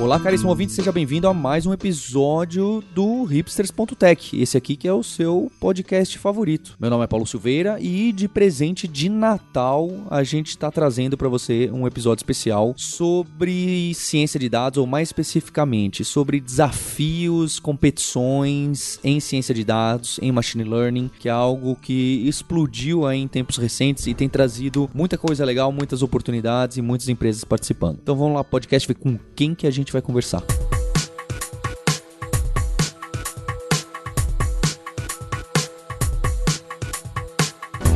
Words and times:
Olá, 0.00 0.18
caríssimo 0.18 0.48
ouvinte, 0.48 0.72
seja 0.72 0.90
bem-vindo 0.90 1.28
a 1.28 1.34
mais 1.34 1.66
um 1.66 1.74
episódio 1.74 2.82
do 2.94 3.22
Hipsters.tech. 3.24 4.40
Esse 4.40 4.56
aqui 4.56 4.74
que 4.74 4.88
é 4.88 4.92
o 4.92 5.02
seu 5.02 5.52
podcast 5.60 6.16
favorito. 6.16 6.74
Meu 6.80 6.88
nome 6.88 7.04
é 7.04 7.06
Paulo 7.06 7.26
Silveira 7.26 7.76
e 7.78 8.10
de 8.10 8.26
presente 8.26 8.88
de 8.88 9.10
Natal 9.10 9.90
a 10.08 10.22
gente 10.22 10.48
está 10.48 10.70
trazendo 10.70 11.18
para 11.18 11.28
você 11.28 11.70
um 11.70 11.86
episódio 11.86 12.22
especial 12.22 12.72
sobre 12.78 13.92
ciência 13.94 14.40
de 14.40 14.48
dados, 14.48 14.78
ou 14.78 14.86
mais 14.86 15.10
especificamente 15.10 16.02
sobre 16.02 16.40
desafios, 16.40 17.60
competições 17.60 18.98
em 19.04 19.20
ciência 19.20 19.54
de 19.54 19.64
dados, 19.64 20.18
em 20.22 20.32
machine 20.32 20.64
learning, 20.64 21.10
que 21.18 21.28
é 21.28 21.32
algo 21.32 21.76
que 21.76 22.26
explodiu 22.26 23.06
aí 23.06 23.20
em 23.20 23.28
tempos 23.28 23.58
recentes 23.58 24.06
e 24.06 24.14
tem 24.14 24.30
trazido 24.30 24.88
muita 24.94 25.18
coisa 25.18 25.44
legal, 25.44 25.70
muitas 25.70 26.02
oportunidades 26.02 26.78
e 26.78 26.82
muitas 26.82 27.10
empresas 27.10 27.44
participando. 27.44 27.98
Então 28.02 28.16
vamos 28.16 28.34
lá, 28.34 28.42
podcast, 28.42 28.88
ver 28.88 28.94
com 28.94 29.18
quem 29.36 29.54
que 29.54 29.66
a 29.66 29.70
gente 29.70 29.89
vai 29.92 30.02
conversar. 30.02 30.42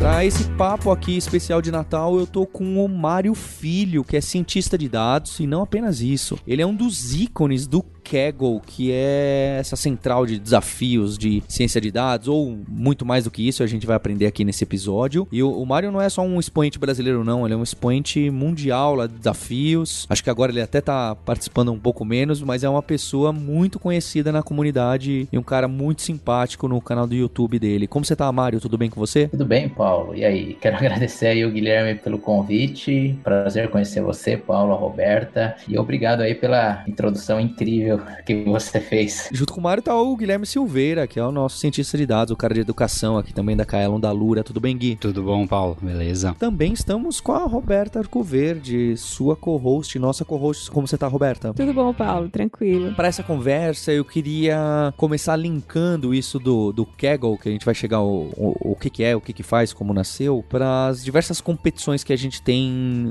Para 0.04 0.24
esse 0.24 0.44
papo 0.50 0.90
aqui 0.90 1.16
especial 1.16 1.62
de 1.62 1.70
Natal, 1.70 2.18
eu 2.18 2.26
tô 2.26 2.46
com 2.46 2.84
o 2.84 2.88
Mário 2.88 3.34
Filho, 3.34 4.04
que 4.04 4.16
é 4.16 4.20
cientista 4.20 4.76
de 4.76 4.88
dados, 4.88 5.40
e 5.40 5.46
não 5.46 5.62
apenas 5.62 6.00
isso. 6.00 6.38
Ele 6.46 6.60
é 6.60 6.66
um 6.66 6.74
dos 6.74 7.14
ícones 7.14 7.66
do 7.66 7.82
Kaggle, 8.04 8.60
que 8.66 8.92
é 8.92 9.56
essa 9.58 9.76
central 9.76 10.26
de 10.26 10.38
desafios 10.38 11.16
de 11.16 11.42
ciência 11.48 11.80
de 11.80 11.90
dados, 11.90 12.28
ou 12.28 12.58
muito 12.68 13.06
mais 13.06 13.24
do 13.24 13.30
que 13.30 13.46
isso, 13.46 13.62
a 13.62 13.66
gente 13.66 13.86
vai 13.86 13.96
aprender 13.96 14.26
aqui 14.26 14.44
nesse 14.44 14.62
episódio. 14.62 15.26
E 15.32 15.42
o, 15.42 15.50
o 15.50 15.64
Mário 15.64 15.90
não 15.90 16.00
é 16.00 16.08
só 16.08 16.22
um 16.22 16.38
expoente 16.38 16.78
brasileiro, 16.78 17.24
não, 17.24 17.46
ele 17.46 17.54
é 17.54 17.56
um 17.56 17.62
expoente 17.62 18.30
mundial 18.30 18.94
lá 18.94 19.06
de 19.06 19.14
desafios. 19.14 20.06
Acho 20.08 20.22
que 20.22 20.30
agora 20.30 20.52
ele 20.52 20.60
até 20.60 20.80
tá 20.80 21.14
participando 21.14 21.72
um 21.72 21.78
pouco 21.78 22.04
menos, 22.04 22.42
mas 22.42 22.62
é 22.62 22.68
uma 22.68 22.82
pessoa 22.82 23.32
muito 23.32 23.78
conhecida 23.78 24.30
na 24.30 24.42
comunidade 24.42 25.28
e 25.32 25.38
um 25.38 25.42
cara 25.42 25.66
muito 25.66 26.02
simpático 26.02 26.68
no 26.68 26.80
canal 26.80 27.06
do 27.06 27.14
YouTube 27.14 27.58
dele. 27.58 27.86
Como 27.86 28.04
você 28.04 28.14
tá, 28.14 28.30
Mário? 28.30 28.60
Tudo 28.60 28.76
bem 28.76 28.90
com 28.90 29.00
você? 29.00 29.28
Tudo 29.28 29.46
bem, 29.46 29.68
Paulo. 29.68 30.14
E 30.14 30.24
aí? 30.24 30.54
Quero 30.60 30.76
agradecer 30.84 31.28
aí 31.28 31.44
o 31.44 31.50
Guilherme 31.50 31.94
pelo 31.98 32.18
convite. 32.18 33.18
Prazer 33.22 33.70
conhecer 33.70 34.02
você, 34.02 34.36
Paulo, 34.36 34.72
a 34.72 34.76
Roberta. 34.76 35.56
E 35.66 35.78
obrigado 35.78 36.20
aí 36.20 36.34
pela 36.34 36.84
introdução 36.86 37.40
incrível 37.40 37.93
que 38.24 38.44
você 38.44 38.80
fez. 38.80 39.28
Junto 39.32 39.52
com 39.52 39.60
o 39.60 39.62
Mário 39.62 39.82
tá 39.82 39.94
o 39.94 40.16
Guilherme 40.16 40.46
Silveira, 40.46 41.06
que 41.06 41.18
é 41.18 41.24
o 41.24 41.32
nosso 41.32 41.58
cientista 41.58 41.96
de 41.96 42.06
dados, 42.06 42.32
o 42.32 42.36
cara 42.36 42.54
de 42.54 42.60
educação 42.60 43.18
aqui 43.18 43.32
também 43.32 43.56
da 43.56 43.64
Kaelon 43.64 44.00
da 44.00 44.10
Lura. 44.10 44.44
Tudo 44.44 44.60
bem, 44.60 44.76
Gui? 44.76 44.96
Tudo 44.96 45.22
bom, 45.22 45.46
Paulo? 45.46 45.76
Beleza. 45.80 46.34
Também 46.38 46.72
estamos 46.72 47.20
com 47.20 47.32
a 47.32 47.44
Roberta 47.44 47.98
Arcoverde, 47.98 48.96
sua 48.96 49.36
co-host, 49.36 49.98
nossa 49.98 50.24
co-host. 50.24 50.70
Como 50.70 50.86
você 50.86 50.96
tá, 50.96 51.06
Roberta? 51.06 51.52
Tudo 51.54 51.72
bom, 51.72 51.92
Paulo? 51.92 52.28
Tranquilo. 52.28 52.94
Para 52.94 53.08
essa 53.08 53.22
conversa, 53.22 53.92
eu 53.92 54.04
queria 54.04 54.92
começar 54.96 55.36
linkando 55.36 56.14
isso 56.14 56.38
do, 56.38 56.72
do 56.72 56.86
Kaggle, 56.86 57.38
que 57.38 57.48
a 57.48 57.52
gente 57.52 57.64
vai 57.64 57.74
chegar 57.74 58.00
o, 58.00 58.30
o, 58.36 58.72
o 58.72 58.76
que, 58.76 58.90
que 58.90 59.04
é, 59.04 59.14
o 59.14 59.20
que, 59.20 59.32
que 59.32 59.42
faz, 59.42 59.72
como 59.72 59.92
nasceu, 59.92 60.44
para 60.48 60.86
as 60.86 61.04
diversas 61.04 61.40
competições 61.40 62.04
que 62.04 62.12
a 62.12 62.16
gente 62.16 62.42
tem 62.42 62.64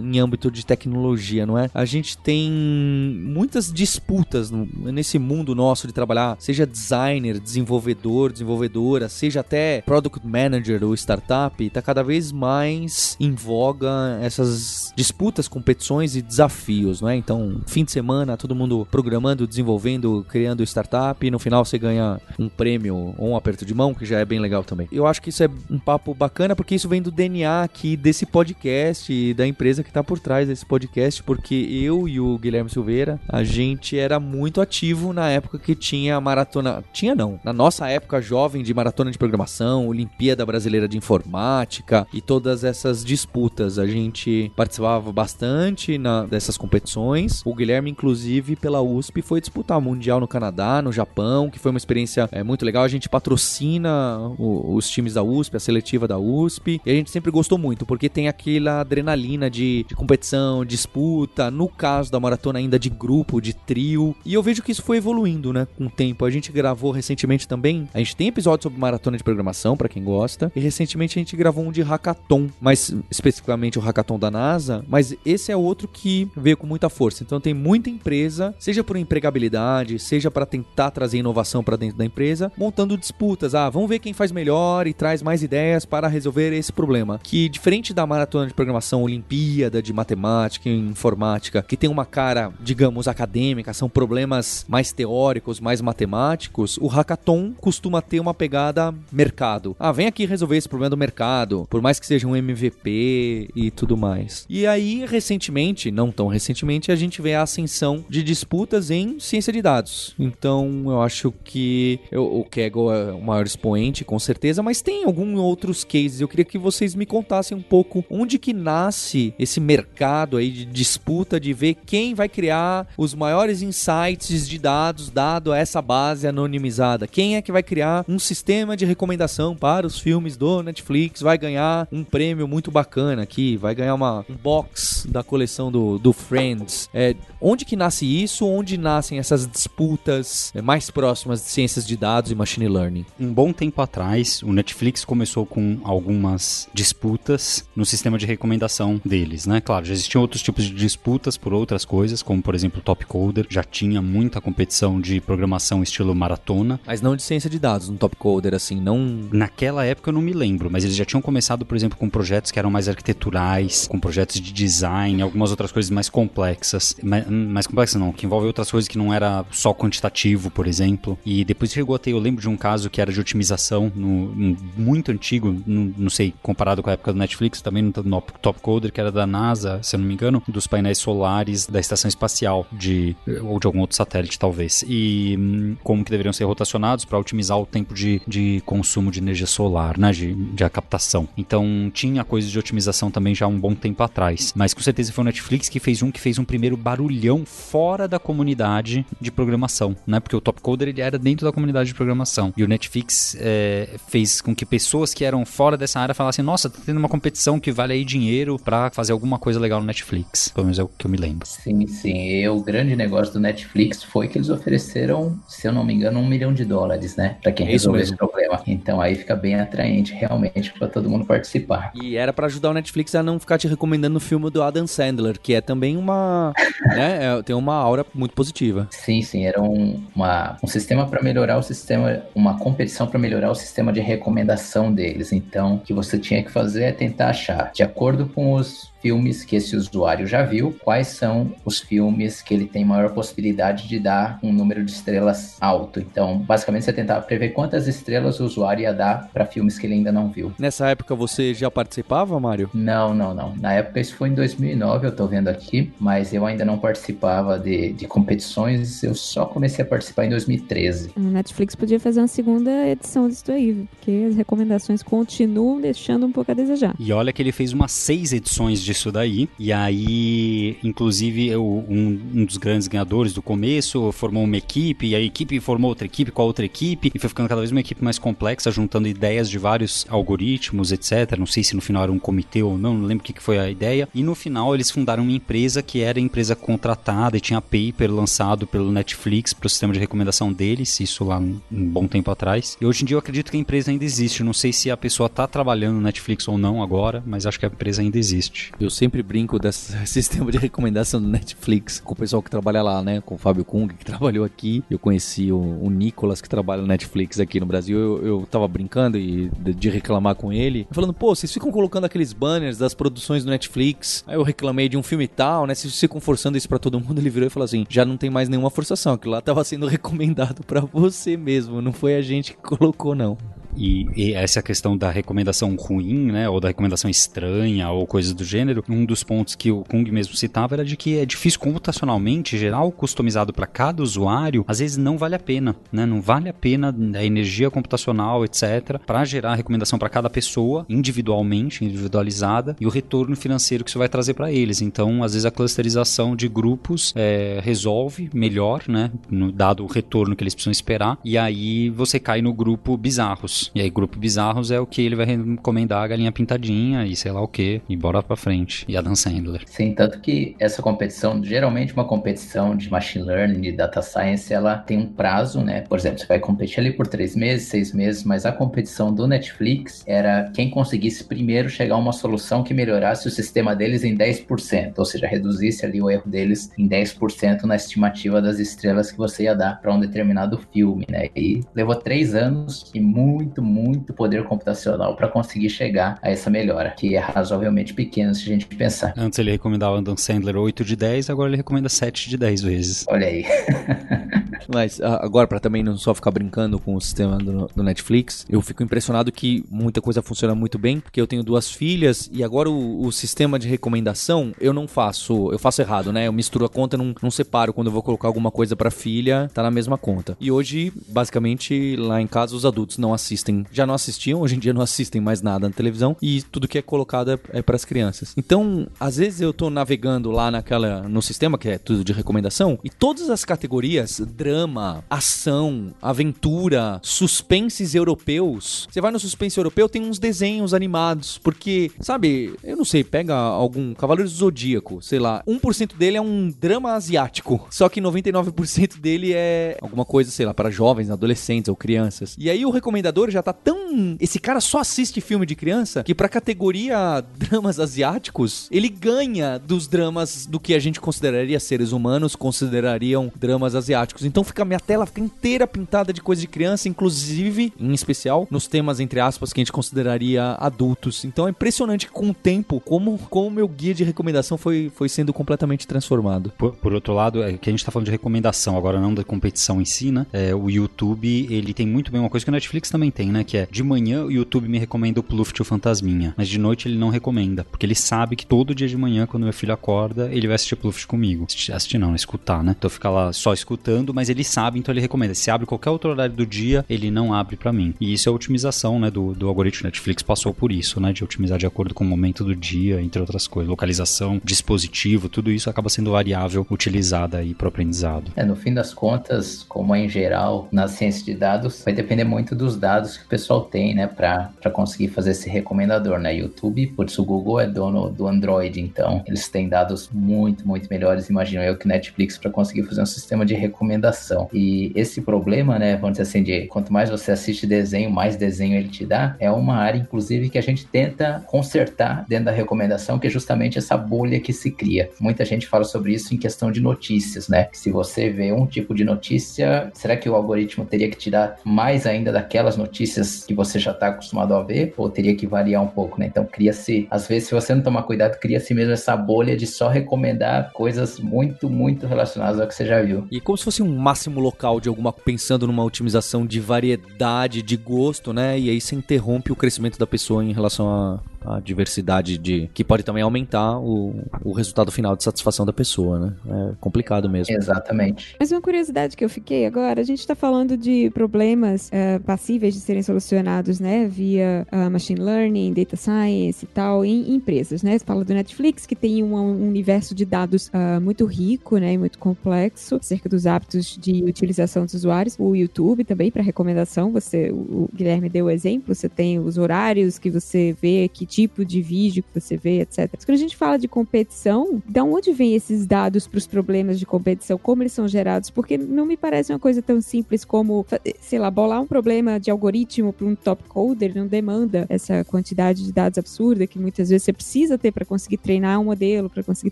em 0.04 0.20
âmbito 0.20 0.50
de 0.52 0.66
tecnologia, 0.66 1.46
não 1.46 1.58
é? 1.58 1.70
A 1.74 1.86
gente 1.86 2.18
tem 2.18 2.52
muitas 2.52 3.72
disputas 3.72 4.50
no, 4.52 4.68
nesse 4.76 5.20
mundo 5.20 5.56
nosso 5.56 5.88
de 5.88 5.94
trabalhar, 5.94 6.36
seja 6.40 6.66
designer, 6.66 7.40
desenvolvedor, 7.40 8.32
desenvolvedora, 8.32 9.10
seja 9.10 9.40
até 9.42 9.82
product 9.82 10.26
manager 10.26 10.84
ou 10.84 10.94
startup, 10.94 11.64
está 11.64 11.82
cada 11.82 12.04
vez 12.04 12.32
mais 12.32 13.16
em 13.20 13.34
voga 13.34 14.20
essas 14.22 14.94
disputas, 14.96 15.48
competições 15.48 16.16
e 16.16 16.22
desafios, 16.22 17.02
não 17.02 17.10
é? 17.10 17.16
Então, 17.16 17.62
fim 17.68 17.84
de 17.84 17.92
semana, 17.92 18.38
todo 18.38 18.56
mundo 18.56 18.88
programando, 18.90 19.48
desenvolvendo, 19.48 20.26
criando 20.30 20.64
startup 20.64 21.26
e 21.26 21.32
no 21.32 21.40
final 21.40 21.64
você 21.64 21.78
ganha 21.78 22.20
um 22.40 22.50
prêmio 22.50 23.14
ou 23.18 23.30
um 23.30 23.36
aperto 23.36 23.66
de 23.66 23.74
mão, 23.74 23.94
que 23.94 24.06
já 24.06 24.20
é 24.20 24.26
bem 24.26 24.40
legal 24.40 24.64
também. 24.64 24.88
Eu 24.92 25.06
acho 25.06 25.22
que 25.22 25.30
isso 25.30 25.44
é 25.44 25.50
um 25.70 25.80
papo 25.80 26.14
bacana 26.14 26.56
porque 26.56 26.76
isso 26.76 26.90
vem 26.90 27.02
do 27.02 27.12
DNA 27.12 27.64
aqui 27.64 27.96
desse 27.96 28.26
podcast 28.26 29.12
e 29.12 29.34
da 29.34 29.46
empresa 29.46 29.84
que 29.84 29.90
está 29.90 30.04
por 30.04 30.20
trás 30.20 30.48
desse 30.48 30.66
podcast, 30.66 31.22
porque 31.24 31.56
eu 31.56 32.08
e 32.08 32.20
o 32.20 32.38
Guilherme 32.38 32.70
Silveira, 32.70 33.20
a 33.28 33.44
gente 33.44 33.98
era 33.98 34.20
muito 34.20 34.62
ativo 34.64 35.14
na 35.14 35.30
época 35.30 35.60
que 35.60 35.76
tinha 35.76 36.20
maratona. 36.20 36.84
Tinha 36.92 37.16
não. 37.16 37.40
Na 37.44 37.54
nossa 37.54 37.88
época 37.88 38.22
jovem 38.22 38.64
de 38.64 38.74
maratona 38.74 39.12
de 39.12 39.18
programação, 39.18 39.88
Olimpíada 39.88 40.46
Brasileira 40.46 40.88
de 40.88 40.98
Informática 40.98 42.08
e 42.14 42.22
todas 42.22 42.64
essas 42.64 43.04
disputas. 43.04 43.78
A 43.78 43.86
gente 43.86 44.52
participava 44.56 45.12
bastante 45.12 45.98
na, 45.98 46.26
dessas 46.26 46.58
competições. 46.58 47.42
O 47.46 47.54
Guilherme, 47.54 47.92
inclusive, 47.92 48.56
pela 48.56 48.82
USP, 48.82 49.22
foi 49.22 49.40
disputar 49.40 49.78
o 49.78 49.82
Mundial 49.82 50.20
no 50.20 50.28
Canadá, 50.28 50.82
no 50.82 50.92
Japão, 50.92 51.50
que 51.50 51.60
foi 51.60 51.72
uma 51.72 51.78
experiência 51.78 52.28
é, 52.32 52.44
muito 52.44 52.66
legal. 52.66 52.84
A 52.84 52.88
gente 52.88 53.10
patrocina 53.10 54.18
o, 54.38 54.76
os 54.76 54.90
times 54.90 55.14
da 55.14 55.24
USP, 55.24 55.58
a 55.58 55.60
seletiva 55.60 56.08
da 56.08 56.18
USP. 56.18 56.82
E 56.86 56.92
a 56.92 56.94
gente 56.94 57.12
sempre 57.12 57.32
gostou 57.32 57.58
muito, 57.58 57.86
porque 57.86 58.10
tem 58.10 58.28
aquela 58.28 58.82
adrenalina 58.82 59.50
de, 59.50 59.86
de 59.88 59.96
competição, 59.96 60.66
disputa. 60.66 61.52
No 61.52 61.68
caso 61.68 62.12
da 62.12 62.20
maratona, 62.20 62.60
ainda 62.60 62.80
de 62.80 62.90
grupo, 62.90 63.42
de 63.42 63.54
trio. 63.54 64.16
E 64.26 64.34
eu 64.34 64.44
vejo 64.44 64.53
que 64.62 64.72
isso 64.72 64.84
foi 64.84 64.98
evoluindo, 64.98 65.54
né, 65.54 65.68
com 65.78 65.86
o 65.86 65.90
tempo. 65.90 66.26
A 66.26 66.30
gente 66.30 66.52
gravou 66.52 66.92
recentemente 66.92 67.48
também, 67.48 67.88
a 67.94 68.00
gente 68.00 68.16
tem 68.16 68.28
episódio 68.28 68.64
sobre 68.64 68.80
maratona 68.80 69.18
de 69.18 69.24
programação, 69.24 69.78
para 69.78 69.90
quem 69.90 70.04
gosta, 70.04 70.52
e 70.56 70.60
recentemente 70.60 71.18
a 71.18 71.22
gente 71.22 71.36
gravou 71.36 71.66
um 71.66 71.72
de 71.72 71.82
hackathon, 71.82 72.50
mais 72.60 72.94
especificamente 73.10 73.80
o 73.80 73.82
hackathon 73.82 74.20
da 74.20 74.30
NASA, 74.30 74.84
mas 74.88 75.16
esse 75.26 75.52
é 75.52 75.58
outro 75.58 75.88
que 75.88 76.30
veio 76.36 76.58
com 76.58 76.68
muita 76.68 76.90
força. 76.90 77.24
Então 77.24 77.40
tem 77.40 77.54
muita 77.54 77.90
empresa, 77.90 78.54
seja 78.60 78.84
por 78.84 78.98
empregabilidade, 78.98 80.00
seja 80.00 80.30
para 80.30 80.46
tentar 80.46 80.92
trazer 80.92 81.18
inovação 81.18 81.64
para 81.64 81.78
dentro 81.78 81.98
da 81.98 82.06
empresa, 82.06 82.52
montando 82.58 82.98
disputas. 82.98 83.56
Ah, 83.56 83.70
vamos 83.70 83.90
ver 83.90 84.00
quem 84.00 84.14
faz 84.14 84.32
melhor 84.32 84.88
e 84.88 84.94
traz 84.94 85.22
mais 85.22 85.44
ideias 85.44 85.86
para 85.86 86.08
resolver 86.08 86.54
esse 86.54 86.72
problema. 86.72 87.20
Que 87.22 87.48
diferente 87.50 87.94
da 87.94 88.06
maratona 88.06 88.48
de 88.48 88.54
programação, 88.54 89.04
Olimpíada 89.04 89.82
de 89.82 89.94
matemática 89.94 90.70
e 90.70 90.78
informática, 90.78 91.62
que 91.62 91.78
tem 91.78 91.90
uma 91.90 92.06
cara, 92.06 92.52
digamos, 92.60 93.08
acadêmica, 93.08 93.74
são 93.74 93.90
problemas 93.90 94.43
mais 94.68 94.92
teóricos, 94.92 95.60
mais 95.60 95.82
matemáticos, 95.82 96.78
o 96.78 96.88
hackathon 96.88 97.54
costuma 97.60 98.02
ter 98.02 98.20
uma 98.20 98.34
pegada 98.34 98.94
mercado. 99.12 99.76
Ah, 99.80 99.92
vem 99.92 100.08
aqui 100.08 100.26
resolver 100.26 100.58
esse 100.58 100.70
problema 100.70 100.90
do 100.90 100.98
mercado, 100.98 101.68
por 101.70 101.82
mais 101.82 102.00
que 102.00 102.06
seja 102.06 102.28
um 102.28 102.36
MVP 102.36 103.50
e 103.56 103.72
tudo 103.72 103.98
mais. 103.98 104.46
E 104.50 104.66
aí, 104.66 105.06
recentemente, 105.06 105.92
não 105.92 106.12
tão 106.12 106.28
recentemente, 106.28 106.92
a 106.92 106.96
gente 106.96 107.22
vê 107.22 107.34
a 107.34 107.44
ascensão 107.44 108.06
de 108.10 108.24
disputas 108.24 108.90
em 108.92 109.20
ciência 109.20 109.54
de 109.54 109.62
dados. 109.62 110.16
Então, 110.20 110.84
eu 110.86 111.02
acho 111.02 111.34
que 111.44 112.00
eu, 112.12 112.24
o 112.24 112.44
Kaggle 112.44 112.92
é 112.92 113.12
o 113.12 113.22
maior 113.22 113.46
expoente, 113.46 114.04
com 114.04 114.20
certeza, 114.20 114.64
mas 114.64 114.82
tem 114.82 115.06
alguns 115.06 115.38
outros 115.40 115.84
cases. 115.84 116.22
Eu 116.22 116.28
queria 116.28 116.46
que 116.46 116.58
vocês 116.58 116.96
me 116.96 117.06
contassem 117.06 117.58
um 117.58 117.62
pouco 117.62 118.04
onde 118.10 118.38
que 118.38 118.54
nasce 118.54 119.34
esse 119.38 119.60
mercado 119.60 120.38
aí 120.38 120.50
de 120.50 120.66
disputa, 120.66 121.40
de 121.40 121.54
ver 121.54 121.76
quem 121.86 122.14
vai 122.14 122.30
criar 122.30 122.88
os 122.98 123.14
maiores 123.14 123.62
insights 123.62 124.33
de 124.42 124.58
dados 124.58 125.10
dado 125.10 125.52
a 125.52 125.58
essa 125.58 125.82
base 125.82 126.28
anonimizada. 126.28 127.08
Quem 127.08 127.36
é 127.36 127.42
que 127.42 127.52
vai 127.52 127.62
criar 127.62 128.04
um 128.08 128.18
sistema 128.18 128.76
de 128.76 128.86
recomendação 128.86 129.56
para 129.56 129.86
os 129.86 130.00
filmes 130.00 130.36
do 130.36 130.64
Netflix? 130.64 131.22
Vai 131.22 131.38
ganhar 131.38 131.88
um 131.92 132.04
prêmio 132.04 132.48
muito 132.48 132.72
bacana 132.72 133.22
aqui, 133.22 133.56
vai 133.58 133.76
ganhar 133.76 133.94
uma, 133.94 134.26
um 134.30 134.36
box 134.36 135.08
da 135.10 135.24
coleção 135.24 135.72
do, 135.72 135.98
do 136.00 136.12
Friends. 136.12 136.90
É, 136.94 137.16
onde 137.40 137.66
que 137.66 137.76
nasce 137.76 138.06
isso? 138.06 138.46
Onde 138.46 138.78
nascem 138.78 139.20
essas 139.20 139.48
disputas 139.48 140.52
é, 140.56 140.62
mais 140.62 140.90
próximas 140.90 141.42
de 141.42 141.50
ciências 141.50 141.86
de 141.86 141.96
dados 141.96 142.32
e 142.32 142.36
machine 142.36 142.68
learning? 142.68 143.06
Um 143.20 143.34
bom 143.34 143.54
tempo 143.54 143.82
atrás, 143.82 144.42
o 144.42 144.52
Netflix 144.52 145.06
começou 145.06 145.46
com 145.46 145.80
algumas 145.84 146.68
disputas 146.74 147.68
no 147.76 147.86
sistema 147.86 148.18
de 148.18 148.26
recomendação 148.26 149.00
deles, 149.06 149.46
né? 149.46 149.62
Claro, 149.62 149.86
já 149.86 149.94
existiam 149.94 150.22
outros 150.22 150.42
tipos 150.42 150.66
de 150.66 150.74
disputas 150.74 151.38
por 151.38 151.54
outras 151.54 151.86
coisas, 151.86 152.22
como 152.22 152.42
por 152.42 152.56
exemplo 152.56 152.80
o 152.80 152.84
Top 152.84 153.06
Coder, 153.06 153.46
já 153.50 153.64
tinha 153.64 154.02
muita 154.14 154.40
competição 154.40 155.02
de 155.02 155.20
programação 155.20 155.82
estilo 155.82 156.14
maratona. 156.14 156.80
Mas 156.86 157.02
não 157.02 157.16
de 157.16 157.24
ciência 157.24 157.50
de 157.50 157.58
dados, 157.58 157.90
no 157.90 157.98
Top 157.98 158.16
Coder, 158.16 158.54
assim, 158.54 158.80
não... 158.80 158.98
Naquela 159.32 159.84
época 159.84 160.10
eu 160.10 160.14
não 160.14 160.22
me 160.22 160.34
lembro, 160.34 160.70
mas 160.70 160.84
eles 160.84 160.96
já 160.96 161.04
tinham 161.04 161.22
começado, 161.22 161.66
por 161.66 161.76
exemplo, 161.76 161.98
com 161.98 162.08
projetos 162.08 162.52
que 162.52 162.60
eram 162.60 162.70
mais 162.70 162.88
arquiteturais, 162.88 163.88
com 163.88 164.00
projetos 164.00 164.40
de 164.40 164.54
design, 164.54 165.22
algumas 165.22 165.50
outras 165.50 165.72
coisas 165.72 165.90
mais 165.90 166.10
complexas. 166.10 166.96
Mais, 167.02 167.28
mais 167.28 167.66
complexas 167.66 168.00
não, 168.00 168.12
que 168.12 168.26
envolvem 168.26 168.48
outras 168.48 168.70
coisas 168.70 168.88
que 168.88 168.98
não 168.98 169.12
era 169.12 169.44
só 169.52 169.74
quantitativo, 169.74 170.52
por 170.52 170.68
exemplo. 170.68 171.18
E 171.26 171.44
depois 171.44 171.72
chegou 171.72 171.96
a 171.96 172.00
ter, 172.00 172.12
eu 172.12 172.20
lembro 172.20 172.42
de 172.42 172.50
um 172.50 172.56
caso 172.56 172.90
que 172.90 173.02
era 173.02 173.12
de 173.12 173.20
otimização, 173.20 173.92
no, 173.96 174.56
muito 174.78 175.12
antigo, 175.12 175.56
no, 175.66 175.94
não 175.98 176.10
sei, 176.10 176.34
comparado 176.44 176.84
com 176.84 176.90
a 176.90 176.94
época 176.94 177.14
do 177.14 177.20
Netflix, 177.20 177.62
também 177.62 177.82
no, 177.82 177.94
no 178.04 178.22
Top 178.22 178.60
Coder, 178.62 178.92
que 178.92 179.00
era 179.00 179.12
da 179.12 179.26
NASA, 179.26 179.80
se 179.82 179.96
eu 179.96 180.00
não 180.00 180.06
me 180.06 180.14
engano, 180.14 180.44
dos 180.48 180.68
painéis 180.68 180.98
solares 180.98 181.66
da 181.66 181.80
estação 181.80 182.10
espacial 182.10 182.68
de, 182.72 183.16
ou 183.44 183.60
de 183.60 183.68
algum 183.68 183.80
outro 183.80 183.96
satélite, 184.04 184.38
talvez. 184.38 184.84
E 184.88 185.36
hum, 185.40 185.76
como 185.84 186.04
que 186.04 186.12
deveriam 186.12 186.34
ser 186.34 186.44
rotacionados 186.46 187.06
para 187.06 187.18
otimizar 187.18 187.58
o 187.60 187.66
tempo 187.66 187.94
de, 187.94 188.22
de 188.28 188.62
consumo 188.66 189.12
de 189.12 189.20
energia 189.20 189.48
solar, 189.48 189.98
né? 189.98 190.12
De, 190.12 190.34
de 190.34 190.64
a 190.64 190.70
captação. 190.70 191.28
Então 191.38 191.92
tinha 191.94 192.24
coisas 192.24 192.52
de 192.52 192.60
otimização 192.60 193.10
também 193.10 193.34
já 193.34 193.46
há 193.46 193.50
um 193.50 193.60
bom 193.60 193.74
tempo 193.74 194.04
atrás. 194.04 194.54
Mas 194.56 194.74
com 194.74 194.82
certeza 194.82 195.12
foi 195.12 195.24
o 195.24 195.26
Netflix 195.26 195.70
que 195.70 195.80
fez 195.80 196.02
um 196.02 196.12
que 196.12 196.20
fez 196.20 196.38
um 196.38 196.44
primeiro 196.44 196.78
barulhão 196.78 197.46
fora 197.46 198.08
da 198.08 198.20
comunidade 198.20 199.06
de 199.20 199.32
programação, 199.32 199.96
né? 200.06 200.20
Porque 200.20 200.36
o 200.36 200.42
Top 200.42 200.62
Coder 200.62 200.90
ele 200.90 201.02
era 201.02 201.18
dentro 201.18 201.46
da 201.46 201.52
comunidade 201.52 201.90
de 201.90 201.96
programação. 201.96 202.54
E 202.56 202.64
o 202.64 202.68
Netflix 202.68 203.36
é, 203.40 203.90
fez 204.08 204.42
com 204.42 204.56
que 204.56 204.66
pessoas 204.66 205.14
que 205.14 205.24
eram 205.26 205.46
fora 205.46 205.78
dessa 205.78 206.00
área 206.00 206.14
falassem: 206.14 206.44
Nossa, 206.44 206.70
tá 206.70 206.80
tendo 206.86 206.98
uma 206.98 207.10
competição 207.10 207.60
que 207.60 207.72
vale 207.72 207.94
aí 207.94 208.06
dinheiro 208.06 208.60
para 208.60 208.90
fazer 208.92 209.12
alguma 209.12 209.40
coisa 209.40 209.60
legal 209.60 209.80
no 209.80 209.86
Netflix. 209.86 210.50
Pelo 210.50 210.66
menos 210.66 210.80
é 210.80 210.84
o 210.84 210.88
que 210.88 211.06
eu 211.06 211.12
me 211.12 211.18
lembro. 211.18 211.48
Sim, 211.48 211.88
sim. 211.88 212.14
E 212.14 212.48
o 212.48 212.62
grande 212.62 212.96
negócio 212.96 213.34
do 213.34 213.40
Netflix 213.40 213.93
foi 214.02 214.28
que 214.28 214.38
eles 214.38 214.50
ofereceram, 214.50 215.38
se 215.48 215.68
eu 215.68 215.72
não 215.72 215.84
me 215.84 215.94
engano, 215.94 216.20
um 216.20 216.28
milhão 216.28 216.54
de 216.54 216.66
dólares, 216.66 217.16
né? 217.16 217.36
Pra 217.44 217.52
quem 217.52 217.68
É 217.68 217.72
resolver 217.72 218.02
esse 218.02 218.16
problema. 218.16 218.62
Então 218.66 219.00
aí 219.02 219.16
fica 219.16 219.36
bem 219.36 219.56
atraente 219.56 220.14
realmente 220.14 220.72
pra 220.74 220.88
todo 220.88 221.10
mundo 221.10 221.26
participar. 221.26 221.92
E 222.02 222.16
era 222.16 222.32
pra 222.34 222.48
ajudar 222.48 222.70
o 222.70 222.74
Netflix 222.74 223.14
a 223.16 223.22
não 223.22 223.40
ficar 223.40 223.58
te 223.58 223.68
recomendando 223.68 224.18
o 224.18 224.22
filme 224.22 224.50
do 224.50 224.64
Adam 224.64 224.88
Sandler, 224.88 225.40
que 225.40 225.54
é 225.54 225.62
também 225.62 225.98
uma. 225.98 226.54
né, 226.96 227.38
é- 227.40 227.44
tem 227.44 227.56
uma 227.56 227.76
aura 227.76 228.06
muito 228.14 228.34
positiva. 228.34 228.88
Sim, 228.92 229.22
sim, 229.22 229.46
era 229.46 229.62
um, 229.62 230.02
uma, 230.16 230.58
um 230.64 230.68
sistema 230.68 231.06
para 231.08 231.22
melhorar 231.22 231.58
o 231.58 231.64
sistema, 231.64 232.24
uma 232.34 232.58
competição 232.58 233.08
para 233.08 233.20
melhorar 233.20 233.52
o 233.52 233.56
sistema 233.56 233.92
de 233.92 234.00
recomendação 234.00 234.94
deles. 234.94 235.32
Então, 235.32 235.76
o 235.76 235.80
que 235.80 235.94
você 235.94 236.18
tinha 236.18 236.42
que 236.44 236.52
fazer 236.52 236.84
é 236.84 236.92
tentar 236.92 237.30
achar, 237.30 237.72
de 237.74 237.84
acordo 237.84 238.28
com 238.28 238.54
os 238.54 238.93
filmes 239.04 239.44
que 239.44 239.58
esse 239.58 239.76
usuário 239.76 240.26
já 240.26 240.44
viu, 240.44 240.74
quais 240.82 241.08
são 241.08 241.52
os 241.66 241.82
filmes 241.82 242.42
que 242.42 242.54
ele 242.54 242.66
tem 242.66 242.86
maior 242.86 243.14
possibilidade 243.14 243.86
de 243.90 244.00
dar 244.00 244.40
um 244.42 244.54
número 244.54 244.84
de 244.84 244.94
estrelas 244.94 245.58
alto. 245.60 246.00
Então, 246.00 246.38
basicamente, 246.40 246.86
você 246.86 246.94
tentava 246.94 247.22
prever 247.22 247.50
quantas 247.50 247.86
estrelas 247.86 248.40
o 248.40 248.46
usuário 248.46 248.84
ia 248.84 248.94
dar 248.94 249.30
para 249.34 249.46
filmes 249.46 249.78
que 249.78 249.86
ele 249.86 249.96
ainda 249.96 250.12
não 250.12 250.30
viu. 250.30 250.54
Nessa 250.58 250.88
época 250.88 251.14
você 251.14 251.54
já 251.54 251.70
participava, 251.70 252.40
Mário? 252.40 252.70
Não, 252.74 253.14
não, 253.14 253.34
não. 253.34 253.54
Na 253.58 253.74
época 253.74 254.00
isso 254.00 254.16
foi 254.16 254.30
em 254.30 254.34
2009, 254.34 255.08
eu 255.08 255.16
tô 255.16 255.28
vendo 255.28 255.50
aqui, 255.50 255.92
mas 256.00 256.34
eu 256.34 256.46
ainda 256.46 256.64
não 256.64 256.80
participava 256.80 257.60
de, 257.60 257.92
de 257.92 258.08
competições, 258.08 259.04
eu 259.04 259.14
só 259.14 259.46
comecei 259.46 259.84
a 259.84 259.88
participar 259.88 260.26
em 260.26 260.30
2013. 260.30 261.12
A 261.18 261.20
Netflix 261.20 261.76
podia 261.76 262.00
fazer 262.00 262.22
uma 262.22 262.28
segunda 262.28 262.88
edição 262.88 263.28
disso 263.28 263.52
aí, 263.52 263.86
porque 263.90 264.28
as 264.30 264.36
recomendações 264.38 265.04
continuam 265.04 265.82
deixando 265.82 266.26
um 266.26 266.32
pouco 266.32 266.52
a 266.52 266.54
desejar. 266.54 266.96
E 266.98 267.12
olha 267.12 267.34
que 267.34 267.42
ele 267.42 267.52
fez 267.52 267.74
umas 267.74 267.92
seis 267.92 268.32
edições 268.32 268.82
disso 268.94 269.12
daí. 269.12 269.50
E 269.60 269.72
aí, 269.74 270.78
inclusive, 270.84 271.48
eu- 271.48 271.64
um, 271.88 272.20
um 272.34 272.46
dos 272.46 272.58
grandes 272.58 272.88
ganhadores 272.88 273.34
do 273.34 273.42
começo 273.42 274.12
formou 274.12 274.44
uma 274.44 274.58
equipe, 274.58 275.08
e 275.08 275.16
a 275.16 275.20
equipe 275.20 275.60
formou 275.60 275.90
outra 275.90 276.06
equipe 276.06 276.32
com 276.32 276.42
a 276.42 276.46
outra 276.46 276.66
equipe, 276.66 277.12
e 277.14 277.20
foi 277.20 277.30
ficando 277.30 277.50
cada 277.50 277.62
vez 277.62 277.72
uma 277.72 277.80
equipe 277.80 278.04
mais 278.04 278.18
complexa, 278.20 278.72
juntando 278.72 279.08
ideias 279.08 279.50
de 279.50 279.58
vários 279.58 280.06
algoritmos, 280.10 280.92
etc. 280.92 281.38
Não 281.38 281.46
sei 281.46 281.64
se 281.64 281.76
no 281.76 281.82
final 281.82 282.04
era 282.04 282.12
um 282.12 282.20
comitê 282.20 282.62
ou 282.64 282.78
não, 282.78 282.94
não 282.98 283.06
lembro 283.06 283.24
o 283.24 283.26
que 283.26 283.34
que 283.34 283.42
foi 283.44 283.58
a 283.60 283.70
ideia. 283.70 284.08
E 284.14 284.24
no 284.24 284.36
final 284.36 284.74
eles 284.74 284.90
fundaram 284.92 285.24
uma 285.24 285.32
empresa 285.32 285.82
que 285.82 286.02
era 286.02 286.20
empresa 286.20 286.56
contratada 286.56 287.38
e 287.38 287.42
tinha 287.42 287.62
paper 287.62 288.12
lançado 288.14 288.68
pelo 288.68 288.92
Netflix 288.92 289.54
para 289.54 289.68
o 289.68 289.70
sistema 289.70 289.94
de 289.94 290.00
recomendação 290.00 290.52
deles, 290.54 291.00
isso 291.00 291.24
lá 291.24 291.40
um, 291.40 291.60
um 291.72 291.86
bom 291.90 292.08
tempo 292.08 292.30
atrás. 292.32 292.78
E 292.80 292.86
hoje 292.86 293.04
em 293.04 293.06
dia 293.06 293.16
eu 293.16 293.20
acredito 293.20 293.50
que 293.52 293.58
a 293.58 293.60
empresa 293.60 293.92
ainda 293.92 294.06
existe. 294.06 294.44
Não 294.44 294.54
sei 294.54 294.72
se 294.72 294.92
a 294.92 294.98
pessoa 294.98 295.28
tá 295.30 295.48
trabalhando 295.48 295.96
no 295.96 296.02
Netflix 296.02 296.48
ou 296.48 296.58
não 296.58 296.82
agora, 296.84 297.24
mas 297.26 297.46
acho 297.46 297.60
que 297.60 297.66
a 297.66 297.70
empresa 297.70 298.02
ainda 298.02 298.18
existe. 298.18 298.72
Eu 298.84 298.90
sempre 298.90 299.24
brinco 299.24 299.58
desse 299.58 299.96
sistema 300.06 300.52
de 300.52 300.58
recomendação 300.58 301.22
do 301.22 301.28
Netflix 301.28 302.02
com 302.02 302.12
o 302.12 302.16
pessoal 302.18 302.44
que 302.44 302.50
trabalha 302.50 302.82
lá, 302.82 303.02
né? 303.02 303.22
Com 303.22 303.36
o 303.36 303.38
Fábio 303.38 303.64
Kung, 303.64 303.88
que 303.88 304.04
trabalhou 304.04 304.44
aqui. 304.44 304.84
Eu 304.90 305.00
conheci 305.00 305.54
o, 305.54 305.58
o 305.58 305.90
Nicolas, 305.90 306.42
que 306.42 306.50
trabalha 306.50 306.82
no 306.82 306.88
Netflix 306.90 307.40
aqui 307.40 307.62
no 307.62 307.66
Brasil. 307.66 307.98
Eu, 307.98 308.26
eu 308.26 308.48
tava 308.52 308.68
brincando 308.68 309.18
e 309.18 309.50
de, 309.58 309.74
de 309.74 309.90
reclamar 309.90 310.36
com 310.36 310.52
ele. 310.52 310.86
Falando, 310.92 311.14
pô, 311.14 311.34
vocês 311.34 311.52
ficam 311.52 311.72
colocando 311.72 312.04
aqueles 312.04 312.34
banners 312.34 312.78
das 312.78 312.94
produções 312.94 313.46
do 313.46 313.50
Netflix. 313.50 314.22
Aí 314.28 314.36
eu 314.36 314.44
reclamei 314.44 314.90
de 314.90 314.98
um 314.98 315.04
filme 315.04 315.30
tal, 315.30 315.66
né? 315.66 315.74
Vocês 315.74 315.98
ficam 315.98 316.20
forçando 316.20 316.58
isso 316.58 316.68
pra 316.68 316.78
todo 316.78 317.00
mundo. 317.00 317.20
Ele 317.20 317.30
virou 317.30 317.48
e 317.48 317.50
falou 317.50 317.64
assim: 317.64 317.86
já 317.88 318.04
não 318.04 318.18
tem 318.18 318.30
mais 318.30 318.50
nenhuma 318.50 318.70
forçação. 318.70 319.14
Aquilo 319.14 319.32
lá 319.32 319.42
tava 319.42 319.64
sendo 319.64 319.88
recomendado 319.88 320.62
pra 320.64 320.82
você 320.82 321.38
mesmo. 321.38 321.82
Não 321.82 321.94
foi 321.94 322.16
a 322.16 322.22
gente 322.22 322.52
que 322.52 322.62
colocou, 322.62 323.16
não. 323.16 323.38
E, 323.78 324.08
e 324.16 324.34
essa 324.34 324.62
questão 324.62 324.98
da 324.98 325.10
recomendação 325.10 325.76
ruim, 325.76 326.32
né, 326.32 326.50
ou 326.50 326.60
da 326.60 326.68
recomendação 326.68 327.10
estranha, 327.10 327.90
ou 327.90 328.06
coisas 328.06 328.34
do 328.34 328.44
gênero, 328.44 328.84
um 328.88 329.06
dos 329.06 329.24
pontos 329.24 329.56
que 329.56 329.72
o 329.72 329.84
Kung 329.84 330.10
mesmo 330.12 330.36
citava 330.36 330.76
era 330.76 330.86
de 330.86 330.96
que 330.96 331.18
é 331.18 331.26
difícil 331.26 331.60
computacionalmente 331.60 332.58
gerar 332.58 332.84
o 332.84 332.92
customizado 332.92 333.54
para 333.54 333.68
cada 333.68 334.04
usuário, 334.04 334.64
às 334.68 334.80
vezes 334.80 334.98
não 334.98 335.18
vale 335.18 335.36
a 335.36 335.40
pena, 335.40 335.76
né, 335.92 336.06
não 336.06 336.22
vale 336.22 336.50
a 336.50 336.54
pena 336.54 336.96
a 337.16 337.24
energia 337.24 337.70
computacional, 337.70 338.44
etc, 338.46 339.00
para 339.06 339.26
gerar 339.26 339.54
a 339.54 339.56
recomendação 339.56 339.98
para 339.98 340.10
cada 340.10 340.30
pessoa, 340.30 340.86
individualmente, 340.90 341.84
individualizada, 341.84 342.76
e 342.80 342.86
o 342.86 342.90
retorno 342.90 343.36
financeiro 343.36 343.84
que 343.84 343.90
isso 343.90 344.00
vai 344.00 344.10
trazer 344.10 344.34
para 344.34 344.52
eles. 344.52 344.82
Então, 344.82 345.24
às 345.24 345.34
vezes 345.34 345.46
a 345.46 345.52
clusterização 345.52 346.36
de 346.36 346.48
grupos 346.48 347.14
é, 347.16 347.60
resolve 347.62 348.30
melhor, 348.34 348.84
né, 348.88 349.12
dado 349.54 349.84
o 349.84 349.88
retorno 349.88 350.36
que 350.36 350.44
eles 350.44 350.54
precisam 350.54 350.72
esperar, 350.72 351.18
e 351.24 351.38
aí 351.38 351.90
você 351.90 352.20
cai 352.20 352.42
no 352.42 352.54
grupo 352.54 352.98
bizarros. 352.98 353.63
E 353.74 353.82
aí, 353.82 353.90
grupo 353.90 354.18
bizarros 354.18 354.72
é 354.72 354.80
o 354.80 354.86
que 354.86 355.02
ele 355.02 355.16
vai 355.16 355.26
recomendar 355.26 356.04
a 356.04 356.08
galinha 356.08 356.32
pintadinha 356.32 357.06
e 357.06 357.16
sei 357.16 357.32
lá 357.32 357.42
o 357.42 357.48
que, 357.48 357.82
e 357.88 357.96
bora 357.96 358.22
pra 358.24 358.36
frente. 358.36 358.86
E 358.88 358.98
a 358.98 359.02
Dan 359.02 359.16
Sandler. 359.16 359.64
Sim, 359.66 359.94
tanto 359.94 360.20
que 360.20 360.56
essa 360.60 360.82
competição, 360.82 361.44
geralmente 361.44 361.94
uma 361.94 362.06
competição 362.06 362.76
de 362.76 362.90
machine 362.90 363.26
learning, 363.26 363.62
de 363.62 363.72
data 363.72 364.02
science, 364.02 364.54
ela 364.54 364.78
tem 364.78 364.98
um 364.98 365.08
prazo, 365.08 365.62
né? 365.62 365.82
Por 365.82 365.98
exemplo, 365.98 366.20
você 366.20 366.26
vai 366.26 366.40
competir 366.40 366.80
ali 366.80 366.92
por 366.92 367.08
três 367.08 367.36
meses, 367.36 367.68
seis 367.68 367.94
meses, 367.94 368.24
mas 368.24 368.46
a 368.46 368.52
competição 368.52 369.14
do 369.14 369.28
Netflix 369.28 370.04
era 370.08 370.50
quem 370.54 370.70
conseguisse 370.70 371.24
primeiro 371.24 371.70
chegar 371.70 371.96
a 371.96 371.98
uma 371.98 372.14
solução 372.14 372.64
que 372.64 372.74
melhorasse 372.74 373.28
o 373.28 373.32
sistema 373.32 373.76
deles 373.76 374.04
em 374.04 374.18
10%, 374.18 374.94
ou 374.98 375.06
seja, 375.06 375.28
reduzisse 375.28 375.86
ali 375.86 376.02
o 376.02 376.10
erro 376.10 376.30
deles 376.30 376.72
em 376.78 376.88
10% 376.88 377.64
na 377.64 377.76
estimativa 377.76 378.42
das 378.42 378.60
estrelas 378.60 379.12
que 379.12 379.18
você 379.18 379.44
ia 379.44 379.56
dar 379.56 379.80
para 379.82 379.94
um 379.94 380.00
determinado 380.00 380.60
filme, 380.72 381.06
né? 381.10 381.30
E 381.36 381.62
levou 381.76 381.96
três 381.96 382.36
anos 382.36 382.92
e 382.94 383.00
muito, 383.00 383.53
muito 383.62 384.14
poder 384.14 384.44
computacional 384.46 385.16
para 385.16 385.28
conseguir 385.28 385.70
chegar 385.70 386.18
a 386.22 386.30
essa 386.30 386.50
melhora, 386.50 386.92
que 386.92 387.16
é 387.16 387.20
razoavelmente 387.20 387.94
pequena 387.94 388.34
se 388.34 388.44
a 388.44 388.46
gente 388.46 388.66
pensar. 388.68 389.14
Antes 389.18 389.40
ele 389.40 389.52
recomendava 389.52 389.98
a 389.98 390.02
Dan 390.02 390.18
Sandler 390.18 390.58
8 390.58 390.84
de 390.84 390.96
10, 390.96 391.30
agora 391.30 391.50
ele 391.50 391.58
recomenda 391.58 391.90
7 391.90 392.30
de 392.30 392.38
10 392.38 392.62
vezes. 392.62 393.06
Olha 393.08 393.28
aí. 393.28 393.46
Mas 394.68 395.00
agora, 395.02 395.48
pra 395.48 395.60
também 395.60 395.84
não 395.84 395.98
só 395.98 396.14
ficar 396.14 396.32
brincando 396.32 396.80
com 396.80 396.96
o 396.96 397.02
sistema 397.02 397.38
do, 397.38 397.70
do 397.76 397.84
Netflix, 397.84 398.46
eu 398.50 398.62
fico 398.62 398.84
impressionado 398.84 399.32
que 399.32 399.64
muita 399.70 400.02
coisa 400.02 400.22
funciona 400.22 400.56
muito 400.56 400.78
bem, 400.78 401.00
porque 401.00 401.20
eu 401.20 401.28
tenho 401.28 401.44
duas 401.44 401.70
filhas 401.70 402.30
e 402.32 402.44
agora 402.44 402.70
o, 402.70 403.06
o 403.06 403.12
sistema 403.12 403.58
de 403.58 403.68
recomendação 403.68 404.52
eu 404.60 404.74
não 404.74 404.88
faço, 404.88 405.52
eu 405.52 405.60
faço 405.60 405.82
errado, 405.82 406.12
né? 406.12 406.28
Eu 406.28 406.34
misturo 406.34 406.66
a 406.66 406.70
conta, 406.70 406.98
não, 406.98 407.14
não 407.22 407.32
separo 407.32 407.74
quando 407.74 407.88
eu 407.88 407.94
vou 407.94 408.04
colocar 408.04 408.28
alguma 408.28 408.52
coisa 408.52 408.76
pra 408.76 408.92
filha, 408.92 409.50
tá 409.54 409.64
na 409.64 409.72
mesma 409.72 409.98
conta. 409.98 410.38
E 410.40 410.52
hoje, 410.52 410.92
basicamente, 411.08 411.96
lá 411.98 412.22
em 412.22 412.28
casa 412.28 412.56
os 412.56 412.66
adultos 412.66 412.98
não 412.98 413.14
assistem, 413.14 413.43
já 413.72 413.86
não 413.86 413.94
assistiam, 413.94 414.42
hoje 414.42 414.56
em 414.56 414.60
dia 414.60 414.74
não 414.74 414.82
assistem 414.82 415.22
mais 415.22 415.42
nada 415.42 415.68
na 415.68 415.74
televisão 415.74 416.16
e 416.22 416.42
tudo 416.44 416.68
que 416.68 416.78
é 416.78 416.82
colocado 416.82 417.32
é, 417.32 417.40
é 417.50 417.62
para 417.62 417.76
as 417.76 417.86
crianças. 417.86 418.34
Então, 418.38 418.88
às 419.00 419.18
vezes 419.18 419.42
eu 419.42 419.54
tô 419.54 419.70
navegando 419.70 420.32
lá 420.32 420.52
naquela 420.52 421.04
no 421.04 421.22
sistema 421.22 421.58
que 421.58 421.70
é 421.70 421.78
tudo 421.78 422.04
de 422.04 422.14
recomendação 422.14 422.80
e 422.84 422.90
todas 422.90 423.30
as 423.30 423.44
categorias 423.44 424.20
drama, 424.20 425.04
ação, 425.10 425.94
aventura, 426.02 427.00
suspenses 427.02 427.96
europeus. 427.96 428.88
Você 428.92 429.02
vai 429.02 429.12
no 429.12 429.20
suspense 429.20 429.58
europeu, 429.58 429.90
tem 429.90 430.02
uns 430.02 430.20
desenhos 430.20 430.74
animados, 430.74 431.38
porque, 431.38 431.92
sabe, 432.00 432.56
eu 432.64 432.78
não 432.78 432.86
sei, 432.86 433.04
pega 433.04 433.36
algum 433.36 433.94
Cavaleiro 433.94 434.30
do 434.30 434.36
Zodíaco, 434.36 435.02
sei 435.02 435.20
lá, 435.20 435.44
1% 435.48 435.96
dele 435.98 436.18
é 436.18 436.22
um 436.22 436.50
drama 436.50 436.94
asiático, 436.94 437.68
só 437.70 437.90
que 437.90 438.02
99% 438.02 439.00
dele 439.00 439.34
é 439.34 439.78
alguma 439.82 440.06
coisa, 440.06 440.32
sei 440.32 440.46
lá, 440.46 440.54
para 440.54 440.70
jovens, 440.70 441.10
adolescentes 441.10 441.70
ou 441.70 441.76
crianças. 441.76 442.36
E 442.38 442.50
aí 442.50 442.66
o 442.66 442.70
recomendador 442.70 443.30
já 443.34 443.44
tá 443.44 443.54
tão, 443.54 444.16
esse 444.20 444.40
cara 444.40 444.62
só 444.62 444.80
assiste 444.80 445.20
filme 445.22 445.46
de 445.46 445.56
criança 445.56 446.04
que 446.04 446.16
pra 446.16 446.30
categoria 446.30 447.24
dramas 447.38 447.80
asiáticos, 447.80 448.68
ele 448.72 448.90
ganha 448.90 449.58
dos 449.58 449.88
dramas 449.88 450.46
do 450.46 450.60
que 450.60 450.74
a 450.74 450.80
gente 450.80 451.00
consideraria 451.02 451.60
seres 451.60 451.92
humanos 451.92 452.36
considerariam 452.36 453.32
dramas 453.36 453.76
asiáticos. 453.76 454.26
Então 454.26 454.44
fica 454.44 454.64
minha 454.64 454.80
tela 454.80 455.06
fica 455.06 455.22
inteira 455.22 455.68
pintada 455.68 456.14
de 456.14 456.22
coisa 456.22 456.42
de 456.42 456.48
criança, 456.48 456.88
inclusive, 456.88 457.74
em 457.80 457.94
especial, 457.94 458.48
nos 458.50 458.68
temas 458.68 459.00
entre 459.00 459.20
aspas 459.20 459.52
que 459.52 459.60
a 459.60 459.64
gente 459.64 459.72
consideraria 459.72 460.56
adultos. 460.60 461.26
Então 461.26 461.48
é 461.48 461.50
impressionante 461.50 462.10
com 462.10 462.30
o 462.30 462.34
tempo 462.34 462.80
como 462.80 463.20
o 463.30 463.50
meu 463.50 463.68
guia 463.68 463.94
de 463.94 464.04
recomendação 464.04 464.58
foi 464.58 464.92
foi 464.94 465.10
sendo 465.10 465.34
completamente 465.34 465.88
transformado. 465.88 466.52
Por, 466.58 466.74
por 466.74 466.94
outro 466.94 467.14
lado, 467.14 467.44
é 467.44 467.58
que 467.58 467.70
a 467.70 467.74
gente 467.74 467.84
tá 467.84 467.92
falando 467.92 468.06
de 468.06 468.12
recomendação, 468.12 468.78
agora 468.78 469.00
não 469.00 469.14
da 469.14 469.24
competição 469.24 469.82
em 469.82 469.86
si, 469.86 470.12
né? 470.12 470.26
É, 470.32 470.54
o 470.54 470.70
YouTube, 470.70 471.48
ele 471.50 471.74
tem 471.74 471.88
muito 471.88 472.12
bem 472.12 472.20
uma 472.20 472.30
coisa 472.30 472.46
que 472.46 472.50
o 472.50 472.52
Netflix 472.52 472.90
também 472.90 473.12
tem, 473.14 473.32
né? 473.32 473.44
Que 473.44 473.58
é 473.58 473.68
de 473.70 473.84
manhã 473.84 474.24
o 474.24 474.32
YouTube 474.32 474.68
me 474.68 474.78
recomenda 474.78 475.20
o 475.20 475.24
Pluft 475.24 475.62
o 475.62 475.66
Fantasminha, 475.66 476.34
mas 476.38 476.48
de 476.48 476.58
noite 476.58 476.88
ele 476.88 476.98
não 476.98 477.10
recomenda, 477.10 477.64
porque 477.64 477.86
ele 477.86 477.96
sabe 477.96 478.36
que 478.36 478.46
todo 478.46 478.74
dia 478.74 478.88
de 478.88 478.98
manhã, 478.98 479.26
quando 479.26 479.44
meu 479.44 479.54
filho 479.54 479.74
acorda, 479.74 480.30
ele 480.32 480.48
vai 480.48 480.56
assistir 480.56 480.76
Pluft 480.76 481.06
comigo. 481.08 481.46
Assistir, 481.74 481.98
não, 481.98 482.16
escutar, 482.16 482.64
né? 482.64 482.76
Então 482.78 482.90
fica 482.90 483.10
lá 483.10 483.32
só 483.32 483.54
escutando, 483.54 484.14
mas 484.14 484.30
ele 484.30 484.44
sabe, 484.44 484.80
então 484.80 484.94
ele 484.94 485.02
recomenda. 485.02 485.34
Se 485.34 485.52
abre 485.52 485.66
qualquer 485.66 485.90
outro 485.90 486.10
horário 486.10 486.36
do 486.36 486.46
dia, 486.46 486.86
ele 486.90 487.12
não 487.12 487.34
abre 487.34 487.56
para 487.56 487.74
mim. 487.74 487.94
E 488.00 488.14
isso 488.14 488.28
é 488.28 488.32
a 488.32 488.36
otimização, 488.36 489.00
né? 489.00 489.10
Do, 489.10 489.34
do 489.34 489.48
algoritmo 489.48 489.86
Netflix 489.86 490.24
passou 490.24 490.54
por 490.54 490.72
isso, 490.72 491.00
né? 491.00 491.14
De 491.14 491.24
otimizar 491.24 491.58
de 491.58 491.66
acordo 491.66 491.94
com 491.94 492.04
o 492.04 492.08
momento 492.08 492.44
do 492.44 492.56
dia, 492.56 493.02
entre 493.02 493.20
outras 493.20 493.48
coisas. 493.48 493.70
Localização, 493.70 494.42
dispositivo, 494.44 495.30
tudo 495.30 495.52
isso 495.52 495.70
acaba 495.70 495.90
sendo 495.90 496.12
variável 496.12 496.66
utilizada 496.70 497.38
aí 497.38 497.54
para 497.54 497.68
aprendizado. 497.68 498.32
É, 498.36 498.44
no 498.44 498.56
fim 498.56 498.74
das 498.74 498.94
contas, 498.94 499.64
como 499.68 499.94
é 499.94 500.06
em 500.06 500.10
geral 500.10 500.68
na 500.72 500.88
ciência 500.88 501.24
de 501.24 501.34
dados, 501.34 501.84
vai 501.84 501.94
depender 501.94 502.24
muito 502.24 502.56
dos 502.56 502.76
dados 502.78 503.03
que 503.18 503.26
o 503.26 503.28
pessoal 503.28 503.62
tem, 503.62 503.94
né, 503.96 504.08
para 504.08 504.50
conseguir 504.72 505.10
fazer 505.10 505.32
esse 505.32 505.50
recomendador, 505.50 506.20
né? 506.20 506.36
YouTube, 506.36 506.88
por 506.88 507.06
isso 507.06 507.22
o 507.22 507.26
Google 507.26 507.60
é 507.60 507.68
dono 507.68 508.10
do 508.10 508.28
Android, 508.28 508.80
então 508.80 509.24
eles 509.28 509.48
têm 509.50 509.70
dados 509.70 510.10
muito, 510.12 510.68
muito 510.68 510.88
melhores, 510.90 511.30
imagino 511.30 511.64
eu, 511.64 511.78
que 511.78 511.88
Netflix 511.88 512.38
para 512.38 512.52
conseguir 512.52 512.84
fazer 512.84 513.02
um 513.02 513.06
sistema 513.06 513.46
de 513.46 513.54
recomendação. 513.54 514.50
E 514.54 514.92
esse 514.96 515.22
problema, 515.22 515.78
né, 515.78 515.96
vamos 515.96 516.18
dizer 516.18 516.24
assim, 516.24 516.44
de 516.44 516.68
quanto 516.68 516.92
mais 516.92 517.10
você 517.10 517.32
assiste 517.32 517.68
desenho, 517.68 518.12
mais 518.12 518.36
desenho 518.36 518.76
ele 518.76 518.90
te 518.90 519.06
dá, 519.06 519.36
é 519.40 519.52
uma 519.52 519.76
área, 519.76 520.00
inclusive, 520.00 520.50
que 520.50 520.58
a 520.58 520.62
gente 520.62 520.86
tenta 520.86 521.44
consertar 521.48 522.26
dentro 522.28 522.46
da 522.46 522.52
recomendação, 522.52 523.20
que 523.20 523.28
é 523.28 523.30
justamente 523.30 523.78
essa 523.78 523.98
bolha 523.98 524.40
que 524.40 524.54
se 524.54 524.72
cria. 524.72 525.10
Muita 525.20 525.46
gente 525.46 525.68
fala 525.68 525.84
sobre 525.84 526.14
isso 526.14 526.34
em 526.34 526.38
questão 526.38 526.72
de 526.72 526.82
notícias, 526.82 527.48
né? 527.48 527.68
Se 527.72 527.92
você 527.92 528.30
vê 528.30 528.52
um 528.52 528.66
tipo 528.66 528.94
de 528.94 529.04
notícia, 529.04 529.92
será 529.94 530.16
que 530.16 530.30
o 530.30 530.36
algoritmo 530.36 530.86
teria 530.86 531.10
que 531.10 531.18
tirar 531.18 531.58
mais 531.64 532.06
ainda 532.06 532.32
daquelas 532.32 532.78
notícias 532.78 532.93
que 532.94 533.54
você 533.54 533.80
já 533.80 533.92
está 533.92 534.08
acostumado 534.08 534.54
a 534.54 534.62
ver? 534.64 534.94
Ou 534.98 535.10
teria 535.10 535.36
que 535.36 535.48
variar 535.48 535.82
um 535.82 535.88
pouco, 535.88 536.20
né? 536.20 536.28
Então 536.28 536.46
cria-se, 536.46 537.08
às 537.10 537.28
vezes, 537.28 537.50
se 537.50 537.54
você 537.54 537.74
não 537.74 537.82
tomar 537.82 538.04
cuidado, 538.04 538.40
cria-se 538.40 538.74
mesmo 538.74 538.94
essa 538.94 539.16
bolha 539.16 539.58
de 539.58 539.66
só 539.66 539.88
recomendar 539.88 540.72
coisas 540.74 541.20
muito, 541.20 541.70
muito 541.70 542.08
relacionadas 542.08 542.60
ao 542.60 542.68
que 542.68 542.76
você 542.76 542.86
já 542.86 543.02
viu. 543.02 543.28
E 543.32 543.40
como 543.42 543.58
se 543.58 543.64
fosse 543.64 543.82
um 543.82 543.96
máximo 543.96 544.40
local 544.40 544.80
de 544.80 544.90
alguma 544.90 545.12
pensando 545.12 545.68
numa 545.68 545.84
otimização 545.84 546.46
de 546.46 546.60
variedade, 546.60 547.62
de 547.62 547.78
gosto, 547.78 548.34
né? 548.34 548.60
E 548.60 548.70
aí 548.70 548.80
você 548.80 548.96
interrompe 548.96 549.52
o 549.52 549.56
crescimento 549.56 549.98
da 549.98 550.08
pessoa 550.08 550.44
em 550.44 550.54
relação 550.54 550.90
a, 550.90 551.20
a 551.46 551.60
diversidade 551.60 552.38
de. 552.38 552.70
que 552.74 552.84
pode 552.84 553.04
também 553.04 553.24
aumentar 553.24 553.80
o, 553.80 554.16
o 554.44 554.54
resultado 554.54 554.92
final 554.92 555.16
de 555.16 555.24
satisfação 555.24 555.66
da 555.66 555.74
pessoa, 555.74 556.20
né? 556.20 556.34
É 556.48 556.76
complicado 556.80 557.30
mesmo. 557.30 557.56
Exatamente. 557.56 558.36
Mas 558.40 558.52
uma 558.52 558.62
curiosidade 558.62 559.16
que 559.16 559.24
eu 559.24 559.30
fiquei 559.30 559.66
agora, 559.66 560.02
a 560.02 560.04
gente 560.04 560.20
está 560.20 560.36
falando 560.36 560.78
de 560.78 561.10
problemas 561.12 561.90
uh, 561.90 562.22
passíveis 562.24 562.74
de 562.74 562.80
serem 562.80 563.04
solucionados, 563.04 563.80
né? 563.80 564.08
Via 564.08 564.66
uh, 564.72 564.90
machine 564.90 565.20
learning, 565.20 565.74
data 565.74 565.96
science 565.96 566.64
e 566.64 566.68
tal, 566.68 567.04
em 567.04 567.34
empresas, 567.34 567.84
né? 567.84 567.98
Você 567.98 568.06
fala 568.06 568.24
do 568.24 568.34
Netflix, 568.34 568.86
que 568.86 568.96
tem 568.96 569.24
um, 569.24 569.36
um 569.36 569.68
universo 569.68 570.16
de 570.16 570.26
dados 570.26 570.68
uh, 570.68 571.02
muito 571.02 571.26
rico, 571.26 571.78
né? 571.78 571.94
E 571.94 571.98
muito 571.98 572.18
complexo, 572.18 572.96
acerca 572.96 573.28
dos 573.28 573.46
hábitos 573.46 573.98
de 573.98 574.24
utilização 574.24 574.86
dos 574.86 574.94
usuários. 574.94 575.36
O 575.40 575.56
YouTube 575.56 576.04
também, 576.04 576.32
para 576.32 576.42
recomendação, 576.42 577.12
você, 577.12 577.52
o 577.52 577.90
Guilherme 577.94 578.30
deu 578.30 578.46
o 578.46 578.50
exemplo, 578.50 578.94
você 578.94 579.10
tem 579.10 579.40
os 579.40 579.58
horários 579.58 580.18
que 580.18 580.30
você 580.30 580.76
vê, 580.80 581.10
que 581.12 581.26
tipo 581.34 581.66
de 581.66 581.82
vídeo 581.82 582.24
que 582.24 582.40
você 582.40 582.56
vê, 582.56 582.82
etc. 582.82 583.10
Mas 583.12 583.26
quando 583.26 583.38
a 583.38 583.42
gente 583.42 583.58
fala 583.58 583.78
de 583.78 583.88
competição, 583.88 584.82
de 584.88 585.02
onde 585.02 585.34
vem 585.34 585.56
esses 585.56 585.88
dados 585.88 586.28
para 586.28 586.38
os 586.38 586.46
problemas 586.46 587.00
de 587.00 587.06
competição? 587.08 587.58
Como 587.58 587.82
eles 587.82 587.92
são 587.92 588.08
gerados? 588.08 588.52
Porque 588.52 588.78
não 588.78 589.06
me 589.06 589.18
parece 589.18 589.52
uma 589.52 589.60
coisa 589.60 589.82
tão 589.82 590.00
simples 590.00 590.46
como, 590.46 590.86
sei 591.20 591.40
lá, 591.40 591.50
bolar 591.50 591.82
um 591.82 591.88
problema 591.88 592.40
de 592.40 592.52
algoritmo 592.52 593.12
para 593.12 593.26
um 593.26 593.36
top 593.36 593.64
coder 593.68 594.16
não 594.16 594.28
demanda 594.28 594.86
essa 594.90 595.24
quantidade 595.24 595.84
de 595.84 595.92
dados 595.92 596.20
absurda 596.20 596.68
que 596.68 596.78
muitas 596.78 597.10
vezes 597.10 597.24
você 597.24 597.34
precisa 597.34 597.78
ter 597.78 597.92
para 597.92 598.06
conseguir 598.06 598.38
treinar 598.38 598.80
um 598.80 598.86
modelo, 598.86 599.30
para 599.30 599.42
conseguir 599.42 599.72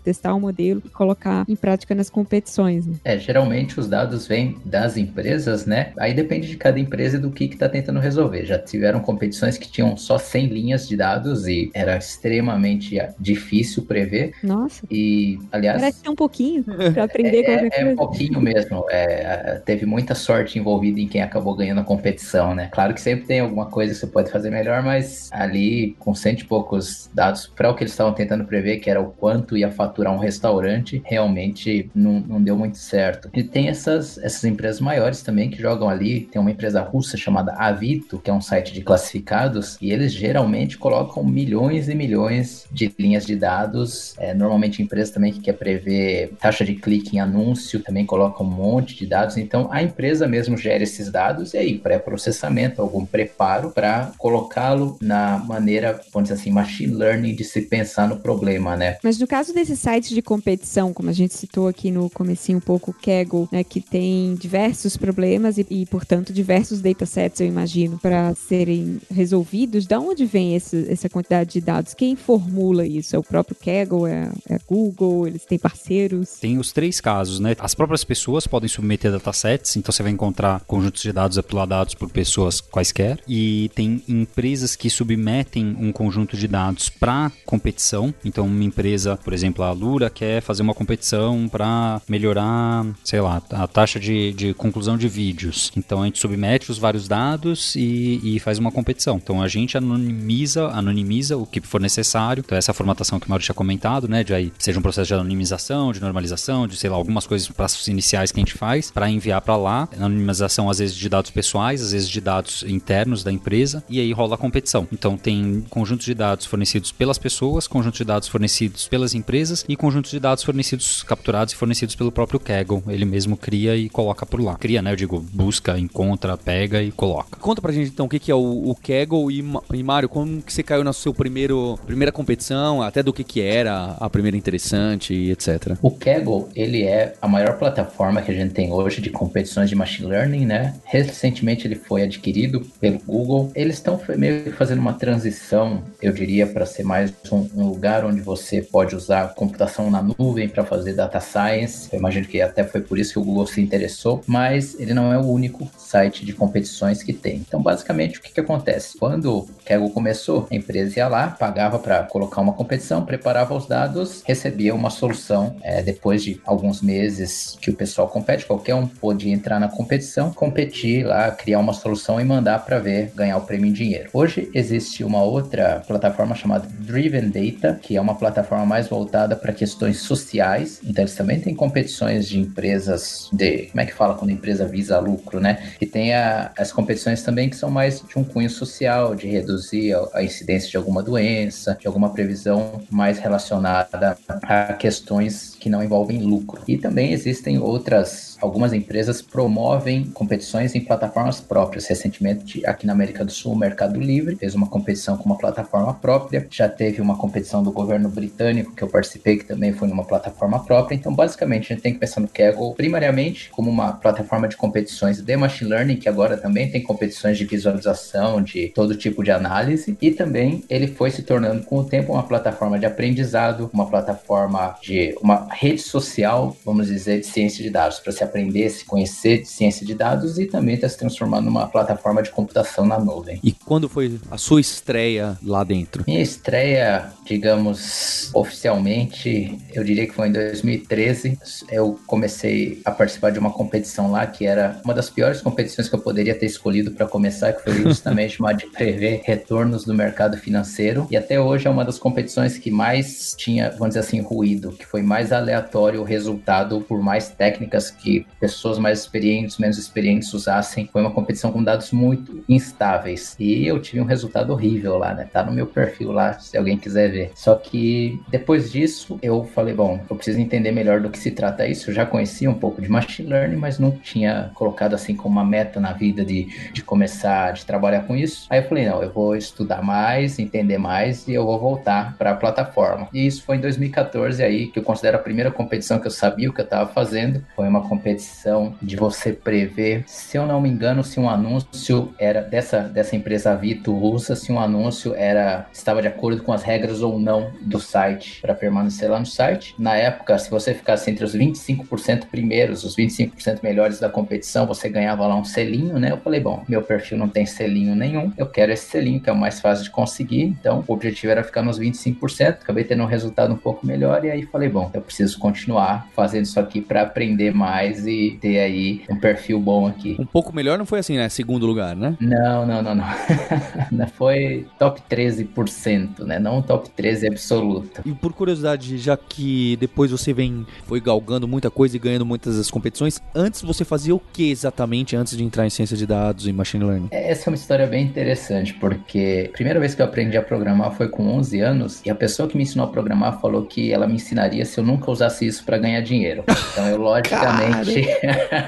testar 0.00 0.34
um 0.34 0.40
modelo 0.40 0.82
e 0.84 0.88
colocar 0.88 1.44
em 1.48 1.54
prática 1.54 1.94
nas 1.94 2.10
competições. 2.10 2.86
Né? 2.86 2.94
É, 3.04 3.18
geralmente 3.18 3.78
os 3.78 3.88
dados 3.88 4.26
vêm 4.26 4.56
das 4.64 4.96
empresas, 4.96 5.64
né? 5.64 5.92
Aí 5.96 6.12
depende 6.12 6.48
de 6.48 6.56
cada 6.56 6.80
empresa 6.80 7.16
e 7.16 7.20
do 7.20 7.30
que 7.30 7.44
está 7.44 7.68
tentando 7.68 8.00
resolver. 8.00 8.44
Já 8.44 8.58
tiveram 8.58 9.00
competições 9.00 9.56
que 9.56 9.70
tinham 9.70 9.96
só 9.96 10.18
100 10.18 10.46
linhas 10.46 10.88
de 10.88 10.96
dados 10.96 11.46
e 11.52 11.70
era 11.74 11.96
extremamente 11.96 12.98
difícil 13.18 13.84
prever. 13.84 14.32
Nossa. 14.42 14.86
E, 14.90 15.38
aliás. 15.50 15.80
Parece 15.80 16.08
um 16.08 16.14
pouquinho 16.14 16.64
para 16.64 17.04
aprender 17.04 17.44
é, 17.44 17.68
é. 17.72 17.82
É 17.82 17.86
um 17.86 17.96
pouquinho 17.96 18.40
mesmo. 18.40 18.84
É, 18.90 19.60
teve 19.64 19.86
muita 19.86 20.14
sorte 20.14 20.58
envolvida 20.58 21.00
em 21.00 21.08
quem 21.08 21.22
acabou 21.22 21.54
ganhando 21.54 21.80
a 21.80 21.84
competição, 21.84 22.54
né? 22.54 22.68
Claro 22.72 22.94
que 22.94 23.00
sempre 23.00 23.26
tem 23.26 23.40
alguma 23.40 23.66
coisa 23.66 23.92
que 23.92 24.00
você 24.00 24.06
pode 24.06 24.30
fazer 24.30 24.50
melhor, 24.50 24.82
mas 24.82 25.28
ali, 25.32 25.96
com 25.98 26.14
cento 26.14 26.40
e 26.40 26.44
poucos 26.44 27.10
dados 27.12 27.46
para 27.46 27.70
o 27.70 27.74
que 27.74 27.82
eles 27.82 27.92
estavam 27.92 28.12
tentando 28.12 28.44
prever, 28.44 28.78
que 28.78 28.90
era 28.90 29.00
o 29.00 29.10
quanto 29.10 29.56
ia 29.56 29.70
faturar 29.70 30.12
um 30.12 30.18
restaurante, 30.18 31.02
realmente 31.04 31.90
não, 31.94 32.20
não 32.20 32.42
deu 32.42 32.56
muito 32.56 32.78
certo. 32.78 33.30
E 33.34 33.42
tem 33.42 33.68
essas, 33.68 34.18
essas 34.18 34.44
empresas 34.44 34.80
maiores 34.80 35.22
também 35.22 35.50
que 35.50 35.60
jogam 35.60 35.88
ali. 35.88 36.22
Tem 36.22 36.40
uma 36.40 36.50
empresa 36.50 36.80
russa 36.80 37.16
chamada 37.16 37.52
Avito, 37.52 38.18
que 38.18 38.30
é 38.30 38.32
um 38.32 38.40
site 38.40 38.72
de 38.72 38.82
classificados, 38.82 39.76
e 39.80 39.92
eles 39.92 40.12
geralmente 40.12 40.78
colocam 40.78 41.24
milhões 41.42 41.88
e 41.88 41.94
milhões 41.94 42.64
de 42.70 42.92
linhas 42.98 43.26
de 43.26 43.34
dados. 43.34 44.14
É, 44.18 44.32
normalmente 44.32 44.82
empresa 44.82 45.12
também 45.12 45.32
que 45.32 45.40
quer 45.40 45.54
prever 45.54 46.32
taxa 46.40 46.64
de 46.64 46.74
clique 46.74 47.16
em 47.16 47.20
anúncio 47.20 47.80
também 47.80 48.06
coloca 48.06 48.42
um 48.42 48.46
monte 48.46 48.96
de 48.96 49.06
dados. 49.06 49.36
Então 49.36 49.68
a 49.70 49.82
empresa 49.82 50.28
mesmo 50.28 50.56
gera 50.56 50.82
esses 50.82 51.10
dados 51.10 51.54
e 51.54 51.58
aí 51.58 51.78
pré-processamento, 51.78 52.80
algum 52.80 53.04
preparo 53.04 53.70
para 53.70 54.12
colocá-lo 54.18 54.96
na 55.00 55.38
maneira, 55.38 56.00
vamos 56.12 56.28
dizer 56.28 56.40
assim, 56.40 56.50
machine 56.50 56.94
learning 56.94 57.34
de 57.34 57.44
se 57.44 57.62
pensar 57.62 58.08
no 58.08 58.18
problema, 58.18 58.76
né? 58.76 58.96
Mas 59.02 59.18
no 59.18 59.26
caso 59.26 59.52
desses 59.52 59.78
sites 59.78 60.10
de 60.10 60.22
competição, 60.22 60.92
como 60.92 61.10
a 61.10 61.12
gente 61.12 61.34
citou 61.34 61.66
aqui 61.66 61.90
no 61.90 62.08
comecinho 62.10 62.58
um 62.58 62.60
pouco 62.60 62.90
o 62.90 62.94
Kaggle, 62.94 63.48
né, 63.50 63.64
que 63.64 63.80
tem 63.80 64.34
diversos 64.34 64.96
problemas 64.96 65.58
e, 65.58 65.66
e 65.68 65.86
portanto 65.86 66.32
diversos 66.32 66.80
datasets, 66.80 67.40
eu 67.40 67.46
imagino, 67.46 67.98
para 67.98 68.34
serem 68.34 68.98
resolvidos. 69.10 69.86
Da 69.86 69.98
onde 69.98 70.24
vem 70.24 70.54
esse, 70.54 70.86
essa 70.90 71.08
quantidade 71.08 71.21
de 71.46 71.60
dados? 71.60 71.94
Quem 71.94 72.16
formula 72.16 72.86
isso? 72.86 73.16
É 73.16 73.18
o 73.18 73.22
próprio 73.22 73.56
Kaggle? 73.56 74.06
É, 74.06 74.30
é 74.48 74.58
Google? 74.66 75.26
Eles 75.26 75.44
têm 75.44 75.58
parceiros? 75.58 76.38
Tem 76.40 76.58
os 76.58 76.72
três 76.72 77.00
casos, 77.00 77.40
né? 77.40 77.54
As 77.58 77.74
próprias 77.74 78.04
pessoas 78.04 78.46
podem 78.46 78.68
submeter 78.68 79.10
datasets, 79.10 79.76
então 79.76 79.92
você 79.92 80.02
vai 80.02 80.12
encontrar 80.12 80.60
conjuntos 80.66 81.02
de 81.02 81.12
dados 81.12 81.36
uploadados 81.38 81.94
por 81.94 82.10
pessoas 82.10 82.60
quaisquer. 82.60 83.18
E 83.28 83.70
tem 83.74 84.02
empresas 84.08 84.76
que 84.76 84.90
submetem 84.90 85.76
um 85.78 85.92
conjunto 85.92 86.36
de 86.36 86.48
dados 86.48 86.88
para 86.88 87.30
competição. 87.44 88.14
Então, 88.24 88.46
uma 88.46 88.64
empresa, 88.64 89.16
por 89.16 89.32
exemplo, 89.32 89.64
a 89.64 89.72
Lura, 89.72 90.10
quer 90.10 90.40
fazer 90.40 90.62
uma 90.62 90.74
competição 90.74 91.48
para 91.48 92.00
melhorar, 92.08 92.86
sei 93.04 93.20
lá, 93.20 93.42
a 93.50 93.66
taxa 93.66 93.98
de, 93.98 94.32
de 94.32 94.54
conclusão 94.54 94.96
de 94.96 95.08
vídeos. 95.08 95.70
Então, 95.76 96.02
a 96.02 96.06
gente 96.06 96.18
submete 96.18 96.70
os 96.70 96.78
vários 96.78 97.08
dados 97.08 97.74
e, 97.76 98.20
e 98.22 98.40
faz 98.40 98.58
uma 98.58 98.72
competição. 98.72 99.16
Então, 99.22 99.42
a 99.42 99.48
gente 99.48 99.76
anonimiza, 99.76 100.68
anonimiza 100.68 101.11
o 101.20 101.46
que 101.46 101.60
for 101.60 101.80
necessário. 101.80 102.42
Então, 102.44 102.56
essa 102.56 102.72
formatação 102.72 103.18
que 103.18 103.26
o 103.26 103.30
Mauro 103.30 103.42
tinha 103.42 103.54
comentado, 103.54 104.08
né? 104.08 104.24
De 104.24 104.34
aí, 104.34 104.52
seja 104.58 104.78
um 104.78 104.82
processo 104.82 105.08
de 105.08 105.14
anonimização, 105.14 105.92
de 105.92 106.00
normalização, 106.00 106.66
de 106.66 106.76
sei 106.76 106.90
lá, 106.90 106.96
algumas 106.96 107.26
coisas, 107.26 107.48
passos 107.48 107.86
iniciais 107.88 108.32
que 108.32 108.40
a 108.40 108.42
gente 108.42 108.54
faz 108.54 108.90
para 108.90 109.10
enviar 109.10 109.40
para 109.40 109.56
lá. 109.56 109.88
Anonimização, 109.96 110.70
às 110.70 110.78
vezes, 110.78 110.96
de 110.96 111.08
dados 111.08 111.30
pessoais, 111.30 111.82
às 111.82 111.92
vezes 111.92 112.08
de 112.08 112.20
dados 112.20 112.64
internos 112.66 113.22
da 113.22 113.32
empresa. 113.32 113.84
E 113.88 114.00
aí 114.00 114.12
rola 114.12 114.34
a 114.34 114.38
competição. 114.38 114.86
Então, 114.92 115.16
tem 115.16 115.64
conjuntos 115.68 116.06
de 116.06 116.14
dados 116.14 116.46
fornecidos 116.46 116.92
pelas 116.92 117.18
pessoas, 117.18 117.66
conjuntos 117.66 117.98
de 117.98 118.04
dados 118.04 118.28
fornecidos 118.28 118.88
pelas 118.88 119.14
empresas 119.14 119.64
e 119.68 119.76
conjuntos 119.76 120.10
de 120.10 120.20
dados 120.20 120.44
fornecidos, 120.44 121.02
capturados 121.02 121.52
e 121.52 121.56
fornecidos 121.56 121.94
pelo 121.94 122.12
próprio 122.12 122.40
Kaggle. 122.40 122.82
Ele 122.88 123.04
mesmo 123.04 123.36
cria 123.36 123.76
e 123.76 123.88
coloca 123.88 124.24
por 124.24 124.40
lá. 124.40 124.56
Cria, 124.56 124.82
né? 124.82 124.92
Eu 124.92 124.96
digo, 124.96 125.20
busca, 125.32 125.78
encontra, 125.78 126.36
pega 126.36 126.82
e 126.82 126.90
coloca. 126.90 127.36
Conta 127.38 127.60
pra 127.60 127.72
gente 127.72 127.90
então 127.90 128.06
o 128.06 128.08
que, 128.08 128.30
é 128.30 128.34
o, 128.34 128.74
Kaggle 128.74 129.30
e, 129.30 129.44
e 129.74 129.82
Mário, 129.82 130.08
como 130.08 130.42
que 130.42 130.52
você 130.52 130.62
caiu 130.62 130.84
nas 130.84 130.96
seu 131.02 131.12
primeiro 131.12 131.78
primeira 131.84 132.12
competição, 132.12 132.80
até 132.80 133.02
do 133.02 133.12
que 133.12 133.24
que 133.24 133.40
era 133.40 133.96
a 133.98 134.08
primeira 134.08 134.36
interessante 134.36 135.12
e 135.12 135.32
etc. 135.32 135.76
O 135.82 135.90
Kaggle, 135.90 136.48
ele 136.54 136.84
é 136.84 137.14
a 137.20 137.26
maior 137.26 137.58
plataforma 137.58 138.22
que 138.22 138.30
a 138.30 138.34
gente 138.34 138.54
tem 138.54 138.72
hoje 138.72 139.00
de 139.00 139.10
competições 139.10 139.68
de 139.68 139.74
machine 139.74 140.08
learning, 140.08 140.46
né? 140.46 140.74
Recentemente 140.84 141.66
ele 141.66 141.74
foi 141.74 142.02
adquirido 142.02 142.60
pelo 142.80 142.98
Google. 143.00 143.50
Eles 143.54 143.76
estão 143.76 144.00
meio 144.16 144.44
que 144.44 144.52
fazendo 144.52 144.78
uma 144.78 144.92
transição, 144.92 145.82
eu 146.00 146.12
diria, 146.12 146.46
para 146.46 146.64
ser 146.64 146.84
mais 146.84 147.12
um, 147.30 147.48
um, 147.54 147.68
lugar 147.68 148.04
onde 148.04 148.20
você 148.20 148.62
pode 148.62 148.94
usar 148.94 149.34
computação 149.34 149.90
na 149.90 150.02
nuvem 150.02 150.48
para 150.48 150.64
fazer 150.64 150.92
data 150.94 151.20
science. 151.20 151.88
Eu 151.92 151.98
imagino 151.98 152.26
que 152.26 152.40
até 152.40 152.62
foi 152.62 152.80
por 152.80 152.98
isso 152.98 153.14
que 153.14 153.18
o 153.18 153.24
Google 153.24 153.46
se 153.46 153.60
interessou, 153.60 154.22
mas 154.26 154.78
ele 154.78 154.94
não 154.94 155.12
é 155.12 155.18
o 155.18 155.26
único 155.26 155.68
site 155.76 156.24
de 156.24 156.32
competições 156.32 157.02
que 157.02 157.12
tem. 157.12 157.36
Então, 157.36 157.60
basicamente, 157.60 158.18
o 158.18 158.22
que, 158.22 158.32
que 158.32 158.40
acontece? 158.40 158.96
Quando 158.98 159.38
o 159.38 159.48
Kaggle 159.64 159.90
começou, 159.90 160.46
a 160.50 160.54
empresa 160.54 160.91
ia 160.96 161.08
lá, 161.08 161.28
pagava 161.28 161.78
para 161.78 162.02
colocar 162.04 162.40
uma 162.40 162.52
competição, 162.52 163.04
preparava 163.04 163.54
os 163.54 163.66
dados, 163.66 164.22
recebia 164.24 164.74
uma 164.74 164.90
solução. 164.90 165.56
É, 165.62 165.82
depois 165.82 166.22
de 166.22 166.40
alguns 166.44 166.82
meses 166.82 167.56
que 167.60 167.70
o 167.70 167.74
pessoal 167.74 168.08
compete, 168.08 168.46
qualquer 168.46 168.74
um 168.74 168.86
podia 168.86 169.32
entrar 169.32 169.58
na 169.58 169.68
competição, 169.68 170.32
competir 170.32 171.04
lá, 171.06 171.30
criar 171.30 171.58
uma 171.58 171.72
solução 171.72 172.20
e 172.20 172.24
mandar 172.24 172.64
para 172.64 172.78
ver, 172.78 173.12
ganhar 173.14 173.36
o 173.36 173.42
prêmio 173.42 173.68
em 173.68 173.72
dinheiro. 173.72 174.10
Hoje 174.12 174.50
existe 174.54 175.04
uma 175.04 175.22
outra 175.22 175.82
plataforma 175.86 176.34
chamada 176.34 176.66
Driven 176.80 177.30
Data, 177.30 177.78
que 177.80 177.96
é 177.96 178.00
uma 178.00 178.14
plataforma 178.14 178.66
mais 178.66 178.88
voltada 178.88 179.36
para 179.36 179.52
questões 179.52 179.98
sociais. 179.98 180.80
Então, 180.84 181.02
eles 181.02 181.14
também 181.14 181.40
têm 181.40 181.54
competições 181.54 182.28
de 182.28 182.38
empresas 182.38 183.28
de. 183.32 183.66
Como 183.66 183.80
é 183.80 183.86
que 183.86 183.94
fala 183.94 184.14
quando 184.14 184.30
a 184.30 184.34
empresa 184.34 184.66
visa 184.66 184.98
lucro, 184.98 185.40
né? 185.40 185.62
E 185.80 185.86
tem 185.86 186.14
a, 186.14 186.50
as 186.58 186.72
competições 186.72 187.22
também 187.22 187.48
que 187.48 187.56
são 187.56 187.70
mais 187.70 188.02
de 188.02 188.18
um 188.18 188.24
cunho 188.24 188.50
social, 188.50 189.14
de 189.14 189.26
reduzir 189.26 189.94
a, 189.94 190.08
a 190.14 190.22
incidência 190.22 190.68
de 190.68 190.76
alguma 190.82 191.02
doença, 191.02 191.76
de 191.80 191.86
alguma 191.86 192.10
previsão 192.10 192.82
mais 192.90 193.18
relacionada 193.18 194.16
a 194.42 194.72
questões 194.74 195.51
que 195.62 195.70
não 195.70 195.82
envolvem 195.82 196.18
lucro. 196.18 196.60
E 196.66 196.76
também 196.76 197.12
existem 197.12 197.56
outras, 197.56 198.36
algumas 198.40 198.72
empresas 198.72 199.22
promovem 199.22 200.06
competições 200.06 200.74
em 200.74 200.80
plataformas 200.80 201.40
próprias. 201.40 201.86
Recentemente, 201.86 202.66
aqui 202.66 202.84
na 202.84 202.92
América 202.92 203.24
do 203.24 203.30
Sul, 203.30 203.52
o 203.52 203.56
Mercado 203.56 204.00
Livre 204.00 204.34
fez 204.34 204.56
uma 204.56 204.66
competição 204.66 205.16
com 205.16 205.26
uma 205.26 205.38
plataforma 205.38 205.94
própria. 205.94 206.48
Já 206.50 206.68
teve 206.68 207.00
uma 207.00 207.16
competição 207.16 207.62
do 207.62 207.70
governo 207.70 208.08
britânico 208.08 208.74
que 208.74 208.82
eu 208.82 208.88
participei, 208.88 209.36
que 209.36 209.44
também 209.44 209.72
foi 209.72 209.86
numa 209.86 210.04
plataforma 210.04 210.58
própria. 210.64 210.96
Então, 210.96 211.14
basicamente, 211.14 211.66
a 211.66 211.76
gente 211.76 211.82
tem 211.82 211.92
que 211.92 212.00
pensar 212.00 212.20
no 212.20 212.26
Kaggle 212.26 212.74
primariamente 212.74 213.48
como 213.50 213.70
uma 213.70 213.92
plataforma 213.92 214.48
de 214.48 214.56
competições 214.56 215.20
de 215.20 215.36
machine 215.36 215.70
learning, 215.70 215.96
que 215.96 216.08
agora 216.08 216.36
também 216.36 216.68
tem 216.68 216.82
competições 216.82 217.38
de 217.38 217.44
visualização, 217.44 218.42
de 218.42 218.68
todo 218.70 218.96
tipo 218.96 219.22
de 219.22 219.30
análise, 219.30 219.96
e 220.00 220.10
também 220.10 220.64
ele 220.68 220.88
foi 220.88 221.12
se 221.12 221.22
tornando 221.22 221.62
com 221.62 221.78
o 221.78 221.84
tempo 221.84 222.12
uma 222.12 222.24
plataforma 222.24 222.80
de 222.80 222.86
aprendizado, 222.86 223.70
uma 223.72 223.86
plataforma 223.86 224.74
de 224.82 225.14
uma 225.22 225.51
rede 225.54 225.80
social, 225.80 226.56
vamos 226.64 226.86
dizer, 226.88 227.20
de 227.20 227.26
ciência 227.26 227.62
de 227.62 227.70
dados, 227.70 228.00
para 228.00 228.12
se 228.12 228.24
aprender, 228.24 228.68
se 228.70 228.84
conhecer 228.84 229.42
de 229.42 229.48
ciência 229.48 229.86
de 229.86 229.94
dados 229.94 230.38
e 230.38 230.46
também 230.46 230.74
está 230.74 230.88
se 230.88 230.98
transformando 230.98 231.46
numa 231.46 231.66
plataforma 231.66 232.22
de 232.22 232.30
computação 232.30 232.86
na 232.86 232.98
nuvem. 232.98 233.40
E 233.42 233.52
quando 233.52 233.88
foi 233.88 234.18
a 234.30 234.38
sua 234.38 234.60
estreia 234.60 235.38
lá 235.42 235.64
dentro? 235.64 236.04
Minha 236.06 236.20
estreia, 236.20 237.12
digamos, 237.24 238.30
oficialmente, 238.34 239.58
eu 239.72 239.84
diria 239.84 240.06
que 240.06 240.14
foi 240.14 240.28
em 240.28 240.32
2013. 240.32 241.38
Eu 241.70 241.98
comecei 242.06 242.80
a 242.84 242.90
participar 242.90 243.30
de 243.30 243.38
uma 243.38 243.50
competição 243.50 244.10
lá 244.10 244.26
que 244.26 244.46
era 244.46 244.80
uma 244.84 244.94
das 244.94 245.10
piores 245.10 245.40
competições 245.40 245.88
que 245.88 245.94
eu 245.94 246.00
poderia 246.00 246.34
ter 246.34 246.46
escolhido 246.46 246.90
para 246.92 247.06
começar, 247.06 247.52
que 247.52 247.62
foi 247.62 247.74
justamente 247.82 248.40
uma 248.40 248.52
de 248.52 248.66
prever 248.66 249.22
retornos 249.24 249.84
do 249.84 249.94
mercado 249.94 250.36
financeiro. 250.36 251.06
E 251.10 251.16
até 251.16 251.40
hoje 251.40 251.66
é 251.66 251.70
uma 251.70 251.84
das 251.84 251.98
competições 251.98 252.58
que 252.58 252.70
mais 252.70 253.34
tinha, 253.36 253.70
vamos 253.70 253.88
dizer 253.88 254.00
assim, 254.00 254.20
ruído, 254.20 254.72
que 254.72 254.86
foi 254.86 255.02
mais 255.02 255.32
aleatório 255.42 256.00
o 256.00 256.04
resultado 256.04 256.80
por 256.80 257.02
mais 257.02 257.28
técnicas 257.28 257.90
que 257.90 258.26
pessoas 258.40 258.78
mais 258.78 259.00
experientes, 259.00 259.58
menos 259.58 259.78
experientes 259.78 260.32
usassem. 260.32 260.88
Foi 260.92 261.00
uma 261.00 261.10
competição 261.10 261.52
com 261.52 261.62
dados 261.62 261.92
muito 261.92 262.42
instáveis. 262.48 263.36
E 263.38 263.66
eu 263.66 263.80
tive 263.80 264.00
um 264.00 264.06
resultado 264.06 264.52
horrível 264.52 264.98
lá, 264.98 265.14
né? 265.14 265.28
Tá 265.32 265.44
no 265.44 265.52
meu 265.52 265.66
perfil 265.66 266.12
lá, 266.12 266.32
se 266.34 266.56
alguém 266.56 266.78
quiser 266.78 267.10
ver. 267.10 267.32
Só 267.34 267.54
que 267.54 268.20
depois 268.28 268.72
disso, 268.72 269.18
eu 269.22 269.44
falei, 269.44 269.74
bom, 269.74 270.00
eu 270.08 270.16
preciso 270.16 270.40
entender 270.40 270.72
melhor 270.72 271.00
do 271.00 271.10
que 271.10 271.18
se 271.18 271.30
trata 271.30 271.66
isso. 271.66 271.90
Eu 271.90 271.94
já 271.94 272.06
conhecia 272.06 272.50
um 272.50 272.54
pouco 272.54 272.80
de 272.80 272.88
machine 272.88 273.28
learning, 273.28 273.56
mas 273.56 273.78
não 273.78 273.90
tinha 273.90 274.50
colocado 274.54 274.94
assim 274.94 275.14
como 275.14 275.32
uma 275.32 275.44
meta 275.44 275.80
na 275.80 275.92
vida 275.92 276.24
de, 276.24 276.70
de 276.72 276.82
começar, 276.82 277.52
de 277.52 277.66
trabalhar 277.66 278.02
com 278.06 278.16
isso. 278.16 278.46
Aí 278.50 278.60
eu 278.60 278.68
falei, 278.68 278.86
não, 278.86 279.02
eu 279.02 279.10
vou 279.10 279.36
estudar 279.36 279.82
mais, 279.82 280.38
entender 280.38 280.78
mais 280.78 281.26
e 281.28 281.34
eu 281.34 281.44
vou 281.44 281.58
voltar 281.58 282.16
para 282.16 282.32
a 282.32 282.34
plataforma. 282.34 283.08
E 283.12 283.26
isso 283.26 283.42
foi 283.44 283.56
em 283.56 283.60
2014 283.60 284.42
aí 284.42 284.68
que 284.68 284.78
eu 284.78 284.82
considero 284.82 285.16
a 285.16 285.20
primeira 285.32 285.50
competição 285.50 285.98
que 285.98 286.06
eu 286.06 286.10
sabia 286.10 286.50
o 286.50 286.52
que 286.52 286.60
eu 286.60 286.64
estava 286.64 286.92
fazendo. 286.92 287.42
Foi 287.56 287.66
uma 287.66 287.88
competição 287.88 288.74
de 288.82 288.96
você 288.96 289.32
prever, 289.32 290.04
se 290.06 290.36
eu 290.36 290.46
não 290.46 290.60
me 290.60 290.68
engano, 290.68 291.02
se 291.02 291.18
um 291.18 291.26
anúncio 291.26 292.14
era 292.18 292.42
dessa, 292.42 292.80
dessa 292.80 293.16
empresa 293.16 293.56
Vito 293.56 293.94
usa, 293.94 294.36
se 294.36 294.52
um 294.52 294.60
anúncio 294.60 295.14
era 295.14 295.66
estava 295.72 296.02
de 296.02 296.08
acordo 296.08 296.42
com 296.42 296.52
as 296.52 296.62
regras 296.62 297.00
ou 297.00 297.18
não 297.18 297.50
do 297.62 297.80
site 297.80 298.42
para 298.42 298.54
permanecer 298.54 299.10
lá 299.10 299.18
no 299.18 299.24
site. 299.24 299.74
Na 299.78 299.96
época, 299.96 300.38
se 300.38 300.50
você 300.50 300.74
ficasse 300.74 301.10
entre 301.10 301.24
os 301.24 301.34
25% 301.34 302.26
primeiros, 302.26 302.84
os 302.84 302.94
25% 302.94 303.62
melhores 303.62 303.98
da 303.98 304.10
competição, 304.10 304.66
você 304.66 304.86
ganhava 304.90 305.26
lá 305.26 305.34
um 305.34 305.44
selinho, 305.44 305.98
né? 305.98 306.12
Eu 306.12 306.18
falei, 306.18 306.40
bom, 306.40 306.62
meu 306.68 306.82
perfil 306.82 307.16
não 307.16 307.28
tem 307.28 307.46
selinho 307.46 307.96
nenhum, 307.96 308.30
eu 308.36 308.46
quero 308.46 308.70
esse 308.70 308.90
selinho 308.90 309.20
que 309.20 309.30
é 309.30 309.32
o 309.32 309.36
mais 309.36 309.60
fácil 309.60 309.84
de 309.84 309.90
conseguir. 309.90 310.42
Então, 310.42 310.84
o 310.86 310.92
objetivo 310.92 311.32
era 311.32 311.42
ficar 311.42 311.62
nos 311.62 311.80
25%. 311.80 312.58
Acabei 312.62 312.84
tendo 312.84 313.02
um 313.02 313.06
resultado 313.06 313.54
um 313.54 313.56
pouco 313.56 313.86
melhor 313.86 314.22
e 314.26 314.30
aí 314.30 314.42
falei, 314.42 314.68
bom, 314.68 314.90
eu 314.92 315.00
preciso 315.00 315.21
continuar 315.34 316.08
fazendo 316.14 316.44
isso 316.44 316.58
aqui 316.58 316.80
para 316.80 317.02
aprender 317.02 317.52
mais 317.52 318.06
e 318.06 318.38
ter 318.40 318.58
aí 318.60 319.02
um 319.10 319.16
perfil 319.16 319.60
bom 319.60 319.86
aqui. 319.86 320.16
Um 320.18 320.26
pouco 320.26 320.54
melhor 320.54 320.78
não 320.78 320.86
foi 320.86 320.98
assim, 320.98 321.16
né? 321.16 321.28
Segundo 321.28 321.66
lugar, 321.66 321.96
né? 321.96 322.16
Não, 322.20 322.66
não, 322.66 322.82
não, 322.82 322.94
não. 322.94 324.08
foi 324.14 324.66
top 324.78 325.02
13%, 325.10 326.20
né? 326.20 326.38
Não 326.38 326.62
top 326.62 326.90
13 326.90 327.28
absoluto. 327.28 328.02
E 328.04 328.12
por 328.12 328.32
curiosidade, 328.32 328.98
já 328.98 329.16
que 329.16 329.76
depois 329.76 330.10
você 330.10 330.32
vem 330.32 330.66
foi 330.86 331.00
galgando 331.00 331.48
muita 331.48 331.70
coisa 331.70 331.96
e 331.96 331.98
ganhando 331.98 332.26
muitas 332.26 332.56
das 332.56 332.70
competições, 332.70 333.20
antes 333.34 333.62
você 333.62 333.84
fazia 333.84 334.14
o 334.14 334.20
que 334.32 334.50
exatamente 334.50 335.16
antes 335.16 335.36
de 335.36 335.44
entrar 335.44 335.66
em 335.66 335.70
ciência 335.70 335.96
de 335.96 336.06
dados 336.06 336.46
e 336.46 336.52
machine 336.52 336.84
learning? 336.84 337.08
Essa 337.10 337.48
é 337.48 337.50
uma 337.50 337.56
história 337.56 337.86
bem 337.86 338.04
interessante, 338.04 338.74
porque 338.74 339.48
a 339.48 339.52
primeira 339.52 339.80
vez 339.80 339.94
que 339.94 340.02
eu 340.02 340.06
aprendi 340.06 340.36
a 340.36 340.42
programar 340.42 340.92
foi 340.92 341.08
com 341.08 341.28
11 341.28 341.60
anos 341.60 342.02
e 342.04 342.10
a 342.10 342.14
pessoa 342.14 342.48
que 342.48 342.56
me 342.56 342.62
ensinou 342.62 342.86
a 342.86 342.90
programar 342.90 343.40
falou 343.40 343.64
que 343.64 343.92
ela 343.92 344.06
me 344.06 344.14
ensinaria 344.14 344.64
se 344.64 344.78
eu 344.78 344.84
nunca 344.84 345.10
usasse 345.12 345.46
isso 345.46 345.64
para 345.64 345.78
ganhar 345.78 346.00
dinheiro. 346.00 346.44
Então 346.72 346.88
eu 346.88 346.96
logicamente 346.96 348.06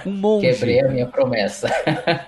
um 0.07 0.41
quebrei 0.41 0.81
a 0.81 0.89
minha 0.89 1.07
promessa. 1.07 1.69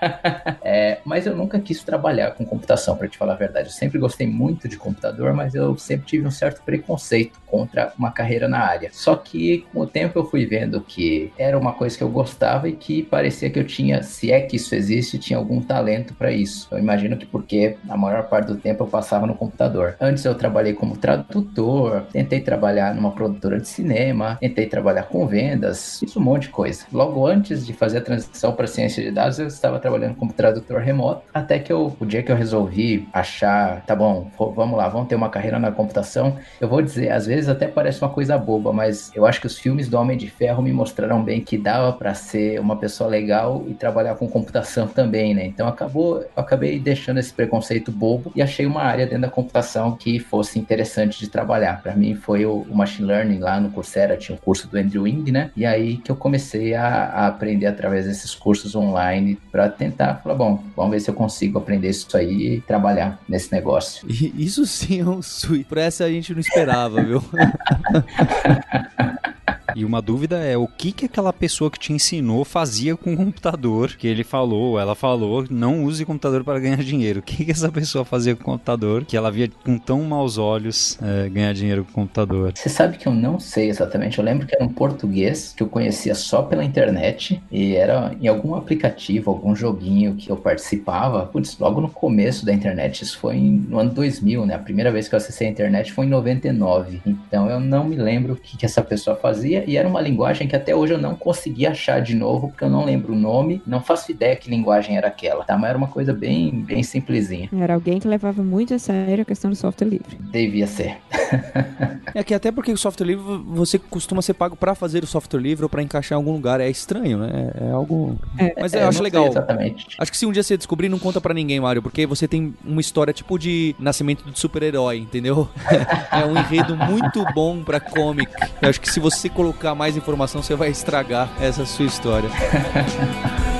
é, 0.77 0.99
mas 1.03 1.25
eu 1.25 1.35
nunca 1.35 1.59
quis 1.59 1.83
trabalhar 1.83 2.31
com 2.31 2.45
computação, 2.45 2.95
para 2.95 3.07
te 3.07 3.17
falar 3.17 3.33
a 3.33 3.37
verdade. 3.37 3.69
Eu 3.69 3.73
sempre 3.73 3.97
gostei 3.97 4.27
muito 4.27 4.67
de 4.67 4.77
computador, 4.77 5.33
mas 5.33 5.55
eu 5.55 5.75
sempre 5.77 6.05
tive 6.05 6.27
um 6.27 6.31
certo 6.31 6.61
preconceito 6.63 7.39
contra 7.47 7.91
uma 7.97 8.11
carreira 8.11 8.47
na 8.47 8.59
área. 8.59 8.89
Só 8.93 9.15
que 9.15 9.65
com 9.73 9.79
o 9.79 9.87
tempo 9.87 10.19
eu 10.19 10.25
fui 10.25 10.45
vendo 10.45 10.79
que 10.81 11.31
era 11.37 11.57
uma 11.57 11.73
coisa 11.73 11.97
que 11.97 12.03
eu 12.03 12.09
gostava 12.09 12.69
e 12.69 12.73
que 12.73 13.01
parecia 13.01 13.49
que 13.49 13.57
eu 13.57 13.65
tinha, 13.65 14.03
se 14.03 14.31
é 14.31 14.41
que 14.41 14.57
isso 14.57 14.75
existe, 14.75 15.17
tinha 15.17 15.39
algum 15.39 15.61
talento 15.61 16.13
para 16.13 16.31
isso. 16.31 16.67
Eu 16.69 16.77
imagino 16.77 17.17
que 17.17 17.25
porque 17.25 17.77
a 17.89 17.97
maior 17.97 18.29
parte 18.29 18.47
do 18.47 18.57
tempo 18.57 18.83
eu 18.83 18.87
passava 18.87 19.25
no 19.25 19.33
computador. 19.33 19.95
Antes 19.99 20.25
eu 20.25 20.35
trabalhei 20.35 20.73
como 20.73 20.95
tradutor, 20.95 22.03
tentei 22.11 22.39
trabalhar 22.41 22.93
numa 22.93 23.11
produtora 23.11 23.59
de 23.59 23.67
cinema, 23.67 24.37
tentei 24.39 24.67
trabalhar 24.67 25.03
com 25.03 25.25
vendas, 25.25 25.99
fiz 25.99 26.15
um 26.15 26.21
monte 26.21 26.43
de 26.43 26.49
coisa. 26.49 26.85
Logo 26.91 27.25
antes 27.25 27.65
de 27.65 27.73
fazer 27.73 27.97
a 27.97 28.01
transição 28.01 28.53
para 28.53 28.67
ciência 28.67 29.03
de 29.03 29.09
dados, 29.09 29.39
eu 29.39 29.47
estava 29.47 29.79
trabalhando 29.79 30.15
como 30.15 30.33
tradutor 30.33 30.66
remoto, 30.75 31.23
até 31.33 31.59
que 31.59 31.71
eu, 31.71 31.95
o 31.99 32.05
dia 32.05 32.23
que 32.23 32.31
eu 32.31 32.35
resolvi 32.35 33.07
achar, 33.13 33.81
tá 33.85 33.95
bom, 33.95 34.29
vamos 34.37 34.77
lá, 34.77 34.89
vamos 34.89 35.07
ter 35.07 35.15
uma 35.15 35.29
carreira 35.29 35.59
na 35.59 35.71
computação, 35.71 36.37
eu 36.59 36.67
vou 36.67 36.81
dizer, 36.81 37.11
às 37.11 37.25
vezes 37.25 37.49
até 37.49 37.67
parece 37.67 38.01
uma 38.01 38.09
coisa 38.09 38.37
boba, 38.37 38.73
mas 38.73 39.11
eu 39.15 39.25
acho 39.25 39.39
que 39.39 39.47
os 39.47 39.57
filmes 39.57 39.87
do 39.87 39.97
Homem 39.97 40.17
de 40.17 40.29
Ferro 40.29 40.61
me 40.61 40.73
mostraram 40.73 41.23
bem 41.23 41.41
que 41.41 41.57
dava 41.57 41.93
para 41.93 42.13
ser 42.13 42.59
uma 42.59 42.75
pessoa 42.75 43.09
legal 43.09 43.63
e 43.67 43.73
trabalhar 43.73 44.15
com 44.15 44.27
computação 44.27 44.87
também, 44.87 45.33
né? 45.33 45.45
Então 45.45 45.67
acabou, 45.67 46.21
eu 46.21 46.29
acabei 46.35 46.79
deixando 46.79 47.19
esse 47.19 47.33
preconceito 47.33 47.91
bobo 47.91 48.31
e 48.35 48.41
achei 48.41 48.65
uma 48.65 48.81
área 48.81 49.05
dentro 49.05 49.21
da 49.21 49.29
computação 49.29 49.95
que 49.95 50.19
fosse 50.19 50.59
interessante 50.59 51.19
de 51.19 51.29
trabalhar. 51.29 51.81
Para 51.81 51.95
mim 51.95 52.15
foi 52.15 52.45
o, 52.45 52.65
o, 52.69 52.75
machine 52.75 53.07
learning 53.07 53.39
lá 53.39 53.59
no 53.59 53.69
Coursera, 53.69 54.17
tinha 54.17 54.35
o 54.35 54.37
um 54.37 54.41
curso 54.41 54.67
do 54.67 54.77
Andrew 54.77 55.05
Ng, 55.07 55.31
né? 55.31 55.51
E 55.55 55.65
aí 55.65 55.97
que 55.97 56.11
eu 56.11 56.15
comecei 56.15 56.73
a, 56.73 56.87
a 56.87 57.27
aprender 57.27 57.67
através 57.67 58.05
desses 58.05 58.33
cursos 58.35 58.75
online 58.75 59.37
para 59.51 59.69
tentar 59.69 60.15
falar, 60.15 60.35
bom, 60.35 60.56
vamos 60.75 60.91
ver 60.91 60.99
se 60.99 61.09
eu 61.09 61.13
consigo 61.13 61.57
aprender 61.57 61.89
isso 61.89 62.15
aí 62.15 62.55
e 62.55 62.61
trabalhar 62.61 63.19
nesse 63.27 63.51
negócio. 63.51 64.07
Isso 64.09 64.65
sim 64.65 65.01
é 65.01 65.05
um 65.05 65.21
suíte. 65.21 65.65
Por 65.65 65.77
essa 65.77 66.05
a 66.05 66.09
gente 66.09 66.33
não 66.33 66.39
esperava, 66.39 67.03
viu? 67.03 67.23
E 69.77 69.85
uma 69.85 70.01
dúvida 70.01 70.37
é 70.39 70.57
o 70.57 70.67
que 70.67 70.91
que 70.91 71.05
aquela 71.05 71.31
pessoa 71.31 71.69
que 71.69 71.77
te 71.77 71.93
ensinou 71.93 72.43
fazia 72.43 72.97
com 72.97 73.13
o 73.13 73.15
computador, 73.15 73.95
que 73.95 74.07
ele 74.07 74.23
falou, 74.23 74.79
ela 74.79 74.95
falou, 74.95 75.45
não 75.51 75.83
use 75.83 76.03
computador 76.03 76.43
para 76.43 76.59
ganhar 76.59 76.77
dinheiro. 76.77 77.19
O 77.19 77.21
que 77.21 77.45
que 77.45 77.51
essa 77.51 77.71
pessoa 77.71 78.03
fazia 78.03 78.35
com 78.35 78.41
o 78.41 78.45
computador 78.45 79.05
que 79.05 79.15
ela 79.15 79.29
via 79.29 79.47
com 79.63 79.77
tão 79.77 80.01
maus 80.01 80.39
olhos 80.39 80.97
é, 80.99 81.29
ganhar 81.29 81.53
dinheiro 81.53 81.83
com 81.83 81.91
o 81.91 81.93
computador? 81.93 82.53
Você 82.55 82.69
sabe 82.69 82.97
que 82.97 83.07
eu 83.07 83.13
não 83.13 83.39
sei 83.39 83.69
exatamente. 83.69 84.17
Eu 84.17 84.25
lembro 84.25 84.47
que 84.47 84.55
era 84.55 84.65
um 84.65 84.67
português 84.67 85.53
que 85.55 85.61
eu 85.61 85.67
conhecia 85.67 86.15
só 86.15 86.41
pela 86.41 86.63
internet 86.63 87.39
e 87.51 87.75
era 87.75 88.15
em 88.19 88.27
algum 88.27 88.55
aplicativo, 88.55 89.29
algum 89.29 89.55
joguinho 89.55 90.15
que 90.15 90.31
eu 90.31 90.37
participava. 90.37 91.27
Putz, 91.27 91.55
logo 91.59 91.79
no 91.81 91.89
começo 91.89 92.43
da 92.43 92.51
internet. 92.51 93.03
Isso 93.03 93.19
foi 93.19 93.37
no 93.37 93.77
ano 93.77 93.91
2000, 93.91 94.43
né? 94.43 94.55
A 94.55 94.59
primeira 94.59 94.91
vez 94.91 95.07
que 95.07 95.13
eu 95.13 95.17
acessei 95.17 95.47
a 95.47 95.51
internet 95.51 95.93
foi 95.93 96.07
em 96.07 96.09
99. 96.09 96.99
Então 97.05 97.47
eu 97.47 97.59
não 97.59 97.83
me 97.83 97.95
lembro 97.95 98.33
o 98.33 98.35
que, 98.35 98.57
que 98.57 98.65
essa 98.65 98.81
pessoa 98.81 99.15
fazia 99.15 99.66
e 99.67 99.77
era 99.77 99.87
uma 99.87 100.01
linguagem 100.01 100.47
que 100.47 100.55
até 100.55 100.75
hoje 100.75 100.93
eu 100.93 100.97
não 100.97 101.15
consegui 101.15 101.67
achar 101.67 102.01
de 102.01 102.15
novo, 102.15 102.47
porque 102.47 102.63
eu 102.63 102.69
não 102.69 102.85
lembro 102.85 103.13
o 103.13 103.15
nome, 103.15 103.61
não 103.67 103.81
faço 103.81 104.11
ideia 104.11 104.35
que 104.35 104.49
linguagem 104.49 104.97
era 104.97 105.07
aquela, 105.07 105.43
tá? 105.43 105.57
Mas 105.57 105.69
era 105.69 105.77
uma 105.77 105.87
coisa 105.87 106.13
bem, 106.13 106.51
bem 106.51 106.81
simplesinha. 106.83 107.49
Era 107.53 107.73
alguém 107.73 107.99
que 107.99 108.07
levava 108.07 108.41
muito 108.41 108.73
a 108.73 108.79
sério 108.79 109.21
a 109.21 109.25
questão 109.25 109.51
do 109.51 109.55
software 109.55 109.87
livre. 109.87 110.17
Devia 110.19 110.65
ser. 110.67 110.97
É 112.13 112.23
que 112.23 112.33
até 112.33 112.51
porque 112.51 112.71
o 112.71 112.77
software 112.77 113.05
livre 113.05 113.23
você 113.47 113.77
costuma 113.77 114.21
ser 114.21 114.33
pago 114.33 114.55
pra 114.55 114.73
fazer 114.73 115.03
o 115.03 115.07
software 115.07 115.39
livre 115.39 115.63
ou 115.63 115.69
pra 115.69 115.83
encaixar 115.83 116.15
em 116.17 116.19
algum 116.19 116.31
lugar. 116.31 116.59
É 116.59 116.69
estranho, 116.69 117.17
né? 117.19 117.51
É 117.59 117.69
algo. 117.71 118.17
Mas 118.59 118.73
eu 118.73 118.79
É, 118.79 118.83
acho 118.83 118.85
não 118.85 118.91
sei 118.93 119.01
legal. 119.03 119.27
Exatamente. 119.27 119.87
Acho 119.99 120.11
que 120.11 120.17
se 120.17 120.25
um 120.25 120.31
dia 120.31 120.41
você 120.41 120.57
descobrir, 120.57 120.89
não 120.89 120.97
conta 120.97 121.19
pra 121.19 121.33
ninguém, 121.33 121.59
Mario, 121.59 121.81
porque 121.81 122.05
você 122.07 122.27
tem 122.27 122.55
uma 122.65 122.81
história 122.81 123.13
tipo 123.13 123.37
de 123.37 123.75
nascimento 123.77 124.23
de 124.23 124.39
super-herói, 124.39 124.97
entendeu? 124.97 125.47
é 126.11 126.25
um 126.25 126.37
enredo 126.37 126.75
muito 126.75 127.23
bom 127.35 127.61
pra 127.61 127.79
comic. 127.79 128.31
Eu 128.61 128.69
acho 128.69 128.81
que 128.81 128.89
se 128.89 128.99
você 128.99 129.29
colocar 129.29 129.56
mais 129.75 129.97
informação, 129.97 130.41
você 130.41 130.55
vai 130.55 130.69
estragar 130.69 131.29
essa 131.39 131.65
sua 131.65 131.85
história. 131.85 132.29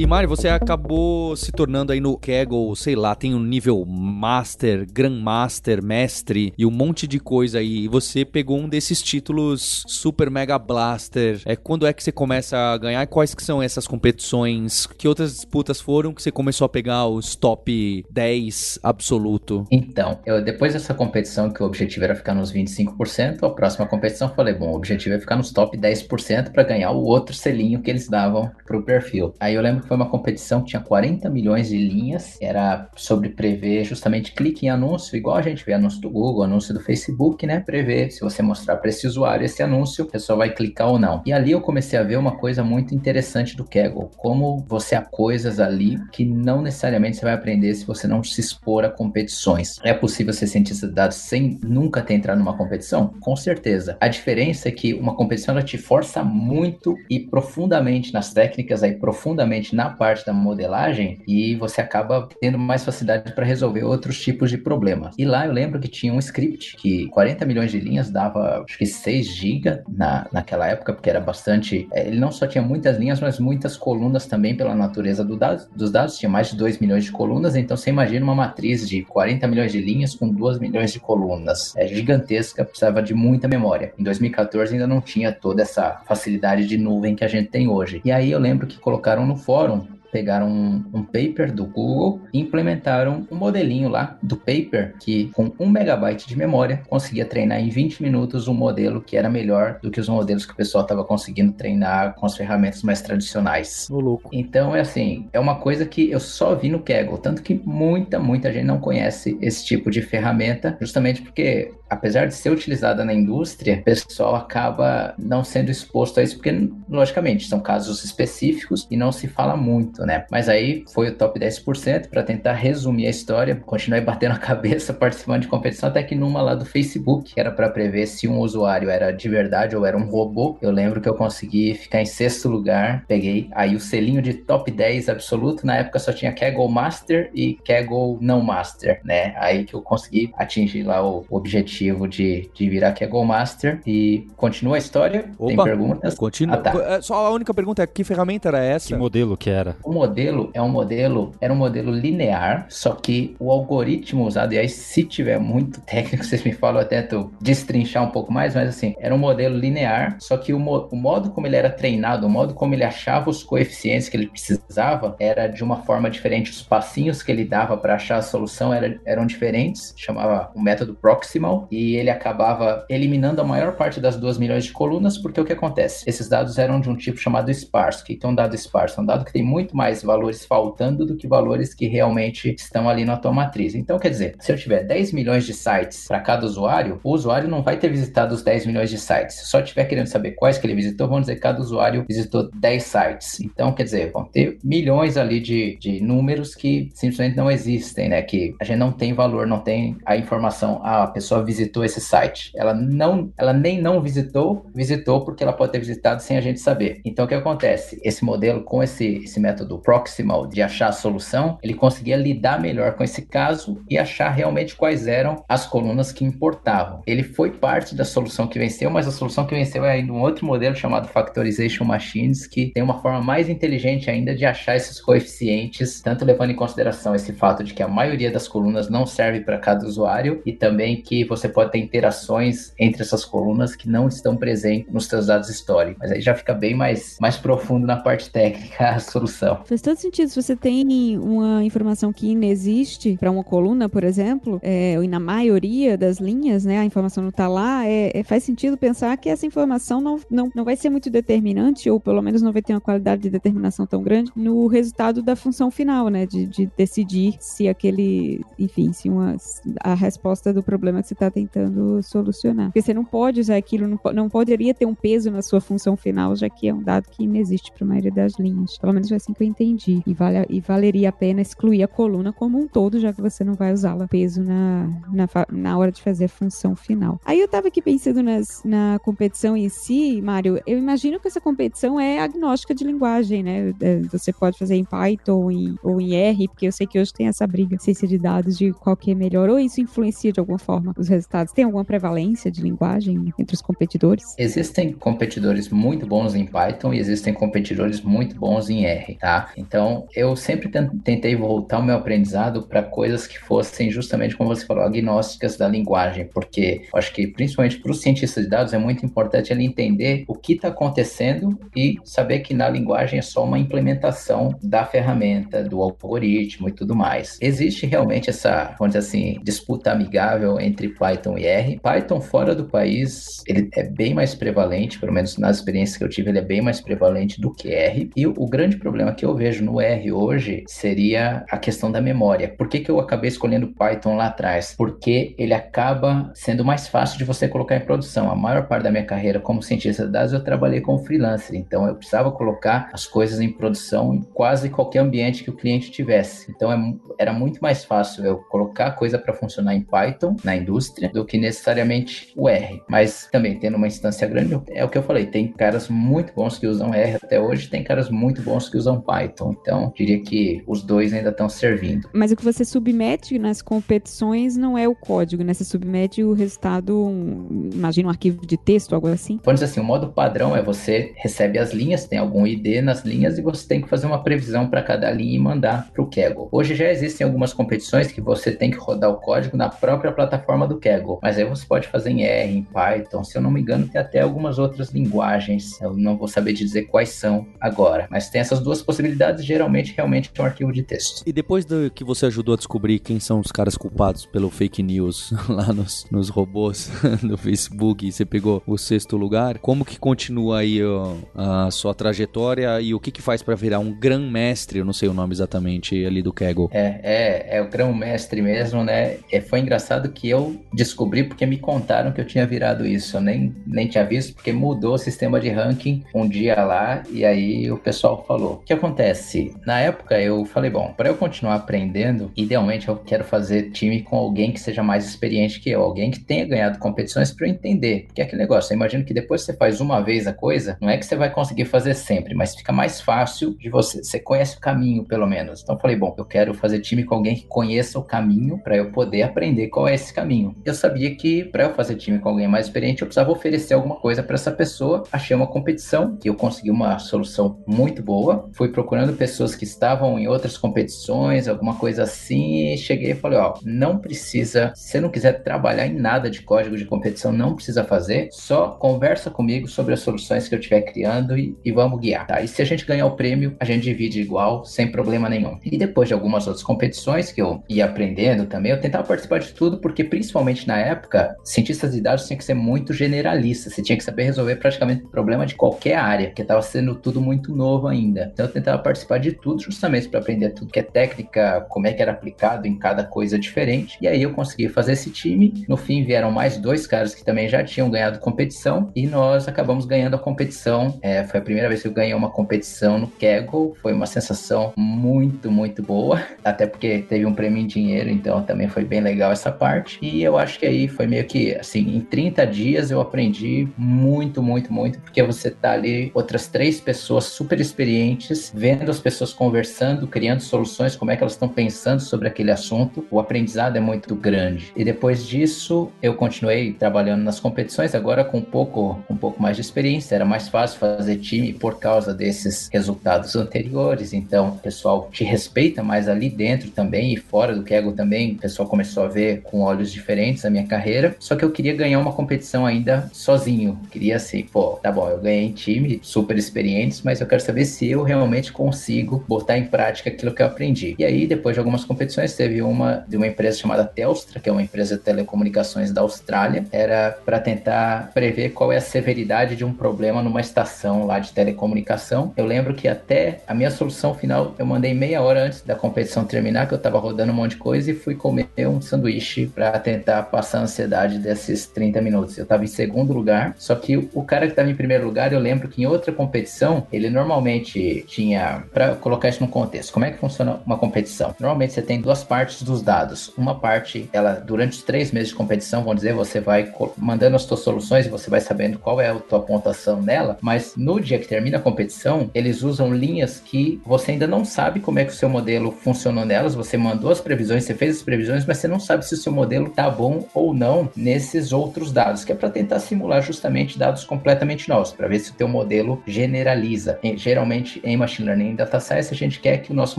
E 0.00 0.06
Mário, 0.06 0.30
você 0.30 0.48
acabou 0.48 1.36
se 1.36 1.52
tornando 1.52 1.92
aí 1.92 2.00
no 2.00 2.16
Kaggle, 2.16 2.74
sei 2.74 2.96
lá, 2.96 3.14
tem 3.14 3.34
um 3.34 3.44
nível 3.44 3.84
Master, 3.84 4.90
Grandmaster, 4.90 5.84
Mestre 5.84 6.54
e 6.56 6.64
um 6.64 6.70
monte 6.70 7.06
de 7.06 7.20
coisa 7.20 7.58
aí. 7.58 7.84
E 7.84 7.86
você 7.88 8.24
pegou 8.24 8.58
um 8.58 8.66
desses 8.66 9.02
títulos 9.02 9.84
Super 9.86 10.30
Mega 10.30 10.58
Blaster. 10.58 11.42
É, 11.44 11.54
quando 11.54 11.86
é 11.86 11.92
que 11.92 12.02
você 12.02 12.10
começa 12.10 12.56
a 12.56 12.78
ganhar? 12.78 13.06
Quais 13.08 13.34
que 13.34 13.44
são 13.44 13.62
essas 13.62 13.86
competições? 13.86 14.86
Que 14.86 15.06
outras 15.06 15.34
disputas 15.34 15.82
foram 15.82 16.14
que 16.14 16.22
você 16.22 16.30
começou 16.30 16.64
a 16.64 16.68
pegar 16.70 17.06
os 17.06 17.36
top 17.36 18.02
10 18.10 18.78
absoluto? 18.82 19.66
Então, 19.70 20.18
eu, 20.24 20.42
depois 20.42 20.72
dessa 20.72 20.94
competição 20.94 21.50
que 21.50 21.62
o 21.62 21.66
objetivo 21.66 22.06
era 22.06 22.14
ficar 22.14 22.32
nos 22.32 22.50
25%, 22.50 23.42
a 23.42 23.50
próxima 23.50 23.86
competição 23.86 24.30
falei, 24.30 24.54
bom, 24.54 24.70
o 24.70 24.76
objetivo 24.76 25.16
é 25.16 25.20
ficar 25.20 25.36
nos 25.36 25.52
top 25.52 25.76
10% 25.76 26.52
para 26.52 26.62
ganhar 26.62 26.90
o 26.92 27.04
outro 27.04 27.34
selinho 27.34 27.82
que 27.82 27.90
eles 27.90 28.08
davam 28.08 28.50
pro 28.64 28.82
perfil. 28.82 29.34
Aí 29.38 29.56
eu 29.56 29.60
lembro 29.60 29.82
que 29.82 29.89
foi 29.90 29.96
uma 29.96 30.08
competição 30.08 30.62
que 30.62 30.68
tinha 30.68 30.80
40 30.80 31.28
milhões 31.28 31.68
de 31.68 31.76
linhas, 31.76 32.38
era 32.40 32.88
sobre 32.94 33.30
prever 33.30 33.82
justamente 33.82 34.30
clique 34.30 34.64
em 34.64 34.68
anúncio, 34.70 35.16
igual 35.16 35.36
a 35.36 35.42
gente 35.42 35.66
vê 35.66 35.72
anúncio 35.72 36.00
do 36.00 36.08
Google, 36.08 36.44
anúncio 36.44 36.72
do 36.72 36.78
Facebook, 36.78 37.44
né? 37.44 37.58
Prever 37.58 38.12
se 38.12 38.20
você 38.20 38.40
mostrar 38.40 38.76
para 38.76 38.88
esse 38.88 39.04
usuário 39.04 39.44
esse 39.44 39.64
anúncio, 39.64 40.04
a 40.04 40.08
pessoa 40.08 40.36
vai 40.36 40.50
clicar 40.54 40.86
ou 40.86 40.96
não. 40.96 41.24
E 41.26 41.32
ali 41.32 41.50
eu 41.50 41.60
comecei 41.60 41.98
a 41.98 42.04
ver 42.04 42.16
uma 42.18 42.36
coisa 42.36 42.62
muito 42.62 42.94
interessante 42.94 43.56
do 43.56 43.64
Kaggle, 43.64 44.10
como 44.16 44.64
você 44.68 44.94
há 44.94 45.02
coisas 45.02 45.58
ali 45.58 45.98
que 46.12 46.24
não 46.24 46.62
necessariamente 46.62 47.16
você 47.16 47.24
vai 47.24 47.34
aprender 47.34 47.74
se 47.74 47.84
você 47.84 48.06
não 48.06 48.22
se 48.22 48.40
expor 48.40 48.84
a 48.84 48.90
competições. 48.90 49.80
É 49.82 49.92
possível 49.92 50.32
ser 50.32 50.46
cientista 50.46 50.86
de 50.86 50.94
dados 50.94 51.16
sem 51.16 51.58
nunca 51.64 52.00
ter 52.00 52.14
entrado 52.14 52.38
numa 52.38 52.56
competição? 52.56 53.12
Com 53.20 53.34
certeza. 53.34 53.96
A 54.00 54.06
diferença 54.06 54.68
é 54.68 54.70
que 54.70 54.94
uma 54.94 55.16
competição 55.16 55.52
ela 55.52 55.64
te 55.64 55.76
força 55.76 56.22
muito 56.22 56.94
e 57.10 57.18
profundamente 57.18 58.14
nas 58.14 58.32
técnicas, 58.32 58.84
aí 58.84 58.94
profundamente 58.94 59.79
na 59.80 59.88
parte 59.88 60.26
da 60.26 60.32
modelagem 60.34 61.22
e 61.26 61.54
você 61.56 61.80
acaba 61.80 62.28
tendo 62.38 62.58
mais 62.58 62.84
facilidade 62.84 63.32
para 63.32 63.46
resolver 63.46 63.82
outros 63.82 64.20
tipos 64.20 64.50
de 64.50 64.58
problemas. 64.58 65.14
E 65.18 65.24
lá 65.24 65.46
eu 65.46 65.52
lembro 65.52 65.80
que 65.80 65.88
tinha 65.88 66.12
um 66.12 66.18
script 66.18 66.76
que 66.76 67.08
40 67.08 67.46
milhões 67.46 67.70
de 67.70 67.80
linhas 67.80 68.10
dava 68.10 68.62
acho 68.68 68.76
que 68.76 68.84
6 68.84 69.26
GB 69.26 69.82
na, 69.88 70.26
naquela 70.30 70.66
época, 70.66 70.92
porque 70.92 71.08
era 71.08 71.18
bastante. 71.18 71.88
é, 71.94 72.06
Ele 72.06 72.20
não 72.20 72.30
só 72.30 72.46
tinha 72.46 72.62
muitas 72.62 72.98
linhas, 72.98 73.20
mas 73.20 73.38
muitas 73.38 73.74
colunas 73.78 74.26
também 74.26 74.54
pela 74.54 74.74
natureza 74.74 75.24
do 75.24 75.40
dos 75.74 75.90
dados. 75.90 76.18
Tinha 76.18 76.28
mais 76.28 76.50
de 76.50 76.56
2 76.56 76.78
milhões 76.78 77.04
de 77.04 77.12
colunas, 77.12 77.56
então 77.56 77.74
você 77.74 77.88
imagina 77.88 78.22
uma 78.22 78.34
matriz 78.34 78.86
de 78.86 79.02
40 79.02 79.48
milhões 79.48 79.72
de 79.72 79.80
linhas 79.80 80.14
com 80.14 80.28
2 80.28 80.58
milhões 80.58 80.92
de 80.92 81.00
colunas. 81.00 81.74
É 81.74 81.86
gigantesca, 81.86 82.64
precisava 82.64 83.02
de 83.02 83.14
muita 83.14 83.48
memória. 83.48 83.94
Em 83.98 84.02
2014 84.02 84.74
ainda 84.74 84.86
não 84.86 85.00
tinha 85.00 85.32
toda 85.32 85.62
essa 85.62 86.02
facilidade 86.06 86.66
de 86.66 86.76
nuvem 86.76 87.16
que 87.16 87.24
a 87.24 87.28
gente 87.28 87.48
tem 87.48 87.66
hoje. 87.66 88.02
E 88.04 88.12
aí 88.12 88.30
eu 88.30 88.38
lembro 88.38 88.66
que 88.66 88.78
colocaram 88.78 89.24
no 89.24 89.36
fórum 89.36 89.69
pegaram 90.10 90.48
um, 90.48 90.84
um 90.92 91.02
paper 91.02 91.52
do 91.52 91.64
Google 91.64 92.22
e 92.32 92.40
implementaram 92.40 93.26
um 93.30 93.36
modelinho 93.36 93.88
lá 93.88 94.18
do 94.22 94.36
paper 94.36 94.94
que 95.00 95.30
com 95.32 95.52
1 95.58 95.68
megabyte 95.68 96.26
de 96.26 96.36
memória 96.36 96.82
conseguia 96.88 97.24
treinar 97.24 97.60
em 97.60 97.68
20 97.68 98.02
minutos 98.02 98.48
um 98.48 98.54
modelo 98.54 99.00
que 99.00 99.16
era 99.16 99.30
melhor 99.30 99.78
do 99.82 99.90
que 99.90 100.00
os 100.00 100.08
modelos 100.08 100.44
que 100.44 100.52
o 100.52 100.56
pessoal 100.56 100.82
estava 100.82 101.04
conseguindo 101.04 101.52
treinar 101.52 102.14
com 102.14 102.26
as 102.26 102.36
ferramentas 102.36 102.82
mais 102.82 103.00
tradicionais. 103.00 103.88
Ô, 103.90 104.00
louco. 104.00 104.30
Então 104.32 104.74
é 104.74 104.80
assim, 104.80 105.28
é 105.32 105.38
uma 105.38 105.56
coisa 105.56 105.86
que 105.86 106.10
eu 106.10 106.20
só 106.20 106.54
vi 106.54 106.68
no 106.68 106.80
Kaggle, 106.80 107.18
tanto 107.18 107.42
que 107.42 107.60
muita, 107.64 108.18
muita 108.18 108.52
gente 108.52 108.64
não 108.64 108.78
conhece 108.78 109.38
esse 109.40 109.64
tipo 109.64 109.90
de 109.90 110.02
ferramenta, 110.02 110.76
justamente 110.80 111.22
porque 111.22 111.72
apesar 111.90 112.26
de 112.26 112.34
ser 112.34 112.50
utilizada 112.50 113.04
na 113.04 113.12
indústria, 113.12 113.78
o 113.80 113.82
pessoal 113.82 114.36
acaba 114.36 115.12
não 115.18 115.42
sendo 115.42 115.70
exposto 115.70 116.20
a 116.20 116.22
isso, 116.22 116.36
porque 116.36 116.70
logicamente 116.88 117.48
são 117.48 117.58
casos 117.58 118.04
específicos 118.04 118.86
e 118.88 118.96
não 118.96 119.10
se 119.10 119.26
fala 119.26 119.56
muito, 119.56 120.06
né? 120.06 120.24
Mas 120.30 120.48
aí 120.48 120.84
foi 120.94 121.08
o 121.08 121.14
top 121.14 121.38
10% 121.38 122.08
para 122.08 122.22
tentar 122.22 122.52
resumir 122.52 123.06
a 123.06 123.10
história, 123.10 123.56
continuei 123.56 124.00
batendo 124.00 124.32
a 124.32 124.38
cabeça 124.38 124.94
participando 124.94 125.42
de 125.42 125.48
competição 125.48 125.88
até 125.88 126.02
que 126.02 126.14
numa 126.14 126.40
lá 126.40 126.54
do 126.54 126.64
Facebook, 126.64 127.34
que 127.34 127.40
era 127.40 127.50
para 127.50 127.68
prever 127.68 128.06
se 128.06 128.28
um 128.28 128.38
usuário 128.38 128.88
era 128.88 129.10
de 129.10 129.28
verdade 129.28 129.76
ou 129.76 129.84
era 129.84 129.96
um 129.96 130.08
robô. 130.08 130.56
Eu 130.62 130.70
lembro 130.70 131.00
que 131.00 131.08
eu 131.08 131.14
consegui 131.14 131.74
ficar 131.74 132.00
em 132.00 132.06
sexto 132.06 132.48
lugar, 132.48 133.04
peguei 133.08 133.48
aí 133.52 133.74
o 133.74 133.80
selinho 133.80 134.22
de 134.22 134.34
top 134.34 134.70
10 134.70 135.08
absoluto. 135.08 135.66
Na 135.66 135.76
época 135.78 135.98
só 135.98 136.12
tinha 136.12 136.32
Kaggle 136.32 136.68
Master 136.68 137.30
e 137.34 137.54
Kaggle 137.54 138.18
não 138.20 138.40
Master, 138.40 139.00
né? 139.04 139.34
Aí 139.36 139.64
que 139.64 139.74
eu 139.74 139.82
consegui 139.82 140.30
atingir 140.36 140.84
lá 140.84 141.04
o 141.04 141.24
objetivo 141.30 141.79
de, 142.08 142.50
de 142.54 142.68
virar 142.68 142.92
Kaggle 142.92 143.24
Master 143.24 143.80
e 143.86 144.26
continua 144.36 144.76
a 144.76 144.78
história. 144.78 145.30
Tem 145.46 145.54
Opa, 145.54 145.64
perguntas? 145.64 146.14
Continua. 146.14 146.56
Ah, 146.56 146.58
tá. 146.58 146.72
É, 146.96 147.00
Só 147.00 147.14
a 147.26 147.30
única 147.30 147.54
pergunta 147.54 147.82
é 147.82 147.86
que 147.86 148.04
ferramenta 148.04 148.48
era 148.48 148.58
Que 148.60 148.64
essa? 148.66 148.98
modelo 148.98 149.36
que 149.36 149.48
era? 149.50 149.76
O 149.82 149.92
modelo 149.92 150.50
é 150.52 150.60
um 150.60 150.68
modelo, 150.68 151.32
era 151.40 151.52
um 151.52 151.56
modelo 151.56 151.92
linear, 151.92 152.66
só 152.68 152.92
que 152.94 153.34
o 153.38 153.50
algoritmo 153.50 154.26
usado, 154.26 154.52
e 154.54 154.58
aí 154.58 154.68
se 154.68 155.04
tiver 155.04 155.38
muito 155.38 155.80
técnico, 155.86 156.24
vocês 156.24 156.42
me 156.44 156.52
falam, 156.52 156.82
eu 156.82 156.88
tento 156.88 157.32
destrinchar 157.40 158.02
um 158.04 158.10
pouco 158.10 158.32
mais, 158.32 158.54
mas 158.54 158.68
assim, 158.68 158.94
era 158.98 159.14
um 159.14 159.18
modelo 159.18 159.56
linear, 159.56 160.16
só 160.20 160.36
que 160.36 160.52
o, 160.52 160.58
mo- 160.58 160.88
o 160.90 160.96
modo 160.96 161.30
como 161.30 161.46
ele 161.46 161.56
era 161.56 161.70
treinado, 161.70 162.26
o 162.26 162.30
modo 162.30 162.54
como 162.54 162.74
ele 162.74 162.84
achava 162.84 163.30
os 163.30 163.42
coeficientes 163.42 164.08
que 164.08 164.16
ele 164.16 164.26
precisava, 164.28 165.16
era 165.18 165.46
de 165.46 165.62
uma 165.64 165.76
forma 165.82 166.10
diferente. 166.10 166.50
Os 166.50 166.62
passinhos 166.62 167.22
que 167.22 167.30
ele 167.32 167.44
dava 167.44 167.76
para 167.76 167.94
achar 167.94 168.16
a 168.18 168.22
solução 168.22 168.72
era- 168.72 168.98
eram 169.04 169.26
diferentes, 169.26 169.94
chamava 169.96 170.50
o 170.54 170.60
método 170.60 170.94
proximal, 170.94 171.66
e 171.70 171.96
ele 171.96 172.10
acabava 172.10 172.84
eliminando 172.88 173.40
a 173.40 173.44
maior 173.44 173.76
parte 173.76 174.00
das 174.00 174.16
2 174.16 174.38
milhões 174.38 174.64
de 174.64 174.72
colunas, 174.72 175.18
porque 175.18 175.40
o 175.40 175.44
que 175.44 175.52
acontece? 175.52 176.04
Esses 176.08 176.28
dados 176.28 176.58
eram 176.58 176.80
de 176.80 176.90
um 176.90 176.96
tipo 176.96 177.18
chamado 177.18 177.52
sparse. 177.52 178.04
Que 178.04 178.18
um 178.26 178.34
dado 178.34 178.56
sparse? 178.56 178.98
É 178.98 179.02
um 179.02 179.06
dado 179.06 179.24
que 179.24 179.32
tem 179.32 179.42
muito 179.42 179.76
mais 179.76 180.02
valores 180.02 180.44
faltando 180.44 181.06
do 181.06 181.16
que 181.16 181.26
valores 181.26 181.74
que 181.74 181.86
realmente 181.86 182.54
estão 182.54 182.88
ali 182.88 183.04
na 183.04 183.16
tua 183.16 183.32
matriz. 183.32 183.74
Então, 183.74 183.98
quer 183.98 184.10
dizer, 184.10 184.36
se 184.40 184.52
eu 184.52 184.56
tiver 184.56 184.84
10 184.84 185.12
milhões 185.12 185.44
de 185.44 185.54
sites 185.54 186.06
para 186.08 186.20
cada 186.20 186.46
usuário, 186.46 187.00
o 187.02 187.12
usuário 187.12 187.48
não 187.48 187.62
vai 187.62 187.76
ter 187.76 187.88
visitado 187.88 188.34
os 188.34 188.42
10 188.42 188.66
milhões 188.66 188.90
de 188.90 188.98
sites. 188.98 189.36
Se 189.36 189.46
só 189.46 189.60
estiver 189.60 189.84
querendo 189.84 190.06
saber 190.06 190.32
quais 190.32 190.58
que 190.58 190.66
ele 190.66 190.74
visitou, 190.74 191.08
vamos 191.08 191.22
dizer 191.22 191.36
que 191.36 191.40
cada 191.40 191.60
usuário 191.60 192.04
visitou 192.06 192.50
10 192.54 192.82
sites. 192.82 193.40
Então, 193.40 193.72
quer 193.72 193.84
dizer, 193.84 194.10
vão 194.12 194.24
ter 194.24 194.58
milhões 194.62 195.16
ali 195.16 195.40
de, 195.40 195.76
de 195.78 196.02
números 196.02 196.54
que 196.54 196.90
simplesmente 196.94 197.36
não 197.36 197.50
existem, 197.50 198.08
né? 198.08 198.22
Que 198.22 198.54
a 198.60 198.64
gente 198.64 198.78
não 198.78 198.92
tem 198.92 199.12
valor, 199.12 199.46
não 199.46 199.60
tem 199.60 199.96
a 200.04 200.16
informação. 200.16 200.80
Ah, 200.82 201.04
a 201.04 201.06
pessoa 201.06 201.44
visitou 201.44 201.59
visitou 201.60 201.84
esse 201.84 202.00
site. 202.00 202.52
Ela 202.56 202.72
não, 202.72 203.30
ela 203.36 203.52
nem 203.52 203.80
não 203.80 204.00
visitou, 204.00 204.66
visitou 204.74 205.24
porque 205.24 205.42
ela 205.42 205.52
pode 205.52 205.72
ter 205.72 205.78
visitado 205.78 206.22
sem 206.22 206.36
a 206.36 206.40
gente 206.40 206.58
saber. 206.58 207.00
Então 207.04 207.24
o 207.24 207.28
que 207.28 207.34
acontece? 207.34 208.00
Esse 208.02 208.24
modelo 208.24 208.62
com 208.62 208.82
esse, 208.82 209.16
esse 209.24 209.38
método 209.38 209.78
proximal 209.78 210.46
de 210.46 210.62
achar 210.62 210.88
a 210.88 210.92
solução, 210.92 211.58
ele 211.62 211.74
conseguia 211.74 212.16
lidar 212.16 212.60
melhor 212.60 212.94
com 212.94 213.04
esse 213.04 213.22
caso 213.22 213.82
e 213.88 213.98
achar 213.98 214.30
realmente 214.30 214.74
quais 214.74 215.06
eram 215.06 215.44
as 215.48 215.66
colunas 215.66 216.12
que 216.12 216.24
importavam. 216.24 217.02
Ele 217.06 217.22
foi 217.22 217.50
parte 217.50 217.94
da 217.94 218.04
solução 218.04 218.46
que 218.46 218.58
venceu, 218.58 218.90
mas 218.90 219.06
a 219.06 219.12
solução 219.12 219.46
que 219.46 219.54
venceu 219.54 219.84
é 219.84 219.92
ainda 219.92 220.12
um 220.12 220.20
outro 220.20 220.46
modelo 220.46 220.74
chamado 220.74 221.08
Factorization 221.08 221.84
Machines, 221.84 222.46
que 222.46 222.70
tem 222.72 222.82
uma 222.82 223.00
forma 223.00 223.20
mais 223.20 223.48
inteligente 223.48 224.10
ainda 224.10 224.34
de 224.34 224.46
achar 224.46 224.76
esses 224.76 225.00
coeficientes, 225.00 226.00
tanto 226.00 226.24
levando 226.24 226.50
em 226.50 226.56
consideração 226.56 227.14
esse 227.14 227.32
fato 227.32 227.62
de 227.62 227.74
que 227.74 227.82
a 227.82 227.88
maioria 227.88 228.30
das 228.30 228.48
colunas 228.48 228.88
não 228.88 229.04
serve 229.04 229.40
para 229.40 229.58
cada 229.58 229.86
usuário 229.86 230.40
e 230.46 230.52
também 230.52 231.02
que 231.02 231.24
você 231.24 231.48
pode 231.50 231.72
ter 231.72 231.78
interações 231.78 232.72
entre 232.78 233.02
essas 233.02 233.24
colunas 233.24 233.76
que 233.76 233.88
não 233.88 234.08
estão 234.08 234.36
presentes 234.36 234.92
nos 234.92 235.06
seus 235.06 235.26
dados 235.26 235.48
históricos. 235.48 235.98
Mas 236.00 236.12
aí 236.12 236.20
já 236.20 236.34
fica 236.34 236.54
bem 236.54 236.74
mais, 236.74 237.16
mais 237.20 237.36
profundo 237.36 237.86
na 237.86 237.96
parte 237.96 238.30
técnica 238.30 238.90
a 238.90 238.98
solução. 238.98 239.60
Faz 239.64 239.80
todo 239.80 239.96
sentido. 239.96 240.28
Se 240.28 240.40
você 240.40 240.56
tem 240.56 241.18
uma 241.18 241.62
informação 241.64 242.12
que 242.12 242.28
inexiste 242.28 243.16
para 243.18 243.30
uma 243.30 243.44
coluna, 243.44 243.88
por 243.88 244.04
exemplo, 244.04 244.58
é, 244.62 244.94
e 244.94 245.08
na 245.08 245.20
maioria 245.20 245.96
das 245.96 246.18
linhas, 246.18 246.64
né, 246.64 246.78
a 246.78 246.84
informação 246.84 247.22
não 247.22 247.30
está 247.30 247.48
lá, 247.48 247.86
é, 247.86 248.10
é, 248.14 248.22
faz 248.22 248.44
sentido 248.44 248.76
pensar 248.76 249.16
que 249.16 249.28
essa 249.28 249.46
informação 249.46 250.00
não, 250.00 250.20
não, 250.30 250.50
não 250.54 250.64
vai 250.64 250.76
ser 250.76 250.90
muito 250.90 251.10
determinante, 251.10 251.90
ou 251.90 252.00
pelo 252.00 252.22
menos 252.22 252.42
não 252.42 252.52
vai 252.52 252.62
ter 252.62 252.72
uma 252.72 252.80
qualidade 252.80 253.22
de 253.22 253.30
determinação 253.30 253.86
tão 253.86 254.02
grande 254.02 254.30
no 254.34 254.66
resultado 254.66 255.22
da 255.22 255.36
função 255.36 255.70
final, 255.70 256.08
né, 256.08 256.26
de, 256.26 256.46
de 256.46 256.70
decidir 256.76 257.36
se 257.40 257.68
aquele, 257.68 258.44
enfim, 258.58 258.92
se 258.92 259.08
uma, 259.08 259.36
a 259.80 259.94
resposta 259.94 260.52
do 260.52 260.62
problema 260.62 261.02
que 261.02 261.08
você 261.08 261.14
está 261.14 261.29
tentando 261.30 262.02
solucionar. 262.02 262.66
Porque 262.66 262.82
você 262.82 262.94
não 262.94 263.04
pode 263.04 263.40
usar 263.40 263.56
aquilo, 263.56 263.86
não, 263.86 263.98
não 264.12 264.28
poderia 264.28 264.74
ter 264.74 264.86
um 264.86 264.94
peso 264.94 265.30
na 265.30 265.42
sua 265.42 265.60
função 265.60 265.96
final, 265.96 266.34
já 266.36 266.48
que 266.48 266.68
é 266.68 266.74
um 266.74 266.82
dado 266.82 267.08
que 267.10 267.24
inexiste 267.24 267.72
para 267.72 267.84
a 267.84 267.88
maioria 267.88 268.10
das 268.10 268.38
linhas. 268.38 268.78
Pelo 268.78 268.92
menos 268.92 269.08
foi 269.08 269.16
assim 269.16 269.32
que 269.32 269.42
eu 269.42 269.48
entendi. 269.48 270.02
E, 270.06 270.14
vale, 270.14 270.44
e 270.48 270.60
valeria 270.60 271.08
a 271.08 271.12
pena 271.12 271.40
excluir 271.40 271.82
a 271.82 271.88
coluna 271.88 272.32
como 272.32 272.58
um 272.58 272.66
todo, 272.66 272.98
já 272.98 273.12
que 273.12 273.20
você 273.20 273.44
não 273.44 273.54
vai 273.54 273.72
usá-la 273.72 274.06
peso 274.08 274.42
na, 274.42 274.88
na, 275.12 275.28
na 275.52 275.78
hora 275.78 275.92
de 275.92 276.02
fazer 276.02 276.26
a 276.26 276.28
função 276.28 276.74
final. 276.74 277.20
Aí 277.24 277.38
eu 277.38 277.46
estava 277.46 277.68
aqui 277.68 277.82
pensando 277.82 278.22
nas, 278.22 278.62
na 278.64 278.98
competição 279.02 279.56
em 279.56 279.68
si, 279.68 280.20
Mário, 280.22 280.60
eu 280.66 280.78
imagino 280.78 281.20
que 281.20 281.28
essa 281.28 281.40
competição 281.40 281.98
é 281.98 282.20
agnóstica 282.20 282.74
de 282.74 282.84
linguagem, 282.84 283.42
né? 283.42 283.74
É, 283.80 284.00
você 284.00 284.32
pode 284.32 284.58
fazer 284.58 284.76
em 284.76 284.84
Python 284.84 285.42
ou 285.42 285.52
em, 285.52 285.76
ou 285.82 286.00
em 286.00 286.14
R, 286.14 286.48
porque 286.48 286.66
eu 286.66 286.72
sei 286.72 286.86
que 286.86 286.98
hoje 286.98 287.12
tem 287.12 287.28
essa 287.28 287.46
briga 287.46 287.78
ciência 287.78 288.06
de 288.06 288.18
dados 288.18 288.56
de 288.56 288.72
qual 288.72 288.96
que 288.96 289.10
é 289.10 289.14
melhor, 289.14 289.48
ou 289.48 289.58
isso 289.58 289.80
influencia 289.80 290.32
de 290.32 290.40
alguma 290.40 290.58
forma 290.58 290.94
os 290.96 291.08
resultados? 291.08 291.19
Tem 291.54 291.64
alguma 291.64 291.84
prevalência 291.84 292.50
de 292.50 292.62
linguagem 292.62 293.32
entre 293.38 293.54
os 293.54 293.62
competidores? 293.62 294.34
Existem 294.38 294.92
competidores 294.92 295.68
muito 295.68 296.06
bons 296.06 296.34
em 296.34 296.46
Python 296.46 296.92
e 296.92 296.98
existem 296.98 297.32
competidores 297.32 298.00
muito 298.00 298.36
bons 298.36 298.70
em 298.70 298.84
R, 298.84 299.16
tá? 299.20 299.50
Então, 299.56 300.06
eu 300.14 300.36
sempre 300.36 300.70
tentei 301.04 301.36
voltar 301.36 301.78
o 301.78 301.82
meu 301.82 301.96
aprendizado 301.96 302.62
para 302.62 302.82
coisas 302.82 303.26
que 303.26 303.38
fossem 303.38 303.90
justamente, 303.90 304.36
como 304.36 304.54
você 304.54 304.64
falou, 304.64 304.84
agnósticas 304.84 305.56
da 305.56 305.68
linguagem, 305.68 306.26
porque 306.26 306.82
acho 306.94 307.12
que 307.12 307.26
principalmente 307.26 307.78
para 307.78 307.90
o 307.90 307.94
cientista 307.94 308.42
de 308.42 308.48
dados 308.48 308.72
é 308.72 308.78
muito 308.78 309.04
importante 309.04 309.52
ele 309.52 309.64
entender 309.64 310.24
o 310.26 310.34
que 310.34 310.54
está 310.54 310.68
acontecendo 310.68 311.58
e 311.76 311.98
saber 312.04 312.40
que 312.40 312.54
na 312.54 312.68
linguagem 312.68 313.18
é 313.18 313.22
só 313.22 313.44
uma 313.44 313.58
implementação 313.58 314.54
da 314.62 314.84
ferramenta, 314.84 315.62
do 315.62 315.80
algoritmo 315.82 316.68
e 316.68 316.72
tudo 316.72 316.94
mais. 316.94 317.38
Existe 317.40 317.86
realmente 317.86 318.30
essa, 318.30 318.74
vamos 318.78 318.94
dizer 318.94 319.06
assim, 319.06 319.40
disputa 319.42 319.92
amigável 319.92 320.60
entre 320.60 320.88
Python 320.88 321.09
e 321.36 321.46
R. 321.46 321.80
Python 321.82 322.20
fora 322.20 322.54
do 322.54 322.64
país, 322.64 323.42
ele 323.46 323.68
é 323.74 323.82
bem 323.82 324.14
mais 324.14 324.34
prevalente, 324.34 324.98
pelo 324.98 325.12
menos 325.12 325.36
nas 325.36 325.56
experiências 325.56 325.96
que 325.96 326.04
eu 326.04 326.08
tive, 326.08 326.30
ele 326.30 326.38
é 326.38 326.42
bem 326.42 326.60
mais 326.60 326.80
prevalente 326.80 327.40
do 327.40 327.52
que 327.52 327.72
R. 327.72 328.10
E 328.16 328.26
o 328.26 328.46
grande 328.46 328.76
problema 328.76 329.12
que 329.12 329.24
eu 329.24 329.34
vejo 329.34 329.64
no 329.64 329.80
R 329.80 330.12
hoje 330.12 330.64
seria 330.66 331.44
a 331.50 331.58
questão 331.58 331.90
da 331.90 332.00
memória. 332.00 332.48
Por 332.48 332.68
que, 332.68 332.80
que 332.80 332.90
eu 332.90 333.00
acabei 333.00 333.28
escolhendo 333.28 333.68
Python 333.68 334.16
lá 334.16 334.26
atrás? 334.26 334.74
Porque 334.76 335.34
ele 335.38 335.54
acaba 335.54 336.30
sendo 336.34 336.64
mais 336.64 336.88
fácil 336.88 337.18
de 337.18 337.24
você 337.24 337.48
colocar 337.48 337.76
em 337.76 337.80
produção. 337.80 338.30
A 338.30 338.36
maior 338.36 338.66
parte 338.66 338.84
da 338.84 338.90
minha 338.90 339.04
carreira 339.04 339.40
como 339.40 339.62
cientista 339.62 340.06
de 340.06 340.12
dados 340.12 340.32
eu 340.32 340.42
trabalhei 340.42 340.80
como 340.80 340.98
freelancer, 340.98 341.56
então 341.56 341.86
eu 341.86 341.94
precisava 341.94 342.30
colocar 342.30 342.90
as 342.92 343.06
coisas 343.06 343.40
em 343.40 343.50
produção 343.50 344.14
em 344.14 344.22
quase 344.22 344.68
qualquer 344.70 345.00
ambiente 345.00 345.42
que 345.42 345.50
o 345.50 345.56
cliente 345.56 345.90
tivesse. 345.90 346.50
Então 346.50 346.72
é, 346.72 346.78
era 347.18 347.32
muito 347.32 347.60
mais 347.60 347.84
fácil 347.84 348.24
eu 348.24 348.38
colocar 348.38 348.86
a 348.86 348.92
coisa 348.92 349.18
para 349.18 349.34
funcionar 349.34 349.74
em 349.74 349.82
Python 349.82 350.36
na 350.44 350.56
indústria 350.56 350.99
do 351.08 351.24
que 351.24 351.38
necessariamente 351.38 352.32
o 352.36 352.48
R. 352.48 352.82
Mas 352.88 353.28
também 353.30 353.58
tendo 353.58 353.76
uma 353.76 353.86
instância 353.86 354.26
grande, 354.26 354.60
é 354.70 354.84
o 354.84 354.88
que 354.88 354.98
eu 354.98 355.02
falei, 355.02 355.26
tem 355.26 355.48
caras 355.48 355.88
muito 355.88 356.32
bons 356.32 356.58
que 356.58 356.66
usam 356.66 356.94
R 356.94 357.16
até 357.22 357.40
hoje, 357.40 357.68
tem 357.68 357.82
caras 357.82 358.10
muito 358.10 358.42
bons 358.42 358.68
que 358.68 358.76
usam 358.76 359.00
Python. 359.00 359.54
Então, 359.60 359.92
diria 359.96 360.20
que 360.22 360.62
os 360.66 360.82
dois 360.82 361.12
ainda 361.12 361.30
estão 361.30 361.48
servindo. 361.48 362.08
Mas 362.12 362.32
o 362.32 362.36
que 362.36 362.44
você 362.44 362.64
submete 362.64 363.38
nas 363.38 363.62
competições 363.62 364.56
não 364.56 364.76
é 364.76 364.88
o 364.88 364.94
código, 364.94 365.42
né? 365.42 365.54
Você 365.54 365.64
submete 365.64 366.22
o 366.22 366.32
resultado, 366.32 366.98
um, 366.98 367.70
imagina 367.72 368.08
um 368.08 368.10
arquivo 368.10 368.46
de 368.46 368.56
texto, 368.56 368.94
algo 368.94 369.08
assim? 369.08 369.38
Vamos 369.44 369.60
dizer 369.60 369.70
assim, 369.70 369.80
o 369.80 369.84
modo 369.84 370.08
padrão 370.08 370.56
é 370.56 370.62
você 370.62 371.12
recebe 371.16 371.58
as 371.58 371.72
linhas, 371.72 372.06
tem 372.06 372.18
algum 372.18 372.46
ID 372.46 372.82
nas 372.82 373.04
linhas 373.04 373.38
e 373.38 373.42
você 373.42 373.66
tem 373.66 373.80
que 373.80 373.88
fazer 373.88 374.06
uma 374.06 374.22
previsão 374.22 374.68
para 374.68 374.82
cada 374.82 375.10
linha 375.10 375.36
e 375.36 375.38
mandar 375.38 375.90
para 375.92 376.02
o 376.02 376.06
Kaggle. 376.06 376.48
Hoje 376.52 376.74
já 376.74 376.90
existem 376.90 377.26
algumas 377.26 377.52
competições 377.52 378.12
que 378.12 378.20
você 378.20 378.50
tem 378.50 378.70
que 378.70 378.78
rodar 378.78 379.10
o 379.10 379.16
código 379.16 379.56
na 379.56 379.68
própria 379.68 380.12
plataforma 380.12 380.66
do 380.66 380.78
Kaggle, 380.78 380.89
mas 381.22 381.38
aí 381.38 381.44
você 381.44 381.64
pode 381.66 381.88
fazer 381.88 382.10
em 382.10 382.22
R, 382.22 382.52
em 382.52 382.62
Python, 382.62 383.24
se 383.24 383.36
eu 383.36 383.42
não 383.42 383.50
me 383.50 383.60
engano, 383.60 383.88
tem 383.88 384.00
até 384.00 384.20
algumas 384.20 384.58
outras 384.58 384.90
linguagens. 384.90 385.80
Eu 385.80 385.96
não 385.96 386.16
vou 386.16 386.28
saber 386.28 386.52
dizer 386.52 386.82
quais 386.84 387.10
são 387.10 387.46
agora, 387.60 388.06
mas 388.10 388.30
tem 388.30 388.40
essas 388.40 388.60
duas 388.60 388.82
possibilidades, 388.82 389.44
geralmente 389.44 389.94
realmente 389.94 390.30
é 390.36 390.42
um 390.42 390.44
arquivo 390.44 390.72
de 390.72 390.82
texto. 390.82 391.22
E 391.26 391.32
depois 391.32 391.64
do 391.64 391.90
que 391.90 392.04
você 392.04 392.26
ajudou 392.26 392.54
a 392.54 392.56
descobrir 392.56 392.98
quem 392.98 393.20
são 393.20 393.40
os 393.40 393.52
caras 393.52 393.76
culpados 393.76 394.26
pelo 394.26 394.50
fake 394.50 394.82
news 394.82 395.32
lá 395.48 395.72
nos, 395.72 396.06
nos 396.10 396.28
robôs 396.28 396.90
do 397.22 397.36
Facebook 397.36 398.06
e 398.06 398.12
você 398.12 398.24
pegou 398.24 398.62
o 398.66 398.78
sexto 398.78 399.16
lugar, 399.16 399.58
como 399.58 399.84
que 399.84 399.98
continua 399.98 400.60
aí 400.60 400.82
ó, 400.82 401.14
a 401.34 401.70
sua 401.70 401.94
trajetória 401.94 402.80
e 402.80 402.94
o 402.94 403.00
que 403.00 403.10
que 403.10 403.22
faz 403.22 403.42
para 403.42 403.54
virar 403.54 403.78
um 403.78 403.92
grão-mestre, 403.92 404.78
eu 404.78 404.84
não 404.84 404.92
sei 404.92 405.08
o 405.08 405.14
nome 405.14 405.34
exatamente 405.34 406.04
ali 406.04 406.22
do 406.22 406.32
Kaggle? 406.32 406.68
É, 406.72 407.00
é, 407.02 407.58
é 407.58 407.62
o 407.62 407.68
grão-mestre 407.68 408.40
mesmo, 408.42 408.84
né? 408.84 409.18
É, 409.30 409.40
foi 409.40 409.60
engraçado 409.60 410.10
que 410.10 410.28
eu 410.28 410.60
descobri 410.80 411.24
porque 411.24 411.44
me 411.44 411.58
contaram 411.58 412.10
que 412.10 412.20
eu 412.20 412.24
tinha 412.24 412.46
virado 412.46 412.86
isso, 412.86 413.18
eu 413.18 413.20
nem, 413.20 413.54
nem 413.66 413.86
tinha 413.86 414.02
visto 414.02 414.34
porque 414.34 414.50
mudou 414.50 414.94
o 414.94 414.98
sistema 414.98 415.38
de 415.38 415.50
ranking 415.50 416.02
um 416.14 416.26
dia 416.26 416.54
lá 416.64 417.02
e 417.10 417.22
aí 417.22 417.70
o 417.70 417.76
pessoal 417.76 418.24
falou. 418.26 418.54
O 418.54 418.58
que 418.58 418.72
acontece? 418.72 419.54
Na 419.66 419.78
época 419.78 420.18
eu 420.18 420.44
falei, 420.46 420.70
bom, 420.70 420.94
para 420.96 421.10
eu 421.10 421.16
continuar 421.16 421.56
aprendendo, 421.56 422.32
idealmente 422.34 422.88
eu 422.88 422.96
quero 422.96 423.24
fazer 423.24 423.70
time 423.72 424.02
com 424.02 424.16
alguém 424.16 424.52
que 424.52 424.60
seja 424.60 424.82
mais 424.82 425.04
experiente 425.06 425.60
que 425.60 425.68
eu, 425.68 425.82
alguém 425.82 426.10
que 426.10 426.20
tenha 426.20 426.46
ganhado 426.46 426.78
competições 426.78 427.30
para 427.30 427.46
eu 427.46 427.50
entender. 427.50 428.06
Que 428.14 428.22
é 428.22 428.24
aquele 428.24 428.40
negócio, 428.40 428.72
eu 428.72 428.76
imagino 428.76 429.04
que 429.04 429.12
depois 429.12 429.42
você 429.42 429.52
faz 429.52 429.82
uma 429.82 430.00
vez 430.00 430.26
a 430.26 430.32
coisa, 430.32 430.78
não 430.80 430.88
é 430.88 430.96
que 430.96 431.04
você 431.04 431.14
vai 431.14 431.30
conseguir 431.30 431.66
fazer 431.66 431.92
sempre, 431.92 432.34
mas 432.34 432.54
fica 432.54 432.72
mais 432.72 433.02
fácil 433.02 433.54
de 433.58 433.68
você, 433.68 434.02
você 434.02 434.18
conhece 434.18 434.56
o 434.56 434.60
caminho 434.60 435.04
pelo 435.04 435.26
menos. 435.26 435.60
Então 435.62 435.74
eu 435.76 435.80
falei, 435.80 435.96
bom, 435.96 436.14
eu 436.16 436.24
quero 436.24 436.54
fazer 436.54 436.80
time 436.80 437.04
com 437.04 437.16
alguém 437.16 437.36
que 437.36 437.46
conheça 437.46 437.98
o 437.98 438.02
caminho 438.02 438.58
para 438.58 438.76
eu 438.76 438.90
poder 438.90 439.22
aprender 439.22 439.68
qual 439.68 439.86
é 439.86 439.94
esse 439.94 440.14
caminho. 440.14 440.54
Sabia 440.74 441.14
que 441.14 441.44
para 441.44 441.64
eu 441.64 441.74
fazer 441.74 441.96
time 441.96 442.18
com 442.18 442.28
alguém 442.28 442.48
mais 442.48 442.66
experiente, 442.66 443.02
eu 443.02 443.06
precisava 443.06 443.30
oferecer 443.30 443.74
alguma 443.74 443.96
coisa 443.96 444.22
para 444.22 444.34
essa 444.34 444.50
pessoa. 444.50 445.04
Achei 445.12 445.36
uma 445.36 445.46
competição 445.46 446.16
que 446.16 446.28
eu 446.28 446.34
consegui 446.34 446.70
uma 446.70 446.98
solução 446.98 447.62
muito 447.66 448.02
boa. 448.02 448.48
Fui 448.52 448.68
procurando 448.68 449.12
pessoas 449.12 449.54
que 449.54 449.64
estavam 449.64 450.18
em 450.18 450.28
outras 450.28 450.56
competições, 450.56 451.48
alguma 451.48 451.76
coisa 451.76 452.02
assim, 452.04 452.72
e 452.72 452.78
cheguei 452.78 453.12
e 453.12 453.14
falei, 453.14 453.38
ó, 453.38 453.54
não 453.64 453.98
precisa, 453.98 454.72
se 454.74 454.90
você 454.92 455.00
não 455.00 455.08
quiser 455.08 455.42
trabalhar 455.42 455.86
em 455.86 455.94
nada 455.94 456.30
de 456.30 456.42
código 456.42 456.76
de 456.76 456.84
competição, 456.84 457.32
não 457.32 457.54
precisa 457.54 457.84
fazer, 457.84 458.28
só 458.32 458.68
conversa 458.68 459.30
comigo 459.30 459.68
sobre 459.68 459.94
as 459.94 460.00
soluções 460.00 460.48
que 460.48 460.54
eu 460.54 460.58
estiver 460.58 460.82
criando 460.82 461.36
e, 461.36 461.56
e 461.64 461.72
vamos 461.72 462.00
guiar, 462.00 462.26
tá? 462.26 462.40
E 462.40 462.48
se 462.48 462.62
a 462.62 462.64
gente 462.64 462.86
ganhar 462.86 463.06
o 463.06 463.16
prêmio, 463.16 463.56
a 463.58 463.64
gente 463.64 463.82
divide 463.82 464.20
igual, 464.20 464.64
sem 464.64 464.90
problema 464.90 465.28
nenhum. 465.28 465.58
E 465.64 465.76
depois 465.76 466.08
de 466.08 466.14
algumas 466.14 466.46
outras 466.46 466.64
competições 466.64 467.32
que 467.32 467.40
eu 467.40 467.62
ia 467.68 467.84
aprendendo 467.84 468.46
também, 468.46 468.72
eu 468.72 468.80
tentava 468.80 469.06
participar 469.06 469.38
de 469.38 469.52
tudo, 469.52 469.78
porque 469.78 470.04
principalmente 470.04 470.59
na 470.66 470.78
época, 470.78 471.36
cientistas 471.44 471.92
de 471.92 472.00
dados 472.00 472.26
tinham 472.26 472.38
que 472.38 472.44
ser 472.44 472.54
muito 472.54 472.92
generalistas, 472.92 473.74
você 473.74 473.82
tinha 473.82 473.96
que 473.96 474.04
saber 474.04 474.24
resolver 474.24 474.56
praticamente 474.56 475.06
problema 475.06 475.46
de 475.46 475.54
qualquer 475.54 475.96
área, 475.96 476.26
porque 476.28 476.42
estava 476.42 476.62
sendo 476.62 476.94
tudo 476.94 477.20
muito 477.20 477.54
novo 477.54 477.86
ainda. 477.86 478.30
Então 478.32 478.46
eu 478.46 478.52
tentava 478.52 478.82
participar 478.82 479.18
de 479.18 479.32
tudo 479.32 479.62
justamente 479.62 480.08
para 480.08 480.20
aprender 480.20 480.50
tudo 480.50 480.72
que 480.72 480.78
é 480.78 480.82
técnica, 480.82 481.66
como 481.68 481.86
é 481.86 481.92
que 481.92 482.02
era 482.02 482.12
aplicado 482.12 482.66
em 482.66 482.78
cada 482.78 483.04
coisa 483.04 483.38
diferente. 483.38 483.98
E 484.00 484.08
aí 484.08 484.22
eu 484.22 484.32
consegui 484.32 484.68
fazer 484.68 484.92
esse 484.92 485.10
time. 485.10 485.64
No 485.68 485.76
fim 485.76 486.04
vieram 486.04 486.30
mais 486.30 486.56
dois 486.56 486.86
caras 486.86 487.14
que 487.14 487.24
também 487.24 487.48
já 487.48 487.62
tinham 487.62 487.90
ganhado 487.90 488.18
competição 488.18 488.90
e 488.94 489.06
nós 489.06 489.48
acabamos 489.48 489.84
ganhando 489.84 490.14
a 490.14 490.18
competição. 490.18 490.98
É, 491.02 491.24
foi 491.24 491.40
a 491.40 491.42
primeira 491.42 491.68
vez 491.68 491.82
que 491.82 491.88
eu 491.88 491.92
ganhei 491.92 492.14
uma 492.14 492.30
competição 492.30 492.98
no 492.98 493.06
Kaggle. 493.06 493.74
Foi 493.80 493.92
uma 493.92 494.06
sensação 494.06 494.72
muito, 494.76 495.50
muito 495.50 495.82
boa. 495.82 496.22
Até 496.44 496.66
porque 496.66 497.00
teve 497.00 497.26
um 497.26 497.34
prêmio 497.34 497.62
em 497.62 497.66
dinheiro, 497.66 498.10
então 498.10 498.42
também 498.42 498.68
foi 498.68 498.84
bem 498.84 499.00
legal 499.00 499.32
essa 499.32 499.50
parte. 499.50 499.98
E 500.02 500.22
eu 500.22 500.36
acho 500.40 500.58
que 500.58 500.66
aí 500.66 500.88
foi 500.88 501.06
meio 501.06 501.24
que, 501.24 501.54
assim, 501.54 501.96
em 501.96 502.00
30 502.00 502.46
dias 502.46 502.90
eu 502.90 503.00
aprendi 503.00 503.68
muito, 503.76 504.42
muito, 504.42 504.72
muito, 504.72 504.98
porque 505.00 505.22
você 505.22 505.50
tá 505.50 505.72
ali, 505.72 506.10
outras 506.14 506.48
três 506.48 506.80
pessoas 506.80 507.24
super 507.24 507.60
experientes, 507.60 508.52
vendo 508.54 508.90
as 508.90 508.98
pessoas 508.98 509.32
conversando, 509.32 510.06
criando 510.06 510.40
soluções, 510.40 510.96
como 510.96 511.10
é 511.10 511.16
que 511.16 511.22
elas 511.22 511.32
estão 511.32 511.48
pensando 511.48 512.00
sobre 512.00 512.28
aquele 512.28 512.50
assunto. 512.50 513.06
O 513.10 513.20
aprendizado 513.20 513.76
é 513.76 513.80
muito 513.80 514.14
grande. 514.14 514.72
E 514.76 514.84
depois 514.84 515.26
disso, 515.26 515.90
eu 516.02 516.14
continuei 516.14 516.72
trabalhando 516.72 517.22
nas 517.22 517.38
competições, 517.38 517.94
agora 517.94 518.24
com 518.24 518.38
um 518.38 518.42
pouco, 518.42 519.02
um 519.08 519.16
pouco 519.16 519.40
mais 519.42 519.56
de 519.56 519.62
experiência. 519.62 520.14
Era 520.14 520.24
mais 520.24 520.48
fácil 520.48 520.78
fazer 520.78 521.16
time 521.16 521.52
por 521.52 521.78
causa 521.78 522.14
desses 522.14 522.68
resultados 522.72 523.36
anteriores. 523.36 524.12
Então, 524.12 524.50
o 524.50 524.58
pessoal 524.58 525.08
te 525.12 525.24
respeita 525.24 525.82
mais 525.82 526.08
ali 526.08 526.28
dentro 526.28 526.70
também 526.70 527.12
e 527.12 527.16
fora 527.16 527.54
do 527.54 527.62
Kegel 527.62 527.92
também. 527.92 528.32
O 528.32 528.36
pessoal 528.36 528.68
começou 528.68 529.04
a 529.04 529.08
ver 529.08 529.42
com 529.42 529.60
olhos 529.60 529.92
diferentes 529.92 530.29
a 530.44 530.50
minha 530.50 530.66
carreira. 530.66 531.16
Só 531.18 531.36
que 531.36 531.44
eu 531.44 531.50
queria 531.50 531.74
ganhar 531.74 531.98
uma 531.98 532.12
competição 532.12 532.66
ainda 532.66 533.08
sozinho. 533.12 533.78
Queria 533.90 534.16
assim, 534.16 534.42
pô, 534.42 534.78
tá 534.82 534.90
bom, 534.90 535.08
eu 535.08 535.18
ganhei 535.18 535.44
em 535.44 535.52
time, 535.52 536.00
super 536.02 536.36
experientes, 536.36 537.02
mas 537.02 537.20
eu 537.20 537.26
quero 537.26 537.42
saber 537.42 537.64
se 537.64 537.90
eu 537.90 538.02
realmente 538.02 538.52
consigo 538.52 539.24
botar 539.28 539.58
em 539.58 539.66
prática 539.66 540.10
aquilo 540.10 540.34
que 540.34 540.42
eu 540.42 540.46
aprendi. 540.46 540.94
E 540.98 541.04
aí, 541.04 541.26
depois 541.26 541.54
de 541.54 541.60
algumas 541.60 541.84
competições, 541.84 542.34
teve 542.34 542.62
uma 542.62 543.04
de 543.08 543.16
uma 543.16 543.26
empresa 543.26 543.58
chamada 543.58 543.84
Telstra, 543.84 544.40
que 544.40 544.48
é 544.48 544.52
uma 544.52 544.62
empresa 544.62 544.96
de 544.96 545.02
telecomunicações 545.02 545.92
da 545.92 546.00
Austrália. 546.00 546.64
Era 546.70 547.18
para 547.24 547.40
tentar 547.40 548.10
prever 548.12 548.50
qual 548.50 548.72
é 548.72 548.76
a 548.76 548.80
severidade 548.80 549.56
de 549.56 549.64
um 549.64 549.72
problema 549.72 550.22
numa 550.22 550.40
estação 550.40 551.06
lá 551.06 551.18
de 551.18 551.32
telecomunicação. 551.32 552.32
Eu 552.36 552.44
lembro 552.44 552.74
que 552.74 552.88
até 552.88 553.40
a 553.46 553.54
minha 553.54 553.70
solução 553.70 554.14
final 554.14 554.54
eu 554.58 554.66
mandei 554.66 554.94
meia 554.94 555.22
hora 555.22 555.44
antes 555.44 555.62
da 555.62 555.74
competição 555.74 556.24
terminar, 556.24 556.68
que 556.68 556.74
eu 556.74 556.78
tava 556.78 556.98
rodando 556.98 557.32
um 557.32 557.34
monte 557.34 557.52
de 557.52 557.56
coisa 557.56 557.90
e 557.90 557.94
fui 557.94 558.14
comer 558.14 558.48
um 558.58 558.80
sanduíche 558.80 559.46
para 559.46 559.78
tentar 559.78 560.19
passar 560.22 560.58
a 560.58 560.62
ansiedade 560.62 561.18
desses 561.18 561.66
30 561.66 562.00
minutos. 562.00 562.36
Eu 562.38 562.46
tava 562.46 562.64
em 562.64 562.68
segundo 562.68 563.12
lugar, 563.12 563.54
só 563.58 563.74
que 563.74 563.96
o 564.12 564.22
cara 564.22 564.48
que 564.48 564.54
tava 564.54 564.70
em 564.70 564.74
primeiro 564.74 565.04
lugar, 565.04 565.32
eu 565.32 565.38
lembro 565.38 565.68
que 565.68 565.82
em 565.82 565.86
outra 565.86 566.12
competição, 566.12 566.86
ele 566.92 567.10
normalmente 567.10 568.04
tinha, 568.06 568.64
para 568.72 568.94
colocar 568.94 569.28
isso 569.28 569.42
no 569.42 569.48
contexto, 569.48 569.92
como 569.92 570.04
é 570.04 570.10
que 570.10 570.18
funciona 570.18 570.60
uma 570.64 570.78
competição? 570.78 571.34
Normalmente 571.38 571.72
você 571.72 571.82
tem 571.82 572.00
duas 572.00 572.24
partes 572.24 572.62
dos 572.62 572.82
dados. 572.82 573.32
Uma 573.36 573.58
parte, 573.58 574.08
ela 574.12 574.34
durante 574.34 574.78
os 574.78 574.82
três 574.82 575.12
meses 575.12 575.30
de 575.30 575.34
competição, 575.34 575.82
vamos 575.82 575.96
dizer, 575.96 576.14
você 576.14 576.40
vai 576.40 576.72
mandando 576.96 577.36
as 577.36 577.42
suas 577.42 577.60
soluções 577.60 578.06
e 578.06 578.08
você 578.08 578.30
vai 578.30 578.40
sabendo 578.40 578.78
qual 578.78 579.00
é 579.00 579.10
a 579.10 579.14
tua 579.14 579.40
pontuação 579.40 580.00
nela, 580.00 580.38
mas 580.40 580.74
no 580.76 581.00
dia 581.00 581.18
que 581.18 581.28
termina 581.28 581.58
a 581.58 581.60
competição, 581.60 582.30
eles 582.34 582.62
usam 582.62 582.92
linhas 582.92 583.40
que 583.40 583.80
você 583.84 584.12
ainda 584.12 584.26
não 584.26 584.44
sabe 584.44 584.80
como 584.80 584.98
é 584.98 585.04
que 585.04 585.12
o 585.12 585.14
seu 585.14 585.28
modelo 585.28 585.72
funcionou 585.72 586.24
nelas, 586.24 586.54
você 586.54 586.76
mandou 586.76 587.10
as 587.10 587.20
previsões, 587.20 587.64
você 587.64 587.74
fez 587.74 587.96
as 587.96 588.02
previsões, 588.02 588.44
mas 588.46 588.58
você 588.58 588.68
não 588.68 588.80
sabe 588.80 589.06
se 589.06 589.14
o 589.14 589.16
seu 589.16 589.32
modelo 589.32 589.70
tá 589.70 589.88
bom 589.90 590.09
ou 590.34 590.52
não 590.52 590.88
nesses 590.96 591.52
outros 591.52 591.92
dados, 591.92 592.24
que 592.24 592.32
é 592.32 592.34
para 592.34 592.50
tentar 592.50 592.78
simular 592.78 593.22
justamente 593.22 593.78
dados 593.78 594.04
completamente 594.04 594.68
novos, 594.68 594.92
para 594.92 595.08
ver 595.08 595.18
se 595.18 595.30
o 595.30 595.34
teu 595.34 595.48
modelo 595.48 596.02
generaliza. 596.06 596.98
E, 597.02 597.16
geralmente 597.16 597.80
em 597.84 597.96
machine 597.96 598.26
learning 598.26 598.52
e 598.52 598.56
data 598.56 598.80
science 598.80 599.12
a 599.12 599.16
gente 599.16 599.40
quer 599.40 599.58
que 599.58 599.72
o 599.72 599.74
nosso 599.74 599.98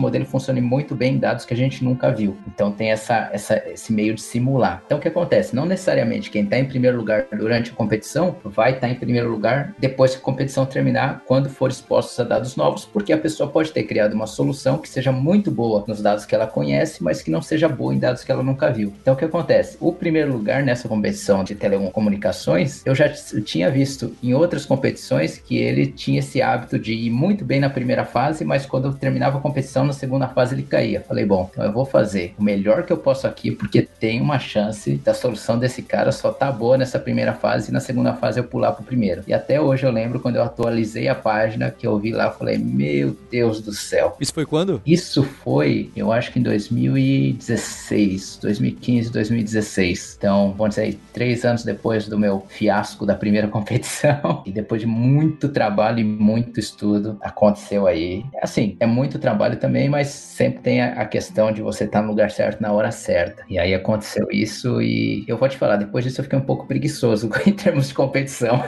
modelo 0.00 0.24
funcione 0.24 0.60
muito 0.60 0.94
bem 0.94 1.14
em 1.14 1.18
dados 1.18 1.44
que 1.44 1.54
a 1.54 1.56
gente 1.56 1.84
nunca 1.84 2.10
viu. 2.10 2.36
Então 2.46 2.70
tem 2.72 2.90
essa, 2.90 3.30
essa 3.32 3.56
esse 3.66 3.92
meio 3.92 4.14
de 4.14 4.22
simular. 4.22 4.82
Então 4.86 4.98
o 4.98 5.00
que 5.00 5.08
acontece? 5.08 5.54
Não 5.54 5.66
necessariamente 5.66 6.30
quem 6.30 6.44
está 6.44 6.58
em 6.58 6.64
primeiro 6.64 6.96
lugar 6.96 7.26
durante 7.32 7.70
a 7.70 7.74
competição 7.74 8.36
vai 8.44 8.72
estar 8.72 8.86
tá 8.86 8.92
em 8.92 8.96
primeiro 8.96 9.30
lugar 9.30 9.74
depois 9.78 10.12
que 10.12 10.18
a 10.18 10.24
competição 10.24 10.66
terminar, 10.66 11.22
quando 11.26 11.48
for 11.48 11.70
expostos 11.70 12.18
a 12.18 12.24
dados 12.24 12.56
novos, 12.56 12.84
porque 12.84 13.12
a 13.12 13.18
pessoa 13.18 13.48
pode 13.48 13.72
ter 13.72 13.84
criado 13.84 14.14
uma 14.14 14.26
solução 14.26 14.78
que 14.78 14.88
seja 14.88 15.12
muito 15.12 15.50
boa 15.50 15.84
nos 15.86 16.02
dados 16.02 16.24
que 16.24 16.34
ela 16.34 16.46
conhece, 16.46 17.02
mas 17.02 17.22
que 17.22 17.30
não 17.30 17.42
seja 17.42 17.68
boa 17.68 17.94
em 17.94 17.98
dados 17.98 18.24
que 18.24 18.32
ela 18.32 18.42
nunca 18.42 18.70
viu. 18.70 18.92
Então 19.00 19.14
o 19.14 19.16
que 19.16 19.24
acontece? 19.24 19.76
O 19.80 19.92
primeiro 20.02 20.32
lugar 20.32 20.64
nessa 20.64 20.88
competição 20.88 21.44
de 21.44 21.54
telecomunicações, 21.54 22.84
eu 22.84 22.92
já 22.92 23.08
tinha 23.08 23.70
visto 23.70 24.16
em 24.20 24.34
outras 24.34 24.66
competições 24.66 25.38
que 25.38 25.56
ele 25.56 25.86
tinha 25.86 26.18
esse 26.18 26.42
hábito 26.42 26.76
de 26.76 26.92
ir 26.92 27.08
muito 27.08 27.44
bem 27.44 27.60
na 27.60 27.70
primeira 27.70 28.04
fase, 28.04 28.44
mas 28.44 28.66
quando 28.66 28.88
eu 28.88 28.94
terminava 28.94 29.38
a 29.38 29.40
competição, 29.40 29.84
na 29.84 29.92
segunda 29.92 30.26
fase 30.26 30.56
ele 30.56 30.64
caía. 30.64 31.00
Falei, 31.00 31.24
bom, 31.24 31.48
então 31.52 31.64
eu 31.64 31.70
vou 31.70 31.84
fazer 31.84 32.34
o 32.36 32.42
melhor 32.42 32.82
que 32.82 32.92
eu 32.92 32.96
posso 32.96 33.28
aqui, 33.28 33.52
porque 33.52 33.82
tem 34.00 34.20
uma 34.20 34.40
chance 34.40 34.96
da 34.96 35.14
solução 35.14 35.56
desse 35.56 35.82
cara 35.82 36.10
só 36.10 36.32
tá 36.32 36.50
boa 36.50 36.76
nessa 36.76 36.98
primeira 36.98 37.32
fase 37.32 37.70
e 37.70 37.72
na 37.72 37.78
segunda 37.78 38.12
fase 38.12 38.40
eu 38.40 38.44
pular 38.44 38.72
pro 38.72 38.82
primeiro. 38.82 39.22
E 39.28 39.32
até 39.32 39.60
hoje 39.60 39.86
eu 39.86 39.92
lembro 39.92 40.18
quando 40.18 40.34
eu 40.34 40.42
atualizei 40.42 41.06
a 41.06 41.14
página 41.14 41.70
que 41.70 41.86
eu 41.86 41.96
vi 41.96 42.10
lá, 42.10 42.28
falei, 42.32 42.58
meu 42.58 43.16
Deus 43.30 43.60
do 43.60 43.72
céu. 43.72 44.16
Isso 44.20 44.34
foi 44.34 44.46
quando? 44.46 44.82
Isso 44.84 45.22
foi, 45.22 45.92
eu 45.94 46.10
acho 46.10 46.32
que 46.32 46.40
em 46.40 46.42
2016, 46.42 48.40
2015, 48.42 49.12
2016. 49.12 49.91
Então, 50.16 50.54
vamos 50.56 50.76
dizer, 50.76 50.98
três 51.12 51.44
anos 51.44 51.64
depois 51.64 52.08
do 52.08 52.18
meu 52.18 52.44
fiasco 52.48 53.04
da 53.04 53.14
primeira 53.14 53.48
competição, 53.48 54.42
e 54.46 54.52
depois 54.52 54.80
de 54.80 54.86
muito 54.86 55.48
trabalho 55.48 56.00
e 56.00 56.04
muito 56.04 56.58
estudo, 56.58 57.18
aconteceu 57.20 57.86
aí. 57.86 58.24
Assim, 58.40 58.76
é 58.80 58.86
muito 58.86 59.18
trabalho 59.18 59.56
também, 59.56 59.88
mas 59.88 60.08
sempre 60.08 60.60
tem 60.60 60.82
a, 60.82 61.04
questão 61.04 61.52
de 61.52 61.60
você 61.60 61.84
estar 61.84 61.98
tá 61.98 62.02
no 62.02 62.10
lugar 62.10 62.30
certo 62.30 62.60
na 62.60 62.72
hora 62.72 62.90
certa. 62.90 63.44
E 63.48 63.58
aí 63.58 63.74
aconteceu 63.74 64.28
isso 64.30 64.80
e 64.80 65.24
eu 65.28 65.36
vou 65.36 65.48
te 65.48 65.58
falar, 65.58 65.76
depois 65.76 66.04
disso 66.04 66.20
eu 66.20 66.24
fiquei 66.24 66.38
um 66.38 66.44
pouco 66.44 66.66
preguiçoso 66.66 67.28
em 67.46 67.52
termos 67.52 67.88
de 67.88 67.94
competição. 67.94 68.62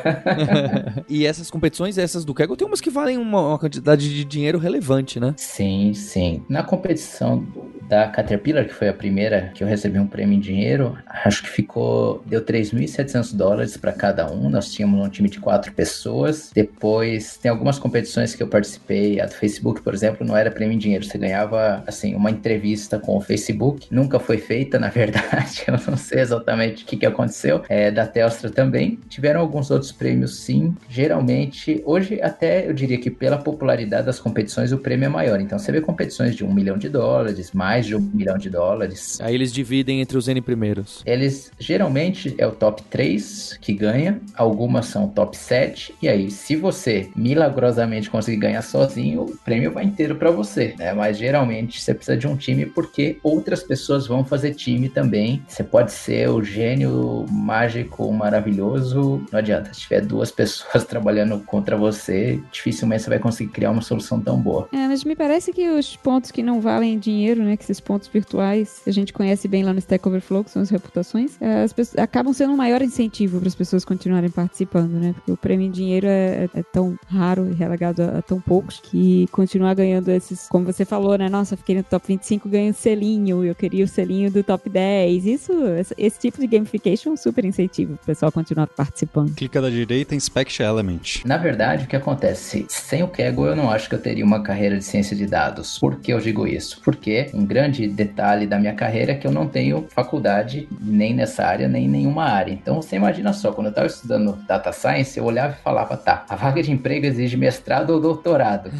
e 1.08 1.26
essas 1.26 1.50
competições, 1.50 1.96
essas 1.96 2.24
do 2.24 2.34
Kegel, 2.34 2.56
tem 2.56 2.66
umas 2.66 2.80
que 2.80 2.90
valem 2.90 3.16
uma, 3.18 3.48
uma 3.48 3.58
quantidade 3.58 4.12
de 4.14 4.24
dinheiro 4.24 4.58
relevante, 4.58 5.18
né? 5.18 5.34
Sim, 5.36 5.94
sim. 5.94 6.44
Na 6.48 6.62
competição 6.62 7.46
da 7.88 8.08
Caterpillar, 8.08 8.66
que 8.66 8.74
foi 8.74 8.88
a 8.88 8.94
primeira 8.94 9.50
que 9.54 9.62
eu 9.62 9.68
recebi 9.68 9.98
um 9.98 10.06
prêmio 10.06 10.36
em 10.36 10.40
dinheiro, 10.40 10.96
acho 11.24 11.42
que 11.42 11.48
ficou, 11.48 12.22
deu 12.26 12.44
3.700 12.44 13.34
dólares 13.34 13.76
para 13.76 13.92
cada 13.92 14.30
um. 14.30 14.48
Nós 14.48 14.72
tínhamos 14.72 15.06
um 15.06 15.08
time 15.08 15.28
de 15.28 15.38
quatro 15.38 15.72
pessoas. 15.72 16.50
Depois, 16.54 17.36
tem 17.36 17.50
algumas 17.50 17.78
competições 17.78 18.34
que 18.34 18.42
eu 18.42 18.48
participei, 18.48 19.20
a 19.20 19.26
do 19.26 19.34
Facebook, 19.34 19.82
por 19.82 19.94
exemplo, 19.94 20.26
não 20.26 20.36
era 20.36 20.50
prêmio 20.50 20.74
em 20.74 20.78
dinheiro, 20.78 21.04
você 21.04 21.16
ganhava, 21.16 21.82
assim, 21.86 22.14
uma 22.14 22.30
entrevista 22.30 22.98
com 22.98 23.16
o 23.16 23.20
Facebook. 23.20 23.86
Nunca 23.90 24.18
foi 24.18 24.38
feita, 24.38 24.78
na 24.80 24.88
verdade, 24.88 25.62
eu 25.66 25.78
não 25.86 25.96
sei 25.96 26.20
exatamente 26.20 26.82
o 26.82 26.86
que, 26.86 26.96
que 26.96 27.06
aconteceu. 27.06 27.62
É, 27.68 27.90
da 27.90 28.06
Telstra 28.06 28.50
também. 28.50 28.98
Tiveram 29.08 29.40
alguns 29.40 29.70
outros 29.70 29.92
prêmios, 29.92 30.36
sim. 30.40 30.74
Geralmente, 30.88 31.82
hoje 31.84 32.20
até 32.20 32.68
eu 32.68 32.72
diria 32.72 32.98
que 32.98 33.10
pela 33.10 33.38
popularidade 33.38 34.06
das 34.06 34.18
competições, 34.18 34.72
o 34.72 34.78
prêmio 34.78 35.06
é 35.06 35.08
maior. 35.08 35.40
Então, 35.40 35.58
você 35.58 35.70
vê 35.70 35.80
competições 35.80 36.34
de 36.34 36.44
um 36.44 36.52
milhão 36.52 36.76
de 36.76 36.88
dólares, 36.88 37.52
mais 37.52 37.86
de 37.86 37.94
um 37.94 38.00
milhão 38.00 38.36
de 38.36 38.50
dólares. 38.50 39.18
Aí 39.20 39.34
eles 39.34 39.52
dividem 39.52 40.00
entre 40.00 40.16
os 40.16 40.28
N 40.28 40.40
primeiros. 40.40 41.03
Eles 41.04 41.52
geralmente 41.58 42.34
é 42.38 42.46
o 42.46 42.52
top 42.52 42.82
3 42.84 43.58
que 43.60 43.72
ganha, 43.72 44.20
algumas 44.36 44.86
são 44.86 45.08
top 45.08 45.36
7, 45.36 45.94
e 46.00 46.08
aí, 46.08 46.30
se 46.30 46.56
você 46.56 47.10
milagrosamente 47.14 48.10
conseguir 48.10 48.38
ganhar 48.38 48.62
sozinho, 48.62 49.22
o 49.22 49.36
prêmio 49.38 49.72
vai 49.72 49.84
inteiro 49.84 50.16
para 50.16 50.30
você, 50.30 50.74
né? 50.78 50.92
Mas 50.92 51.18
geralmente 51.18 51.80
você 51.80 51.94
precisa 51.94 52.16
de 52.16 52.26
um 52.26 52.36
time 52.36 52.66
porque 52.66 53.18
outras 53.22 53.62
pessoas 53.62 54.06
vão 54.06 54.24
fazer 54.24 54.54
time 54.54 54.88
também. 54.88 55.42
Você 55.46 55.62
pode 55.62 55.92
ser 55.92 56.28
o 56.28 56.42
gênio 56.42 57.26
mágico 57.30 58.10
maravilhoso, 58.12 59.24
não 59.30 59.38
adianta. 59.38 59.72
Se 59.74 59.80
tiver 59.80 60.00
duas 60.00 60.30
pessoas 60.32 60.84
trabalhando 60.84 61.40
contra 61.40 61.76
você, 61.76 62.40
dificilmente 62.50 63.02
você 63.02 63.10
vai 63.10 63.18
conseguir 63.18 63.50
criar 63.50 63.70
uma 63.70 63.82
solução 63.82 64.20
tão 64.20 64.40
boa. 64.40 64.68
É, 64.72 64.88
mas 64.88 65.04
me 65.04 65.16
parece 65.16 65.52
que 65.52 65.68
os 65.68 65.96
pontos 65.96 66.30
que 66.30 66.42
não 66.42 66.60
valem 66.60 66.98
dinheiro, 66.98 67.42
né, 67.42 67.56
esses 67.60 67.80
pontos 67.80 68.08
virtuais, 68.08 68.82
a 68.86 68.90
gente 68.90 69.12
conhece 69.12 69.48
bem 69.48 69.62
lá 69.62 69.72
no 69.72 69.78
Stack 69.78 70.06
Overflow, 70.06 70.44
que 70.44 70.50
são 70.50 70.62
as 70.62 70.70
reputações, 70.70 70.93
é, 71.40 71.62
as 71.62 71.72
pessoas, 71.72 72.02
acabam 72.02 72.32
sendo 72.32 72.52
um 72.52 72.56
maior 72.56 72.82
incentivo 72.82 73.38
para 73.38 73.48
as 73.48 73.54
pessoas 73.54 73.84
continuarem 73.84 74.30
participando, 74.30 74.92
né? 74.92 75.12
Porque 75.14 75.32
o 75.32 75.36
prêmio 75.36 75.66
em 75.66 75.70
dinheiro 75.70 76.06
é, 76.06 76.48
é, 76.54 76.60
é 76.60 76.62
tão 76.62 76.96
raro 77.06 77.48
e 77.50 77.54
relegado 77.54 78.02
a, 78.02 78.18
a, 78.18 78.22
tão 78.22 78.40
poucos 78.40 78.80
que 78.80 79.26
continuar 79.32 79.74
ganhando 79.74 80.10
esses, 80.10 80.48
como 80.48 80.64
você 80.64 80.84
falou, 80.84 81.16
né? 81.16 81.28
Nossa, 81.28 81.56
fiquei 81.56 81.76
no 81.76 81.82
top 81.82 82.06
25, 82.06 82.48
ganho 82.48 82.70
o 82.70 82.74
selinho, 82.74 83.44
eu 83.44 83.54
queria 83.54 83.84
o 83.84 83.88
selinho 83.88 84.30
do 84.30 84.42
top 84.42 84.68
10. 84.68 85.26
Isso, 85.26 85.52
esse, 85.78 85.94
esse 85.96 86.18
tipo 86.20 86.40
de 86.40 86.46
gamification 86.46 87.10
é 87.10 87.12
um 87.12 87.16
super 87.16 87.44
incentivo 87.44 87.94
para 87.96 88.02
o 88.02 88.06
pessoal 88.06 88.30
continuar 88.30 88.66
participando. 88.66 89.34
Clica 89.34 89.60
da 89.60 89.70
direita, 89.70 90.14
inspect 90.14 90.62
element. 90.62 91.22
Na 91.24 91.36
verdade, 91.36 91.84
o 91.84 91.88
que 91.88 91.96
acontece? 91.96 92.66
Sem 92.68 93.02
o 93.02 93.08
Kaggle, 93.08 93.46
eu 93.46 93.56
não 93.56 93.70
acho 93.70 93.88
que 93.88 93.94
eu 93.94 94.00
teria 94.00 94.24
uma 94.24 94.42
carreira 94.42 94.78
de 94.78 94.84
ciência 94.84 95.16
de 95.16 95.26
dados. 95.26 95.78
Por 95.78 96.00
que 96.00 96.12
eu 96.12 96.20
digo 96.20 96.46
isso? 96.46 96.80
Porque 96.84 97.30
um 97.34 97.44
grande 97.44 97.88
detalhe 97.88 98.46
da 98.46 98.58
minha 98.58 98.74
carreira 98.74 99.12
é 99.12 99.14
que 99.14 99.26
eu 99.26 99.32
não 99.32 99.48
tenho 99.48 99.86
faculdade 99.90 100.68
nem 100.80 101.14
nessa 101.14 101.44
área, 101.44 101.68
nem 101.68 101.84
em 101.84 101.88
nenhuma 101.88 102.24
área. 102.24 102.52
Então 102.52 102.80
você 102.80 102.96
imagina 102.96 103.32
só, 103.32 103.52
quando 103.52 103.66
eu 103.66 103.70
estava 103.70 103.86
estudando 103.86 104.38
Data 104.46 104.72
Science, 104.72 105.18
eu 105.18 105.24
olhava 105.24 105.54
e 105.58 105.62
falava, 105.62 105.96
tá, 105.96 106.24
a 106.28 106.36
vaga 106.36 106.62
de 106.62 106.72
emprego 106.72 107.06
exige 107.06 107.36
mestrado 107.36 107.90
ou 107.90 108.00
doutorado. 108.00 108.70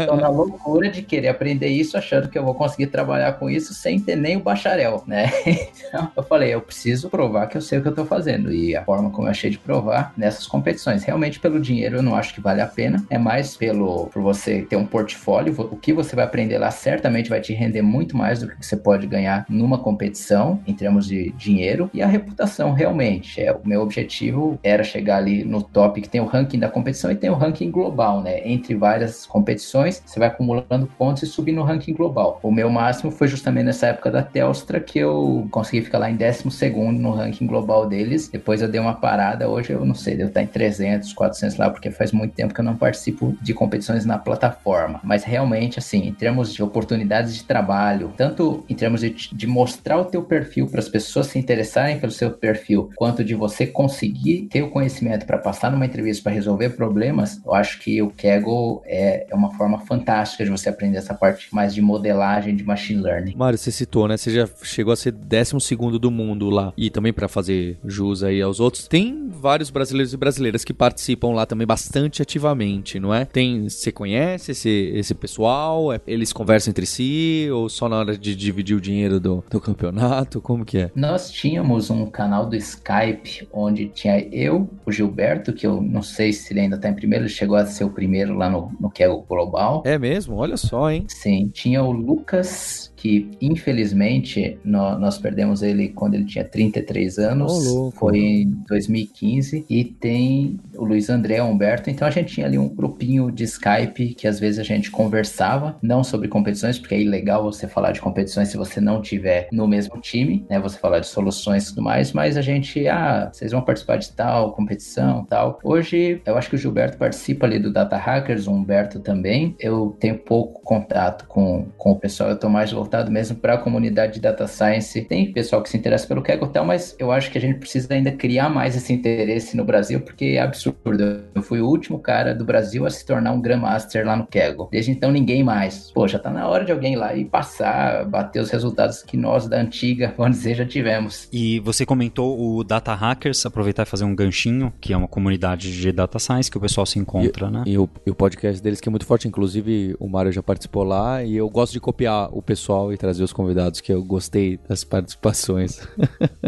eu 0.00 0.06
tô 0.06 0.16
na 0.16 0.28
loucura 0.28 0.88
de 0.88 1.02
querer 1.02 1.28
aprender 1.28 1.68
isso, 1.68 1.96
achando 1.96 2.28
que 2.28 2.38
eu 2.38 2.44
vou 2.44 2.54
conseguir 2.54 2.88
trabalhar 2.88 3.34
com 3.34 3.48
isso 3.48 3.74
sem 3.74 4.00
ter 4.00 4.16
nem 4.16 4.36
o 4.36 4.40
bacharel, 4.40 5.02
né? 5.06 5.30
Então 5.94 6.10
eu 6.16 6.22
falei, 6.22 6.52
eu 6.52 6.60
preciso 6.60 7.08
provar 7.08 7.46
que 7.46 7.56
eu 7.56 7.60
sei 7.60 7.78
o 7.78 7.82
que 7.82 7.88
eu 7.88 7.94
tô 7.94 8.04
fazendo. 8.04 8.52
E 8.52 8.74
a 8.74 8.84
forma 8.84 9.10
como 9.10 9.28
eu 9.28 9.30
achei 9.30 9.50
de 9.50 9.58
provar 9.58 10.12
nessas 10.16 10.46
competições. 10.46 11.04
Realmente 11.04 11.38
pelo 11.38 11.60
dinheiro 11.60 11.96
eu 11.96 12.02
não 12.02 12.14
acho 12.14 12.34
que 12.34 12.40
vale 12.40 12.60
a 12.60 12.66
pena. 12.66 13.04
É 13.08 13.18
mais 13.18 13.56
pelo 13.56 14.06
por 14.06 14.22
você 14.22 14.62
ter 14.62 14.76
um 14.76 14.86
portfólio. 14.86 15.54
O 15.58 15.76
que 15.76 15.92
você 15.92 16.16
vai 16.16 16.24
aprender 16.24 16.58
lá 16.58 16.70
certamente 16.70 17.30
vai 17.30 17.40
te 17.40 17.52
render 17.52 17.82
muito 17.82 18.16
mais 18.16 18.40
do 18.40 18.48
que 18.48 18.64
você 18.64 18.76
pode 18.76 19.06
ganhar 19.06 19.44
numa 19.48 19.78
competição, 19.78 20.60
em 20.66 20.74
termos 20.74 21.06
de 21.06 21.33
dinheiro 21.36 21.90
e 21.92 22.02
a 22.02 22.06
reputação 22.06 22.72
realmente. 22.72 23.40
É, 23.40 23.52
o 23.52 23.60
meu 23.64 23.82
objetivo 23.82 24.58
era 24.62 24.82
chegar 24.82 25.18
ali 25.18 25.44
no 25.44 25.62
top 25.62 26.00
que 26.00 26.08
tem 26.08 26.20
o 26.20 26.26
ranking 26.26 26.58
da 26.58 26.68
competição 26.68 27.10
e 27.10 27.16
tem 27.16 27.30
o 27.30 27.34
ranking 27.34 27.70
global, 27.70 28.22
né? 28.22 28.40
Entre 28.48 28.74
várias 28.74 29.26
competições, 29.26 30.02
você 30.04 30.18
vai 30.18 30.28
acumulando 30.28 30.86
pontos 30.98 31.22
e 31.22 31.26
subir 31.26 31.52
no 31.52 31.62
ranking 31.62 31.94
global. 31.94 32.38
O 32.42 32.50
meu 32.50 32.70
máximo 32.70 33.10
foi 33.10 33.28
justamente 33.28 33.66
nessa 33.66 33.88
época 33.88 34.10
da 34.10 34.22
Telstra 34.22 34.80
que 34.80 34.98
eu 34.98 35.46
consegui 35.50 35.82
ficar 35.82 35.98
lá 35.98 36.10
em 36.10 36.16
12 36.16 36.50
segundo 36.50 36.98
no 36.98 37.10
ranking 37.10 37.46
global 37.46 37.86
deles. 37.86 38.28
Depois 38.28 38.62
eu 38.62 38.68
dei 38.68 38.80
uma 38.80 38.94
parada, 38.94 39.48
hoje 39.48 39.72
eu 39.72 39.84
não 39.84 39.94
sei, 39.94 40.16
devo 40.16 40.28
estar 40.28 40.42
em 40.42 40.46
300, 40.46 41.12
400 41.12 41.56
lá, 41.56 41.70
porque 41.70 41.90
faz 41.90 42.12
muito 42.12 42.34
tempo 42.34 42.54
que 42.54 42.60
eu 42.60 42.64
não 42.64 42.76
participo 42.76 43.36
de 43.40 43.54
competições 43.54 44.04
na 44.04 44.18
plataforma. 44.18 45.00
Mas 45.02 45.24
realmente, 45.24 45.78
assim, 45.78 46.06
em 46.06 46.12
termos 46.12 46.52
de 46.52 46.62
oportunidades 46.62 47.34
de 47.34 47.44
trabalho, 47.44 48.12
tanto 48.16 48.64
em 48.68 48.74
termos 48.74 49.00
de, 49.00 49.10
de 49.10 49.46
mostrar 49.46 49.98
o 49.98 50.04
teu 50.04 50.22
perfil 50.22 50.66
para 50.66 50.80
as 50.80 50.88
pessoas 50.88 51.23
se 51.24 51.38
interessarem 51.38 51.98
pelo 51.98 52.12
seu 52.12 52.30
perfil, 52.30 52.90
quanto 52.96 53.24
de 53.24 53.34
você 53.34 53.66
conseguir 53.66 54.48
ter 54.50 54.62
o 54.62 54.70
conhecimento 54.70 55.26
para 55.26 55.38
passar 55.38 55.70
numa 55.70 55.86
entrevista 55.86 56.24
para 56.24 56.32
resolver 56.32 56.70
problemas, 56.70 57.40
eu 57.44 57.54
acho 57.54 57.80
que 57.80 58.00
o 58.02 58.10
Kaggle 58.10 58.82
é, 58.84 59.26
é 59.28 59.34
uma 59.34 59.52
forma 59.54 59.78
fantástica 59.80 60.44
de 60.44 60.50
você 60.50 60.68
aprender 60.68 60.98
essa 60.98 61.14
parte 61.14 61.52
mais 61.54 61.74
de 61.74 61.80
modelagem 61.80 62.54
de 62.54 62.64
machine 62.64 63.00
learning. 63.00 63.34
Mário, 63.36 63.58
você 63.58 63.70
citou, 63.70 64.08
né? 64.08 64.16
Você 64.16 64.30
já 64.30 64.48
chegou 64.62 64.92
a 64.92 64.96
ser 64.96 65.12
décimo 65.12 65.60
segundo 65.60 65.98
do 65.98 66.10
mundo 66.10 66.50
lá. 66.50 66.72
E 66.76 66.90
também 66.90 67.12
para 67.12 67.28
fazer 67.28 67.78
jus 67.84 68.22
aí 68.22 68.40
aos 68.40 68.60
outros, 68.60 68.86
tem 68.86 69.28
vários 69.28 69.70
brasileiros 69.70 70.12
e 70.12 70.16
brasileiras 70.16 70.64
que 70.64 70.72
participam 70.72 71.32
lá 71.32 71.46
também 71.46 71.66
bastante 71.66 72.22
ativamente, 72.22 72.98
não 72.98 73.12
é? 73.12 73.24
Tem, 73.24 73.68
você 73.68 73.90
conhece 73.90 74.52
esse, 74.52 74.92
esse 74.94 75.14
pessoal? 75.14 75.92
É, 75.92 76.00
eles 76.06 76.32
conversam 76.32 76.70
entre 76.70 76.86
si 76.86 77.48
ou 77.52 77.68
só 77.68 77.88
na 77.88 77.98
hora 77.98 78.16
de 78.16 78.34
dividir 78.34 78.76
o 78.76 78.80
dinheiro 78.80 79.20
do, 79.20 79.44
do 79.50 79.60
campeonato? 79.60 80.40
Como 80.40 80.64
que 80.64 80.78
é? 80.78 80.90
Nós 81.14 81.30
tínhamos 81.30 81.90
um 81.90 82.06
canal 82.06 82.44
do 82.44 82.56
Skype 82.56 83.46
onde 83.52 83.86
tinha 83.86 84.18
eu, 84.32 84.68
o 84.84 84.90
Gilberto, 84.90 85.52
que 85.52 85.64
eu 85.64 85.80
não 85.80 86.02
sei 86.02 86.32
se 86.32 86.52
ele 86.52 86.58
ainda 86.58 86.76
tá 86.76 86.88
em 86.88 86.94
primeiro, 86.94 87.26
ele 87.26 87.32
chegou 87.32 87.54
a 87.56 87.64
ser 87.64 87.84
o 87.84 87.90
primeiro 87.90 88.36
lá 88.36 88.50
no, 88.50 88.72
no 88.80 88.88
o 88.88 89.22
Global. 89.22 89.84
É 89.86 89.96
mesmo? 89.96 90.34
Olha 90.34 90.56
só, 90.56 90.90
hein? 90.90 91.04
Sim. 91.06 91.48
Tinha 91.54 91.84
o 91.84 91.92
Lucas 91.92 92.92
que 93.04 93.28
infelizmente 93.38 94.58
nós, 94.64 94.98
nós, 94.98 95.18
perdemos 95.18 95.62
ele 95.62 95.90
quando 95.90 96.14
ele 96.14 96.24
tinha 96.24 96.42
33 96.42 97.18
anos, 97.18 97.66
oh, 97.66 97.90
foi 97.90 98.16
em 98.18 98.50
2015, 98.66 99.66
e 99.68 99.84
tem 99.84 100.58
o 100.74 100.86
Luiz 100.86 101.10
André 101.10 101.42
Humberto, 101.42 101.90
então 101.90 102.08
a 102.08 102.10
gente 102.10 102.32
tinha 102.32 102.46
ali 102.46 102.56
um 102.56 102.66
grupinho 102.66 103.30
de 103.30 103.44
Skype 103.44 104.14
que 104.14 104.26
às 104.26 104.40
vezes 104.40 104.58
a 104.58 104.62
gente 104.62 104.90
conversava, 104.90 105.76
não 105.82 106.02
sobre 106.02 106.28
competições, 106.28 106.78
porque 106.78 106.94
é 106.94 107.00
ilegal 107.02 107.42
você 107.42 107.68
falar 107.68 107.92
de 107.92 108.00
competições 108.00 108.48
se 108.48 108.56
você 108.56 108.80
não 108.80 109.02
tiver 109.02 109.48
no 109.52 109.68
mesmo 109.68 110.00
time, 110.00 110.46
né, 110.48 110.58
você 110.58 110.78
falar 110.78 111.00
de 111.00 111.06
soluções 111.06 111.64
e 111.64 111.68
tudo 111.74 111.82
mais, 111.82 112.10
mas 112.14 112.38
a 112.38 112.42
gente, 112.42 112.88
ah, 112.88 113.28
vocês 113.30 113.52
vão 113.52 113.60
participar 113.60 113.98
de 113.98 114.10
tal 114.12 114.52
competição, 114.52 115.26
tal. 115.26 115.58
Hoje, 115.62 116.22
eu 116.24 116.38
acho 116.38 116.48
que 116.48 116.56
o 116.56 116.58
Gilberto 116.58 116.96
participa 116.96 117.44
ali 117.44 117.58
do 117.58 117.70
Data 117.70 117.98
Hackers, 117.98 118.46
o 118.46 118.50
Humberto 118.50 118.98
também, 118.98 119.54
eu 119.60 119.94
tenho 120.00 120.16
pouco 120.16 120.62
contato 120.62 121.26
com, 121.26 121.66
com 121.76 121.92
o 121.92 121.96
pessoal, 121.96 122.30
eu 122.30 122.38
tô 122.38 122.48
mais 122.48 122.72
voltado 122.72 122.93
voltado 122.94 123.10
mesmo 123.10 123.36
para 123.36 123.54
a 123.54 123.58
comunidade 123.58 124.14
de 124.14 124.20
data 124.20 124.46
science. 124.46 125.00
Tem 125.02 125.32
pessoal 125.32 125.62
que 125.62 125.68
se 125.68 125.76
interessa 125.76 126.06
pelo 126.06 126.22
Kaggle 126.22 126.48
tal, 126.48 126.64
mas 126.64 126.94
eu 126.98 127.10
acho 127.10 127.30
que 127.30 127.38
a 127.38 127.40
gente 127.40 127.58
precisa 127.58 127.92
ainda 127.92 128.12
criar 128.12 128.48
mais 128.48 128.76
esse 128.76 128.92
interesse 128.92 129.56
no 129.56 129.64
Brasil, 129.64 130.00
porque 130.00 130.36
é 130.36 130.40
absurdo. 130.40 131.24
Eu 131.34 131.42
fui 131.42 131.60
o 131.60 131.66
último 131.66 131.98
cara 131.98 132.34
do 132.34 132.44
Brasil 132.44 132.86
a 132.86 132.90
se 132.90 133.04
tornar 133.04 133.32
um 133.32 133.40
Grandmaster 133.40 134.06
lá 134.06 134.16
no 134.16 134.26
Kaggle. 134.26 134.68
Desde 134.70 134.92
então, 134.92 135.10
ninguém 135.10 135.42
mais. 135.42 135.90
Pô, 135.92 136.06
já 136.06 136.18
tá 136.18 136.30
na 136.30 136.46
hora 136.46 136.64
de 136.64 136.70
alguém 136.70 136.92
ir 136.92 136.96
lá 136.96 137.14
e 137.14 137.24
passar, 137.24 138.04
bater 138.04 138.40
os 138.40 138.50
resultados 138.50 139.02
que 139.02 139.16
nós 139.16 139.48
da 139.48 139.60
antiga, 139.60 140.14
vamos 140.16 140.36
dizer, 140.36 140.54
já 140.54 140.64
tivemos. 140.64 141.28
E 141.32 141.58
você 141.60 141.84
comentou 141.84 142.38
o 142.38 142.62
Data 142.62 142.94
Hackers, 142.94 143.44
aproveitar 143.44 143.82
e 143.82 143.86
fazer 143.86 144.04
um 144.04 144.14
ganchinho, 144.14 144.72
que 144.80 144.92
é 144.92 144.96
uma 144.96 145.08
comunidade 145.08 145.72
de 145.72 145.92
data 145.92 146.18
science 146.18 146.50
que 146.50 146.56
o 146.56 146.60
pessoal 146.60 146.86
se 146.86 146.98
encontra, 146.98 147.48
e, 147.48 147.50
né? 147.50 147.62
E 147.66 147.78
o, 147.78 147.88
e 148.06 148.10
o 148.10 148.14
podcast 148.14 148.62
deles 148.62 148.80
que 148.80 148.88
é 148.88 148.90
muito 148.90 149.06
forte, 149.06 149.26
inclusive 149.26 149.96
o 149.98 150.08
Mário 150.08 150.30
já 150.30 150.42
participou 150.42 150.84
lá, 150.84 151.22
e 151.24 151.36
eu 151.36 151.48
gosto 151.48 151.72
de 151.72 151.80
copiar 151.80 152.28
o 152.32 152.42
pessoal 152.42 152.83
e 152.92 152.96
trazer 152.96 153.22
os 153.22 153.32
convidados 153.32 153.80
que 153.80 153.92
eu 153.92 154.02
gostei 154.02 154.58
das 154.68 154.84
participações. 154.84 155.86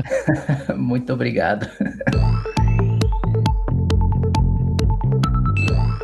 Muito 0.76 1.12
obrigado. 1.12 1.68